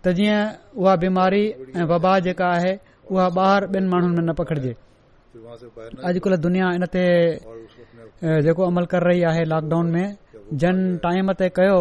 त 0.04 0.14
जीअं 0.18 0.42
उहा 0.82 0.96
बीमारी 1.04 1.44
ऐं 1.78 1.86
वबा 1.94 2.18
जेका 2.30 2.48
आहे 2.58 2.74
उहा 3.12 3.26
ॿाहिरि 3.38 3.68
ॿियनि 3.74 3.88
माण्हुनि 3.94 4.16
में 4.18 4.26
न 4.30 4.34
पखिड़जे 4.42 4.74
अॼुकल्ह 6.10 6.38
दुनिया 6.46 6.68
इन 6.78 6.86
ते 6.94 7.04
जेको 8.24 8.64
अमल 8.68 8.86
कर 8.90 9.04
रही 9.04 9.22
आहे 9.30 9.44
लॉकडाउन 9.46 9.88
में 9.92 10.16
जन 10.62 10.78
टाइम 11.04 11.32
ते 11.36 11.50
कयो 11.52 11.78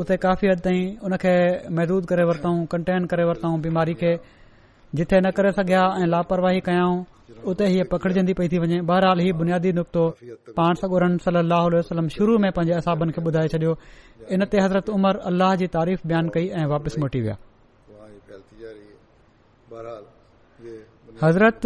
उते 0.00 0.16
काफ़ी 0.20 0.48
हद 0.48 0.60
ताईं 0.60 0.96
उन 1.00 1.16
खे 1.16 1.34
महदूद 1.72 2.04
करे 2.08 2.24
वरितऊं 2.28 2.64
कंटेन 2.68 3.04
करे 3.08 3.24
वरितऊं 3.24 3.60
बीमारी 3.62 3.94
खे 3.96 4.12
जिथे 4.96 5.20
न 5.20 5.30
करे 5.32 5.52
सघिया 5.56 5.82
ऐं 6.04 6.06
लापरवाही 6.12 6.60
कयाऊं 6.60 6.96
उते 7.48 7.64
हीअ 7.72 7.84
पकड़जंदी 7.90 8.32
पई 8.36 8.48
थी 8.52 8.58
वञे 8.60 8.80
बहरहाल 8.84 9.18
ही 9.24 9.32
बुनियादी 9.32 9.72
नुक़्तो 9.72 10.02
पाण 10.56 10.74
सगोरन 10.82 11.14
वसलम 11.22 12.08
शुरू 12.16 12.36
में 12.42 12.50
पंहिंजे 12.52 12.74
असाबनि 12.76 13.12
खे 13.16 13.22
ॿुधाए 13.24 13.48
छॾियो 13.54 13.72
इन 14.32 14.44
ते 14.52 14.58
हज़रत 14.64 14.90
उमर 14.96 15.16
अल्लाह 15.32 15.54
जी 15.62 15.66
तारीफ़ 15.76 16.00
बयानु 16.08 16.30
कई 16.36 16.46
ऐं 16.58 16.66
वापिसि 16.72 17.00
मोटी 17.00 17.20
विया 17.24 17.36
हज़रत 21.24 21.62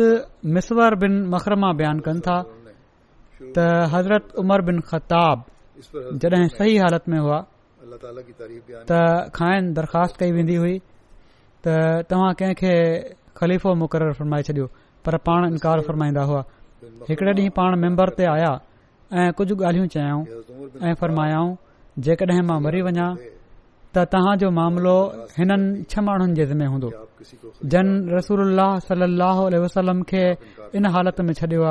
मिसवर 0.55 0.95
बिन 1.03 1.15
मखरमा 1.35 1.73
बयान 1.83 1.99
कनि 2.07 2.21
था 2.27 2.37
त 3.57 3.59
हज़रत 3.95 4.25
उमर 4.41 4.61
बिन 4.69 4.77
ख़ताब 4.89 5.37
जॾहिं 6.21 6.49
सही 6.57 6.75
हालत 6.85 7.05
में 7.13 7.19
हुआ 7.25 7.39
त 8.91 8.93
खाइन 9.39 9.63
दरख़्वास्त 9.79 10.15
कई 10.21 10.31
वेंदी 10.37 10.57
हुई 10.63 10.75
त 11.65 11.67
तव्हां 12.11 12.31
कंहिंखे 12.39 12.75
ख़लीफ़ो 13.39 13.71
मुक़रर 13.83 14.11
फरमाए 14.19 14.43
छॾियो 14.49 14.67
पर 15.05 15.15
पाण 15.27 15.41
इनकार 15.53 15.79
फरमाईंदा 15.89 16.23
हुआ 16.29 16.41
हिकड़े 17.09 17.33
ॾींहुं 17.39 17.57
पाण 17.59 17.71
मेम्बर 17.85 18.09
ते 18.19 18.25
आया 18.37 18.53
ऐं 19.21 19.29
कुझु 19.39 19.55
ॻाल्हियूं 19.69 19.89
चयाऊं 19.95 20.23
ऐं 20.87 20.95
फरमायाऊं 21.01 21.51
जेके 22.05 22.25
मां 22.51 22.59
मरी 22.65 22.81
वञा 22.87 23.09
त 23.95 23.97
जो 24.43 24.49
मामिलो 24.59 24.97
हिननि 25.37 25.69
छह 25.91 26.01
माण्हुनि 26.07 26.35
जे 26.39 26.45
जिमे 26.51 26.67
हूंदो 26.73 26.89
जन 27.73 27.87
रसूल 28.17 28.41
सल 28.89 29.03
वसलम 29.65 29.99
खे 30.11 30.25
इन 30.77 30.85
हालत 30.97 31.17
में 31.29 31.33
छडि॒यो 31.39 31.71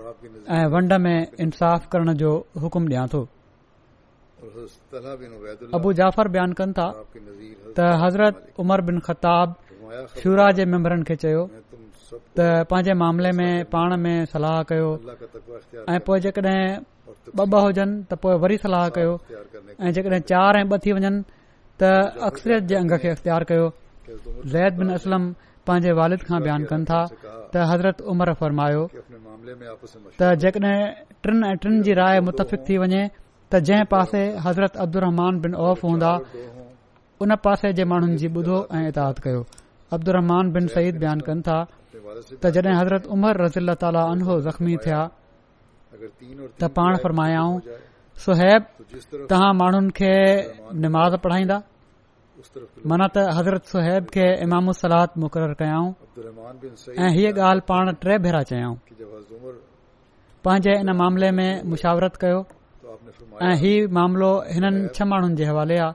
ऐं 0.55 0.65
वंड 0.73 0.93
में 1.05 1.17
इंसाफ़ 1.43 1.87
करण 1.93 2.13
जो 2.21 2.31
हुकुम 2.63 2.83
ॾियां 2.91 3.07
थो 3.13 3.21
अबू 5.77 5.93
जाफर 5.99 6.27
बयान 6.35 6.53
कनि 6.59 6.73
था 6.79 6.87
त 7.77 7.89
हज़रत 8.03 8.43
उमर 8.63 8.81
बिन 8.89 8.99
ख़ताब 9.07 9.55
शूरा 10.21 10.47
जे 10.59 10.65
मेम्बरनि 10.73 11.03
खे 11.09 11.15
चयो 11.23 11.41
त 12.37 12.45
पंहिंजे 12.69 12.93
मामले 13.01 13.31
में 13.39 13.51
पाण 13.73 13.97
में 14.03 14.15
सलाह 14.33 14.57
कयो 14.71 14.89
ऐं 15.93 15.99
पोइ 16.05 16.19
जेकॾहिं 16.25 16.63
ॿ 17.37 17.45
ॿ 17.55 17.63
हुजनि 17.65 17.93
त 18.09 18.13
पोइ 18.23 18.33
वरी 18.43 18.57
सलाह 18.65 18.85
कयो 18.97 19.13
ऐं 19.85 19.91
जेकॾहिं 19.97 20.21
चार 20.31 20.53
ऐं 20.61 20.65
ॿ 20.65 20.77
थी 20.85 20.89
वञनि 20.97 21.21
त 21.79 21.81
अक्सरियत 22.29 22.63
जे 22.71 22.75
अंग 22.81 22.97
खे 23.03 23.09
अख़्तियार 23.15 23.41
कयो 23.51 23.67
ज़ैद 24.53 24.73
बिन 24.79 24.89
असलम 24.97 25.31
पंहिंजे 25.67 25.91
वालिद 26.01 26.21
खां 26.29 26.39
बयानु 26.47 26.65
कनि 26.73 26.85
था 26.91 27.01
त 27.51 27.53
हज़रत 27.71 27.97
उमर 28.13 28.33
फरमायो 28.41 28.83
त 29.41 30.21
जेकॾहिं 30.41 30.77
टिन 31.25 31.43
ऐं 31.49 31.55
टिन 31.63 31.81
जी 31.85 31.93
राय 31.99 32.19
मुतफ़िक़ 32.27 32.61
थी 32.67 32.75
वञे 32.81 33.01
त 33.53 33.59
जंहिं 33.67 33.85
पासे 33.93 34.21
हज़रत 34.45 34.77
अब्दुल 34.83 35.05
बिन 35.45 35.53
औफ़ 35.69 35.81
हूंदा 35.85 36.11
उन 37.23 37.35
पासे 37.45 37.71
जे 37.77 37.83
माण्हुनि 37.91 38.17
जी 38.21 38.27
ॿुधो 38.37 38.57
ऐं 38.75 38.81
इताद 38.91 39.17
कयो 39.25 39.41
अब्दुहमान 39.95 40.51
बिन 40.55 40.67
सईद 40.75 40.99
बयान 41.03 41.19
कनि 41.27 41.41
था 41.47 41.57
त 42.43 42.51
जड॒ 42.57 42.73
हज़रत 42.81 43.07
उमर 43.15 43.35
रज़ील 43.43 43.73
ताला 43.81 44.01
अनो 44.13 44.35
ज़ख़्मी 44.47 44.75
थिया 44.85 45.01
त 46.61 46.71
पाण 46.77 46.91
फरमायाऊं 47.03 47.55
सुहैब 48.25 48.61
तव्हां 49.29 49.51
माण्हुनि 49.61 49.91
खे 50.01 50.13
नमाज़ 50.85 51.15
पढ़ाईंदा 51.25 51.57
मन 52.91 53.01
त 53.13 53.17
हज़रत 53.37 53.63
सुहैब 53.71 54.03
खे 54.15 54.25
इमाम 54.45 54.65
सलाद 54.81 55.09
मुक़ररु 55.21 55.55
कयऊं 55.61 55.87
ऐं 57.05 57.09
हीअ 57.15 57.29
ॻाल्हि 57.49 57.63
पाण 57.71 57.85
टे 58.01 58.13
भेरा 58.25 58.41
चयऊं 58.49 58.75
पंहिंजे 60.45 60.73
इन 60.81 60.89
मामले 61.01 61.29
में 61.37 61.51
मुशावरत 61.71 62.15
कयो 62.23 62.39
ऐं 63.47 63.55
हीउ 63.61 63.81
मामिलो 63.97 64.31
हिननि 64.53 64.79
छह 64.95 65.05
माण्हुनि 65.11 65.35
जे 65.39 65.45
हवाले 65.51 65.75
आहे 65.85 65.91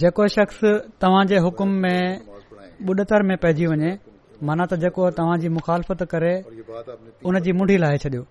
जेको 0.00 0.22
शख़्स 0.36 0.60
तव्हां 1.02 1.24
जे 1.30 1.38
हुकुम 1.46 1.70
में 1.82 2.02
बुडतर 2.86 3.22
में 3.28 3.36
पइजी 3.42 3.66
वञे 3.70 3.90
माना 4.48 4.64
त 4.70 4.72
जेको 4.82 5.02
तव्हांजी 5.18 5.48
मुखालफ़त 5.58 6.00
करे 6.14 6.34
उन 7.28 7.34
जी 7.44 7.50
मुंडी 7.58 7.76
लाहे 7.82 7.98
छॾियो 8.02 8.24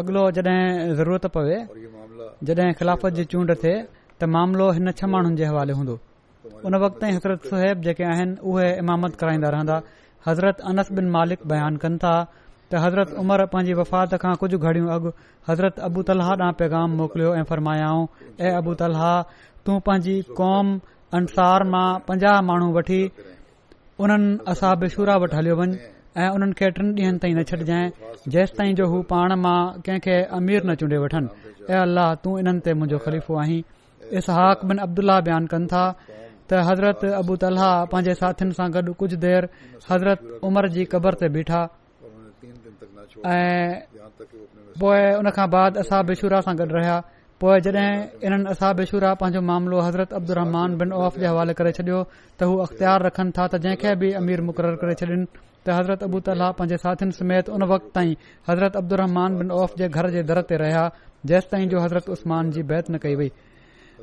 अगलो 0.00 0.22
ज़रूरत 0.36 1.26
पवे 1.36 1.58
जॾहिं 2.46 2.72
खिलाफ़त 2.80 3.12
जी 3.18 3.24
चूंड 3.32 3.48
थिए 3.64 3.76
त 4.22 4.26
मामिलो 4.34 4.66
हिन 4.76 4.86
छह 4.98 5.06
माण्हुनि 5.12 5.36
जे 5.40 5.46
हवाले 5.50 5.72
हूंदो 5.78 5.94
उन 6.68 6.72
वक़्त 6.82 6.96
ताईं 7.00 7.14
हज़रत 7.18 7.42
सहब 7.52 7.76
जेके 7.86 8.02
आहिनि 8.12 8.32
उहे 8.50 8.68
इमामत 8.82 9.12
कराईंदा 9.22 9.48
रहंदा 9.54 9.76
हज़रत 10.26 10.56
अनस 10.72 10.88
बिन 10.98 11.06
मालिक 11.16 11.40
बयान 11.52 11.74
कनि 11.84 11.98
था 12.04 12.12
त 12.70 12.72
हज़रत 12.84 13.08
उमर 13.22 13.40
पांजी 13.54 13.72
वफ़ात 13.80 14.10
खां 14.26 14.34
कुझु 14.44 14.58
घड़ियूं 14.66 14.92
अॻु 14.98 15.08
हज़रत 15.48 15.80
अबू 15.88 16.00
तलह 16.12 16.30
पैगाम 16.62 16.94
मोकिलियो 17.00 17.34
ऐं 17.40 17.42
फरमायाऊं 17.50 18.06
ऐ 18.44 18.54
अबू 18.62 18.72
तलह 18.84 19.04
तूं 19.66 19.78
पांजी 19.90 20.14
कौम 20.42 20.72
अंसार 21.22 21.66
मां 21.74 21.82
पंजाह 22.12 22.36
माण्हू 22.52 22.68
वठी 22.78 23.00
उन्हनि 24.06 24.30
असाबिशूरावट 24.56 25.32
हलियो 25.40 25.54
वञ 25.64 25.76
ऐं 26.22 26.30
उन्हनि 26.38 26.54
खे 26.64 26.72
टिन 26.80 26.86
डीं॒न 27.02 27.14
ताईं 27.26 27.36
न 27.42 27.48
छॾजांइ 27.50 27.84
जेसि 28.38 28.52
ताईं 28.62 28.74
जो 28.80 28.84
हू 28.96 29.04
पाण 29.12 29.30
मां 29.44 29.58
कंहिंखे 29.84 30.16
अमीर 30.40 30.60
न 30.66 30.80
चूंडे॒ 30.80 31.00
वठनि 31.06 31.28
ऐ 31.74 31.78
अल्लाह 31.84 32.08
तूं 32.24 32.32
हिननि 32.38 32.60
ते 32.70 33.62
इसहाक 34.20 34.64
बिन 34.68 34.78
अब्दुल्ला 34.86 35.18
बयानु 35.26 35.46
कनि 35.54 35.66
था 35.72 35.84
त 36.48 36.60
हज़रत 36.68 37.00
अबू 37.22 37.34
तलहा 37.42 37.70
पंहिंजे 37.92 38.14
साथियुनि 38.20 38.54
सां 38.58 38.68
गॾु 38.76 38.92
कुझ 39.00 39.10
देर 39.24 39.42
हज़रत 39.90 40.20
उमर 40.46 40.68
जी 40.74 40.82
क़बर 40.92 41.14
ते 41.20 41.28
बीठा 41.36 41.60
ऐं 43.34 43.68
पोए 44.80 45.02
हुन 45.16 45.28
खां 45.36 45.48
बाद 45.54 45.72
असाबूरा 45.84 46.40
सां 46.46 46.54
गॾु 46.60 46.66
रहिया 46.76 46.96
पोए 47.40 47.58
जॾहिं 47.66 47.88
इन्हनि 48.26 48.44
असा 48.52 48.68
बेशूरा 48.80 49.10
पंहिंजो 49.22 49.40
मामलो 49.50 49.78
हज़रत 49.88 50.12
अब्दुमान 50.18 50.70
बिन 50.82 50.90
औफ़ 51.04 51.16
जे 51.22 51.26
हवाले 51.32 51.52
करे 51.60 51.72
छॾियो 51.78 52.00
त 52.38 52.40
हू 52.50 52.54
अख़्तियार 52.66 52.98
रखनि 53.08 53.30
था 53.38 53.46
त 53.52 53.54
जंहिंखे 53.64 53.94
बि 54.02 54.08
अमीर 54.20 54.40
मुक़रर 54.50 54.74
करे 54.82 54.94
छॾिन 55.02 55.24
त 55.64 55.66
हज़रत 55.78 56.02
अबू 56.08 56.18
अबूतला 56.18 56.48
पंहिंजे 56.58 56.76
साथी 56.84 57.10
समेत 57.20 57.48
उन 57.56 57.62
वक़्त 57.72 57.88
ताईं 57.96 58.14
हज़रत 58.50 58.76
अब्दुमान 58.82 59.30
बिन 59.40 59.50
औफ़ 59.62 59.74
जे 59.82 59.88
घर 59.96 60.10
जे 60.16 60.22
दर 60.32 60.40
ते 60.50 60.56
रहिया 60.64 60.84
जेसिताईं 61.32 61.68
जो 61.74 61.78
हज़रत 61.86 62.08
उस्मान 62.16 62.50
जी 62.58 62.62
बैत 62.74 62.90
न 62.90 63.02
कई 63.06 63.14
वई 63.22 63.30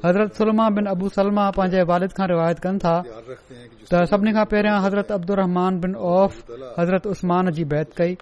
हज़रत 0.06 0.34
सुलमा 0.40 0.66
बिन 0.76 0.86
अबू 0.96 1.08
सलमा 1.14 1.46
पंहिंजे 1.56 1.82
वालिद 1.92 2.14
खां 2.20 2.28
रिवायत 2.32 2.60
कन 2.66 2.76
था 2.84 2.94
त 3.08 4.04
सभिनी 4.12 4.32
खां 4.38 4.46
पहिरियां 4.54 4.76
हज़रत 4.86 5.12
अब्दुरमान 5.16 5.80
बिन 5.86 5.96
औफ 6.12 6.38
हज़रत 6.80 7.08
उस्मान 7.16 7.52
जी 7.58 7.66
बैत 7.74 7.94
कई 8.02 8.16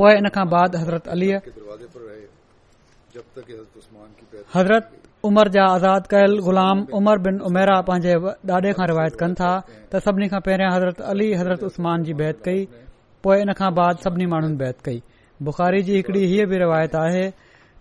पोए 0.00 0.12
इन 0.22 0.28
खां 0.36 0.44
बाद 0.54 0.76
हज़रत 0.82 1.08
अली 1.16 1.30
हज़रत 4.56 4.92
उमर 5.28 5.48
जा 5.56 5.64
आज़ाद 5.78 6.06
कयल 6.10 6.36
ग़ुलाम 6.50 6.84
उमर 7.00 7.22
बिन 7.28 7.40
उमेरा 7.52 7.80
पंहिंजे 7.90 8.14
ॾाॾे 8.52 8.74
खां 8.80 8.90
रिवायत 8.94 9.18
कन 9.24 9.34
था 9.42 9.50
त 9.74 10.06
सभिनी 10.08 10.28
खां 10.34 10.42
पहिरियां 10.50 10.72
हज़रत 10.76 11.00
अली 11.14 11.32
हज़रत 11.40 11.66
उस्मान 11.72 12.06
जी 12.10 12.14
बैत 12.24 12.46
कई 12.48 12.64
पोए 13.26 13.40
इन 13.46 13.56
खां 13.62 13.72
बाद 13.80 14.06
सभिनी 14.08 14.26
माण्हुनि 14.34 14.60
बैत 14.66 14.86
कई 14.90 15.02
बुख़ारी 15.50 15.82
जी 15.90 16.00
हिकड़ी 16.02 16.26
हीअ 16.34 16.46
बि 16.54 16.62
रिवायत 16.64 16.96
आहे 17.04 17.28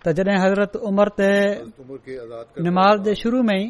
त 0.03 0.09
जॾहिं 0.17 0.39
हज़रत 0.43 0.71
उमर 0.89 1.07
ते 1.19 1.29
नमाज़ 2.65 2.97
जे 3.07 3.13
शुरू 3.21 3.39
में 3.47 3.61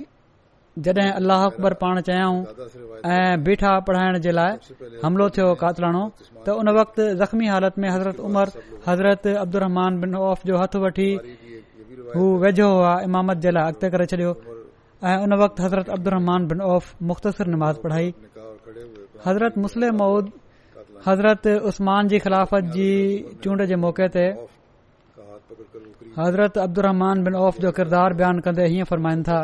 जॾहिं 0.85 1.09
अलाह 1.19 1.39
अकबर 1.49 1.73
पाण 1.81 2.01
चयाऊं 2.09 2.37
ऐं 3.17 3.33
बीठा 3.45 3.71
पढ़ाइण 3.87 4.17
जे 4.25 4.31
लाइ 4.37 4.51
हमिलो 5.03 5.27
थियो 5.35 5.47
कातलाणो 5.61 6.03
त 6.45 6.47
उन 6.61 6.69
वक़्तु 6.77 7.03
ज़ख़्मी 7.21 7.45
हालत 7.53 7.79
में 7.83 7.89
हज़रत 7.95 8.17
उमर 8.29 8.47
हज़रत 8.89 9.23
बिन 10.01 10.11
ओफ़ 10.29 10.41
जो 10.51 10.55
हथ 10.61 10.73
वठी 10.85 11.09
हू 12.13 12.23
वेझो 12.45 12.67
हुआ 12.75 12.93
इमामत 13.09 13.37
जे 13.45 13.51
लाइ 13.57 13.63
अॻिते 13.73 13.87
करे 13.95 14.05
छॾियो 14.13 14.29
ऐं 15.09 15.17
उन 15.25 15.33
वक़्त 15.43 15.57
हज़रत 15.65 15.87
अब्दुरमान 15.97 16.45
बिन 16.51 16.59
ओफ़ 16.75 16.93
मुख़्तसिर 17.09 17.47
नमाज़ 17.55 17.77
पढ़ाई 17.85 18.07
हज़रत 19.25 19.57
मुस्लिम 19.65 19.97
मऊद 20.03 20.25
हज़रत 21.07 21.43
उस्मान 21.71 22.07
जी 22.13 22.17
ख़िलाफ़त 22.27 22.63
जी 22.77 22.89
चूंड 23.43 23.65
जे 23.69 23.75
मौके 23.85 24.07
ते 24.17 24.25
हज़रत 26.19 26.57
عبد 26.57 26.77
औफ़ 26.79 27.59
जो 27.61 27.71
किरदारु 27.71 28.15
جو 28.15 28.41
کردار 28.43 28.53
بیان 28.53 28.83
फ़रमाइनि 28.89 29.23
था 29.27 29.39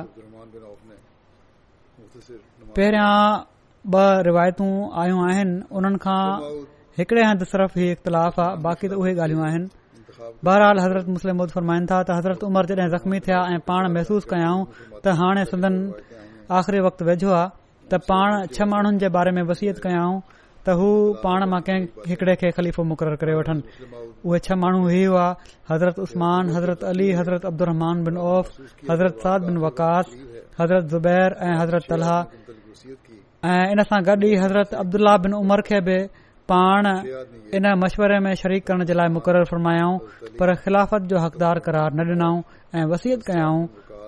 पहिरियां 2.76 3.44
ॿ 3.92 4.24
रिवायतूं 4.28 4.72
आयूं 5.02 5.20
आहिनि 5.32 5.62
उन्हनि 5.80 5.98
खां 6.06 6.24
हिकिड़े 7.00 7.24
हंध 7.28 7.44
सिर्फ़ 7.52 7.78
ई 7.80 7.92
इख़्तिलाफ़ 7.92 8.40
आहे 8.42 8.58
बाक़ी 8.68 8.88
تو 8.92 8.96
उहे 9.02 9.14
ॻाल्हियूं 9.16 9.46
आहिनि 9.48 9.68
बहरहाल 10.48 10.80
हज़रत 10.80 11.08
मुरमाइनि 11.16 11.86
था 11.92 12.02
त 12.04 12.10
हज़रत 12.20 12.44
उमर 12.50 12.66
जॾहिं 12.72 12.90
ज़ख़्मी 12.98 13.20
थिया 13.28 13.40
ऐं 13.56 13.60
पाण 13.70 13.92
महसूस 13.96 14.26
कयाऊं 14.32 14.66
त 15.04 15.18
हाणे 15.22 15.46
सदन 15.52 15.76
आख़िरी 16.60 16.80
वक़्तु 16.88 17.06
वेझो 17.12 17.32
आहे 17.42 17.50
त 17.92 18.52
छह 18.56 18.66
माण्हुनि 18.76 18.98
जे 19.06 19.10
बारे 19.18 19.32
में 19.40 19.44
कयाऊं 19.86 20.20
त 20.66 20.74
हू 20.78 20.86
पाण 21.24 21.44
मां 21.50 21.60
कंहिं 21.66 21.84
हिकड़े 22.12 22.34
खे 22.44 22.50
ख़लीफ़ो 22.60 22.82
मुक़ररु 22.92 23.18
करे 23.24 23.34
वठनि 23.40 23.62
उहे 24.30 24.38
छह 24.46 24.56
माण्हू 24.62 24.84
ही 24.94 25.02
हुआ 25.10 25.26
हज़रत 25.72 25.98
उस्मान 26.06 26.44
हज़रत 26.56 26.82
अली 26.92 27.08
हज़रत 27.20 27.44
अब्दुरमान 27.50 27.96
बिन 28.06 28.16
औफ 28.34 28.48
हज़रत 28.92 29.16
साद 29.26 29.42
बिन 29.50 29.58
वकास 29.66 30.08
हज़रत 30.62 30.86
ज़ुबैर 30.96 31.30
ऐं 31.50 31.54
हज़रत 31.62 31.86
तलहा 31.92 32.18
ऐं 33.52 33.62
इन 33.76 33.84
सां 33.92 34.00
गॾु 34.10 34.18
ई 34.24 34.42
हज़रत 34.46 34.70
अब्दुल्ला 34.82 35.14
बिन 35.28 35.34
उमर 35.46 35.62
खे 35.70 35.80
बि 35.92 35.98
पाण 36.56 36.84
इन 37.62 37.66
मशवरे 37.86 38.18
में 38.30 38.34
शरीक 38.42 38.66
करण 38.72 38.86
जे 38.92 39.00
लाइ 39.00 39.10
मुक़ररु 39.22 39.46
फ़रमायाऊं 39.54 39.96
पर 40.42 40.48
ख़िलाफ़त 40.66 41.02
जो 41.14 41.18
हक़दार 41.28 41.58
करार 41.70 41.90
न 42.02 42.10
ॾिनऊं 42.12 42.38
ऐं 42.78 42.86
वसियत 42.96 43.22
कयाऊं 43.32 43.62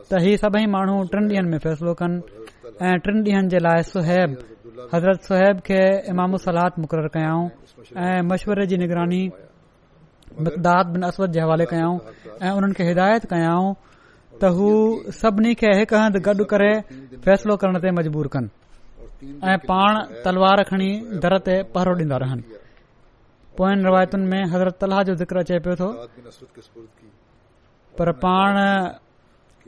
त 0.10 0.26
इहे 0.26 0.34
सभई 0.46 0.66
माण्हू 0.76 0.96
टिन 1.16 1.24
ॾींहनि 1.32 1.50
में 1.56 1.60
फैसलो 1.72 1.94
कनि 2.02 2.18
ऐं 2.90 2.98
टिन 3.06 3.24
ॾींहनि 3.30 3.50
जे 3.56 3.60
लाइ 3.70 3.84
सुहैब 3.96 4.40
हज़रत 4.94 5.22
साहिब 5.30 5.58
کے 5.68 5.80
इमाम 6.10 6.38
सलाह 6.38 6.80
مقرر 6.84 7.08
कयाऊं 7.08 7.50
ऐं 7.98 8.22
मश्वरे 8.30 8.66
जी 8.72 8.78
निगरानी 8.78 9.22
दाद 10.38 10.86
बस 11.02 11.18
जे 11.36 11.40
हवाले 11.42 11.66
कयाऊं 11.72 11.98
ऐं 12.42 12.52
उन्हनि 12.58 12.74
खे 12.80 12.84
हिदायत 12.90 13.26
कयाऊं 13.34 13.74
त 14.42 14.52
हू 14.58 14.68
सभिनी 15.22 15.54
खे 15.62 15.70
हंध 15.92 16.18
गॾु 16.28 16.46
करे 16.54 16.72
फैसलो 17.26 17.56
करण 17.64 17.80
ते 17.86 17.92
मजबूर 18.00 18.28
कनि 18.36 19.38
ऐं 19.52 19.58
पाण 19.72 20.02
तलवार 20.26 20.64
खणी 20.70 20.92
दर 21.26 21.38
ते 21.50 21.56
पहरो 21.78 21.94
ॾींदा 22.04 22.18
रहन 22.26 22.44
पोयुनि 23.58 23.84
रिवायतुनि 23.90 24.26
में 24.32 24.44
हज़रत 24.54 24.84
अल 24.90 24.94
जो 25.10 25.16
ज़िक्र 25.24 25.38
अचे 25.46 25.60
पियो 25.68 25.76
थो 25.82 25.92
पर 28.00 28.12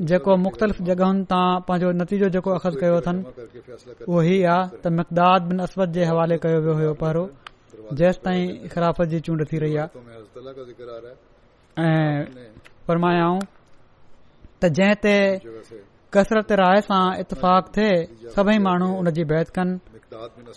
जेको 0.07 0.35
मुख़्तलिफ़ 0.43 0.81
जॻहियुनि 0.89 1.23
तां 1.27 1.59
पंहिंजो 1.69 1.89
नतीजो 1.99 2.27
जेको 2.35 2.49
अख़ज़ 2.57 2.75
कयो 2.81 2.95
अथनि 3.03 3.19
उहो 4.07 4.19
हीउ 4.27 4.45
आहे 4.47 4.79
त 4.79 4.91
मक़दाद 4.99 5.41
बिन 5.49 5.59
असबत 5.67 5.89
जे 5.97 6.03
हवाले 6.11 6.35
कयो 6.45 6.59
वियो 6.67 6.75
हो 6.79 6.93
पहिरों 7.01 7.27
जेसि 7.99 8.19
ताईं 8.23 8.71
ख़राफ़त 8.73 9.07
जी 9.13 9.19
चूंड 9.27 9.43
थी 9.51 9.57
रही 9.63 9.75
आहे 9.75 9.87
ऐं 11.83 12.15
फरमायाऊं 12.87 13.39
त 14.61 14.71
जंहिं 14.79 14.95
ते 15.03 15.15
कसरत 16.15 16.49
राय 16.63 16.79
सां 16.87 17.03
इतफ़ाक़ 17.19 17.67
थिए 17.75 18.31
सभई 18.39 18.57
माण्हू 18.67 18.87
उन 19.03 19.11
जी 19.19 19.23
बहत 19.33 19.49
कनि 19.59 19.79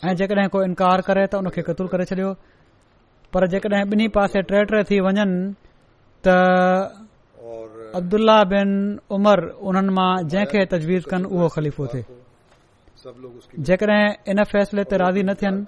ऐं 0.06 0.14
जेकॾहिं 0.22 0.64
इनकार 0.70 0.98
करे 1.10 1.26
त 1.26 1.34
हुन 1.42 1.48
खे 1.58 1.62
क़तूल 1.70 1.86
करे 1.92 2.04
छॾियो 2.14 2.30
पर 3.34 3.46
जेकॾहिं 3.56 3.86
ॿिन्ही 3.90 4.08
पासे 4.14 4.40
टे 4.46 4.62
टे 4.70 6.34
अब्दुल्लाह 7.98 8.38
बिन 8.52 8.70
उमर 9.14 9.38
उन्हनि 9.68 9.92
मां 9.96 10.10
जंहिंखे 10.32 10.60
तजवीज़ 10.72 11.06
कनि 11.12 11.26
उहो 11.34 11.48
ख़लीफ़ 11.54 11.80
थिए 11.92 12.04
जेकॾहिं 13.66 14.04
इन 14.32 14.38
फैसले 14.52 14.82
ते 14.90 14.94
राज़ी 15.02 15.22
न 15.28 15.34
थियनि 15.40 15.58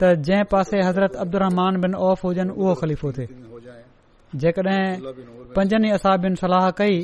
त 0.00 0.02
जंहिं 0.28 0.46
पासे 0.52 0.76
हज़रत 0.88 1.12
अब्दु 1.22 1.38
ऑफ़ 2.08 2.22
हुजनि 2.26 2.52
उहो 2.60 2.72
ख़लीफ़ 2.80 3.04
थिए 3.18 3.26
जेकॾहिं 4.42 4.80
पंजनि 5.56 5.88
असाब 5.98 6.22
सलाह 6.42 6.64
कई 6.80 6.96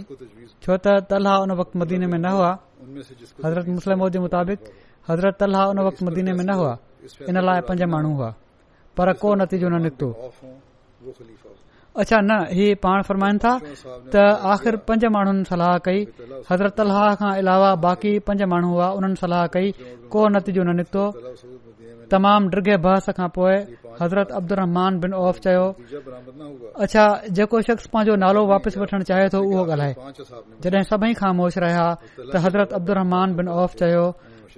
छो 0.64 0.72
त 0.84 0.86
तलहा 1.10 1.34
उन 1.44 1.50
वक़्तु 1.60 1.74
मदीने 1.82 2.06
में 2.12 2.20
न 2.24 2.26
हुआ 2.36 2.50
हज़रत 3.44 3.64
मुस्लिम 3.78 3.98
मुताबिक़ 4.26 4.62
हज़रत 5.10 5.38
अलाह 5.46 5.62
उन 5.70 5.78
वक़्तु 5.86 6.02
मदीने 6.08 6.32
में 6.38 6.44
न 6.50 6.52
हुआ 6.58 6.74
इन 7.28 7.36
लाइ 7.46 7.60
पंज 7.68 7.82
माण्हू 7.94 8.12
हुआ 8.18 8.30
पर 8.96 9.06
को 9.22 9.28
नतीजो 9.40 9.68
न 9.74 9.82
निकितो 9.86 10.08
अच्छा 12.02 12.18
न 12.28 12.32
ही 12.58 12.66
पाण 12.84 12.98
فرمائن 13.08 13.36
था 13.42 13.52
त 14.12 14.22
आख़िर 14.52 14.74
पंज 14.88 15.02
माण्हुनि 15.14 15.44
सलाह 15.50 15.74
कई 15.86 16.00
हज़रत 16.50 16.80
अलह 16.84 17.14
खां 17.20 17.32
अलावा 17.42 17.70
बाक़ी 17.86 18.12
पंज 18.26 18.40
माण्हू 18.52 18.70
हुआ 18.74 18.88
उन्हनि 18.98 19.16
सलाह 19.22 19.42
कई 19.56 19.68
को 20.14 20.20
नतीजो 20.36 20.62
न 20.62 20.70
निकतो 20.78 21.04
तमाम 22.14 22.48
डिगे 22.54 22.76
बहस 22.86 23.06
खां 23.18 23.28
पोए 23.36 23.54
हज़रत 24.02 24.28
अब्दुल 24.38 24.56
रहमान 24.62 24.98
बिन 25.06 25.12
ऑफ 25.22 25.34
चयो 25.46 25.66
अच्छा 26.82 27.04
जेको 27.38 27.56
शख्स 27.70 27.84
पंहिंजो 27.94 28.14
नालो 28.24 28.40
वापस 28.54 28.74
वठण 28.82 29.00
चाहे 29.12 29.26
तो 29.36 29.44
उहो 29.50 29.62
ॻाल्हाए 29.76 29.92
जॾहिं 30.66 30.82
सभई 30.90 31.12
खामोश 31.22 31.58
रहिया 31.66 31.86
त 32.18 32.44
हज़रत 32.48 32.70
अब्दुल 32.82 33.02
बिन 33.40 33.46
ऑफ 33.62 33.70
चयो 33.84 34.04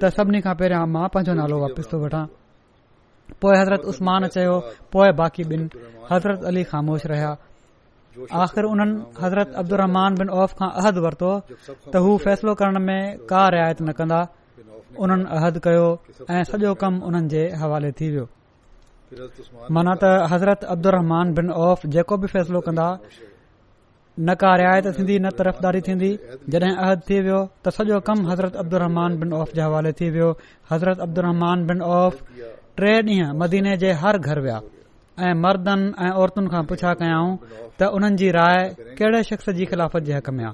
त 0.01 0.15
सभिनी 0.19 0.41
खां 0.49 0.55
पहिरियों 0.65 0.83
मां 0.97 1.07
पंहिंजो 1.19 1.35
नालो 1.45 1.57
थो 1.85 1.97
वठां 2.07 2.25
पोए 3.43 3.57
हज़रत 3.61 3.81
उस्मान 3.93 4.27
चयो 4.35 4.57
पोइ 4.93 5.11
बाक़ी 5.21 5.45
बिन 5.53 5.63
हज़रत 6.11 6.45
अली 6.51 6.63
ख़ामोश 6.71 7.03
रहिया 7.13 7.31
आख़िर 8.43 8.65
उन्हनि 8.73 8.95
हज़रत 9.25 9.49
बिन 10.21 10.31
औफ़ 10.41 10.53
खां 10.59 10.69
अहद 10.81 10.99
वरतो 11.07 11.33
त 11.93 11.97
हू 12.07 12.17
फैसलो 12.27 12.55
करण 12.61 12.77
में 12.87 13.03
का 13.31 13.43
रिआत 13.55 13.83
न 13.83 13.93
कंदा 13.99 14.21
उन्हनि 15.03 15.25
अहद 15.39 15.59
कयो 15.67 15.89
ऐं 16.31 16.43
सॼो 16.51 16.75
कमु 16.83 17.05
उन्हनि 17.07 17.29
जे 17.35 17.43
हवाले 17.63 17.93
थी 17.99 18.09
वियो 18.13 18.27
माना 19.75 19.95
त 20.03 20.05
हज़रत 20.33 20.65
अब्दुल 20.75 20.97
बिन 21.41 21.51
औफ 21.69 21.87
जेको 21.99 22.17
बि 22.23 22.27
फैसलो 22.37 22.61
कंदा 22.69 22.89
न 24.27 24.35
का 24.41 24.51
रियायत 24.59 24.87
थींदी 24.99 25.17
न 25.25 25.31
तरफ़दारी 25.39 25.79
रफ़्तारी 25.79 25.81
थींदी 25.87 26.13
जॾहिं 26.55 26.75
अहद 26.83 27.01
थी 27.09 27.17
वियो 27.27 27.41
त 27.65 27.75
सॼो 27.79 27.99
कमु 28.09 28.29
हज़रत 28.31 28.55
अब्दुहमान 28.63 29.19
बिन 29.21 29.33
औफ 29.41 29.51
जे 29.59 29.63
हवाले 29.69 29.93
थी 30.01 30.07
वियो 30.17 30.29
हज़रत 30.73 30.99
अब्दुल 31.07 31.27
बिन 31.71 31.83
औफ़ 31.99 32.17
टे 32.81 32.93
ॾींहं 33.03 33.31
मदीने 33.41 33.77
जे 33.83 33.91
हर 34.03 34.19
घर 34.29 34.39
विया 34.47 34.57
ऐं 35.27 35.35
मर्दनि 35.45 35.85
ऐं 36.07 36.11
औरतुनि 36.23 36.49
खां 36.53 36.63
पुछा 36.71 36.93
कयाऊं 37.01 37.31
त 37.79 37.89
उन्हनि 37.97 38.17
जी 38.21 38.29
राय 38.37 38.61
कहिड़े 38.99 39.23
शख़्स 39.31 39.49
जी 39.59 39.65
ख़िलाफ़त 39.71 40.03
जे 40.09 40.13
हक़ 40.17 40.31
में 40.37 40.45
आ 40.45 40.51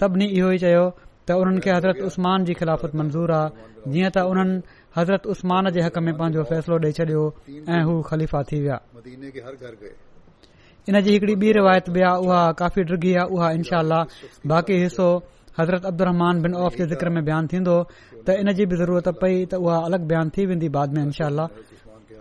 सभिनी 0.00 0.26
इहो 0.38 0.50
ई 0.56 0.58
चयो 0.64 0.84
त 1.26 1.38
उन्हनि 1.42 1.60
खे 1.64 1.70
हज़रत 1.78 1.98
उस्मान 2.10 2.44
जी 2.48 2.54
ख़िलाफ़त 2.62 2.94
मंज़ूर 3.02 3.30
आहे 3.38 3.90
जीअं 3.94 4.10
त 4.14 4.18
उन्हनि 4.30 4.62
हज़रत 4.98 5.26
उस्मान 5.34 5.70
जे 5.76 5.80
हक़ 5.88 5.98
में 6.06 6.14
पंहिंजो 6.22 6.42
फैसलो 6.54 6.76
ॾेई 6.86 6.92
छडि॒यो 7.02 7.26
ऐं 7.76 7.82
हू 7.90 7.94
ख़लीफ़ा 8.14 8.42
थी 8.52 8.56
विया 8.64 8.80
इन 10.86 11.02
जी 11.02 11.10
हिकड़ी 11.12 11.34
ॿी 11.42 11.52
रिवायत 11.58 11.90
बि 11.98 12.10
आहे 12.10 12.26
उहा 12.26 12.42
काफ़ी 12.62 12.82
डिघी 12.94 13.14
आहे 13.22 13.26
उहा 13.36 13.50
इनशा 13.58 13.82
बाक़ी 14.54 14.82
हिसो 14.82 15.08
हज़रत 15.58 15.84
अब्दुमान 15.90 16.42
बिन 16.46 16.54
औफ़ 16.64 16.74
जे 16.78 16.86
ज़िक्र 16.94 17.10
में 17.16 17.24
बयान 17.24 17.46
थींदो 17.52 17.74
त 18.26 18.28
इनजी 18.42 18.64
बि 18.70 18.76
ज़रूरत 18.82 19.06
पई 19.22 19.34
त 19.50 19.52
उहा 19.64 19.76
अलॻि 19.86 20.02
बयानु 20.10 20.30
थी 20.36 20.42
वेंदी 20.50 20.68
बाद 20.76 20.88
में 20.94 21.02
इनशाह 21.06 21.46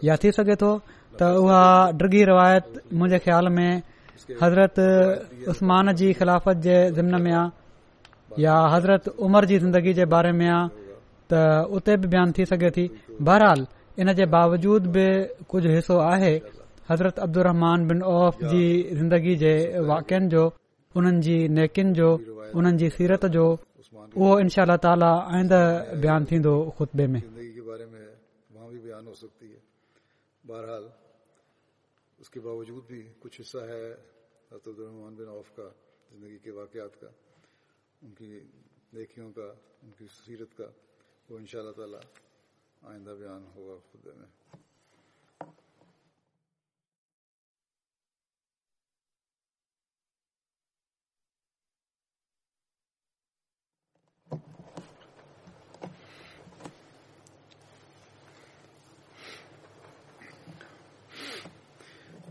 या 0.07 0.13
थी 0.21 0.29
सघे 0.37 0.55
थो 0.63 0.71
त 1.19 1.21
उहा 1.41 1.61
ड्रिगी 1.99 2.21
रिवायत 2.31 2.65
मुंहिंजे 2.97 3.19
ख़्याल 3.25 3.45
में 3.57 3.71
हज़रत 4.41 4.75
उस्मान 5.51 5.85
जी 5.99 6.07
ख़िलाफ़त 6.19 6.55
जे 6.65 6.75
ज़िमन 6.97 7.13
में 7.25 7.33
आहे 7.39 7.45
या 8.45 8.55
हज़रत 8.73 9.03
उमर 9.25 9.45
जी 9.49 9.57
ज़िंदगी 9.65 9.93
जे 9.99 10.05
बारे 10.13 10.31
में 10.39 10.47
आहे 10.57 10.69
त 11.29 11.33
उते 11.77 11.93
बि 12.01 12.07
बयानु 12.13 12.31
थी 12.37 12.43
सघे 12.53 12.69
थी 12.77 12.85
बहरहाल 13.29 13.61
इन 14.01 14.13
जे 14.19 14.25
बावजूद 14.37 14.81
बि 14.95 15.05
कुझ 15.49 15.63
हिस्सो 15.75 15.97
आहे 16.13 16.33
हज़रत 16.91 17.15
अब्दुरमान 17.25 17.87
बिन 17.89 18.01
औफ़ 18.17 18.45
जी 18.53 18.65
ज़िंदगी 18.99 19.35
जे 19.43 19.53
वाक्यनि 19.91 20.27
जो 20.35 20.43
उन्हनि 20.97 21.19
जी 21.27 21.37
नेकिन 21.59 21.87
जो 22.01 22.09
उन्हनि 22.57 22.77
जी 22.83 22.89
सीरत 22.97 23.25
जो 23.37 23.45
وہ 24.21 24.27
ان 24.39 24.49
شاء 24.53 24.61
اللہ 24.63 24.77
تعالیٰ 24.81 25.07
آئندہ 25.35 25.57
بیان 26.01 26.25
تھی 26.25 26.37
دو 26.43 26.51
خطبے 26.77 27.05
میں 27.13 27.19
زندگی 27.23 27.51
کے 27.53 27.61
بارے 27.61 27.85
میں 27.91 28.05
وہاں 28.53 28.67
بھی 28.69 28.79
بیان 28.81 29.07
ہو 29.07 29.13
سکتی 29.21 29.45
ہے 29.53 29.59
بہرحال 30.51 30.87
اس 32.23 32.29
کے 32.33 32.39
باوجود 32.47 32.85
بھی 32.91 33.01
کچھ 33.23 33.39
حصہ 33.41 33.63
ہے 33.71 33.89
حضرت 33.89 34.67
الرحمان 34.67 35.15
بن 35.15 35.27
عوف 35.33 35.51
کا 35.55 35.67
زندگی 36.13 36.37
کے 36.45 36.51
واقعات 36.61 36.99
کا 37.01 37.07
ان 38.05 38.13
کی 38.19 38.29
نیکیوں 38.93 39.31
کا 39.39 39.51
ان 39.83 39.91
کی 39.97 40.07
سیرت 40.23 40.57
کا 40.57 40.69
وہ 41.29 41.37
ان 41.37 41.45
شاء 41.53 41.59
اللہ 41.59 41.75
تعالیٰ 41.81 41.99
آئندہ 42.93 43.15
بیان 43.19 43.45
ہوگا 43.55 43.77
خطبے 43.91 44.11
میں 44.19 44.27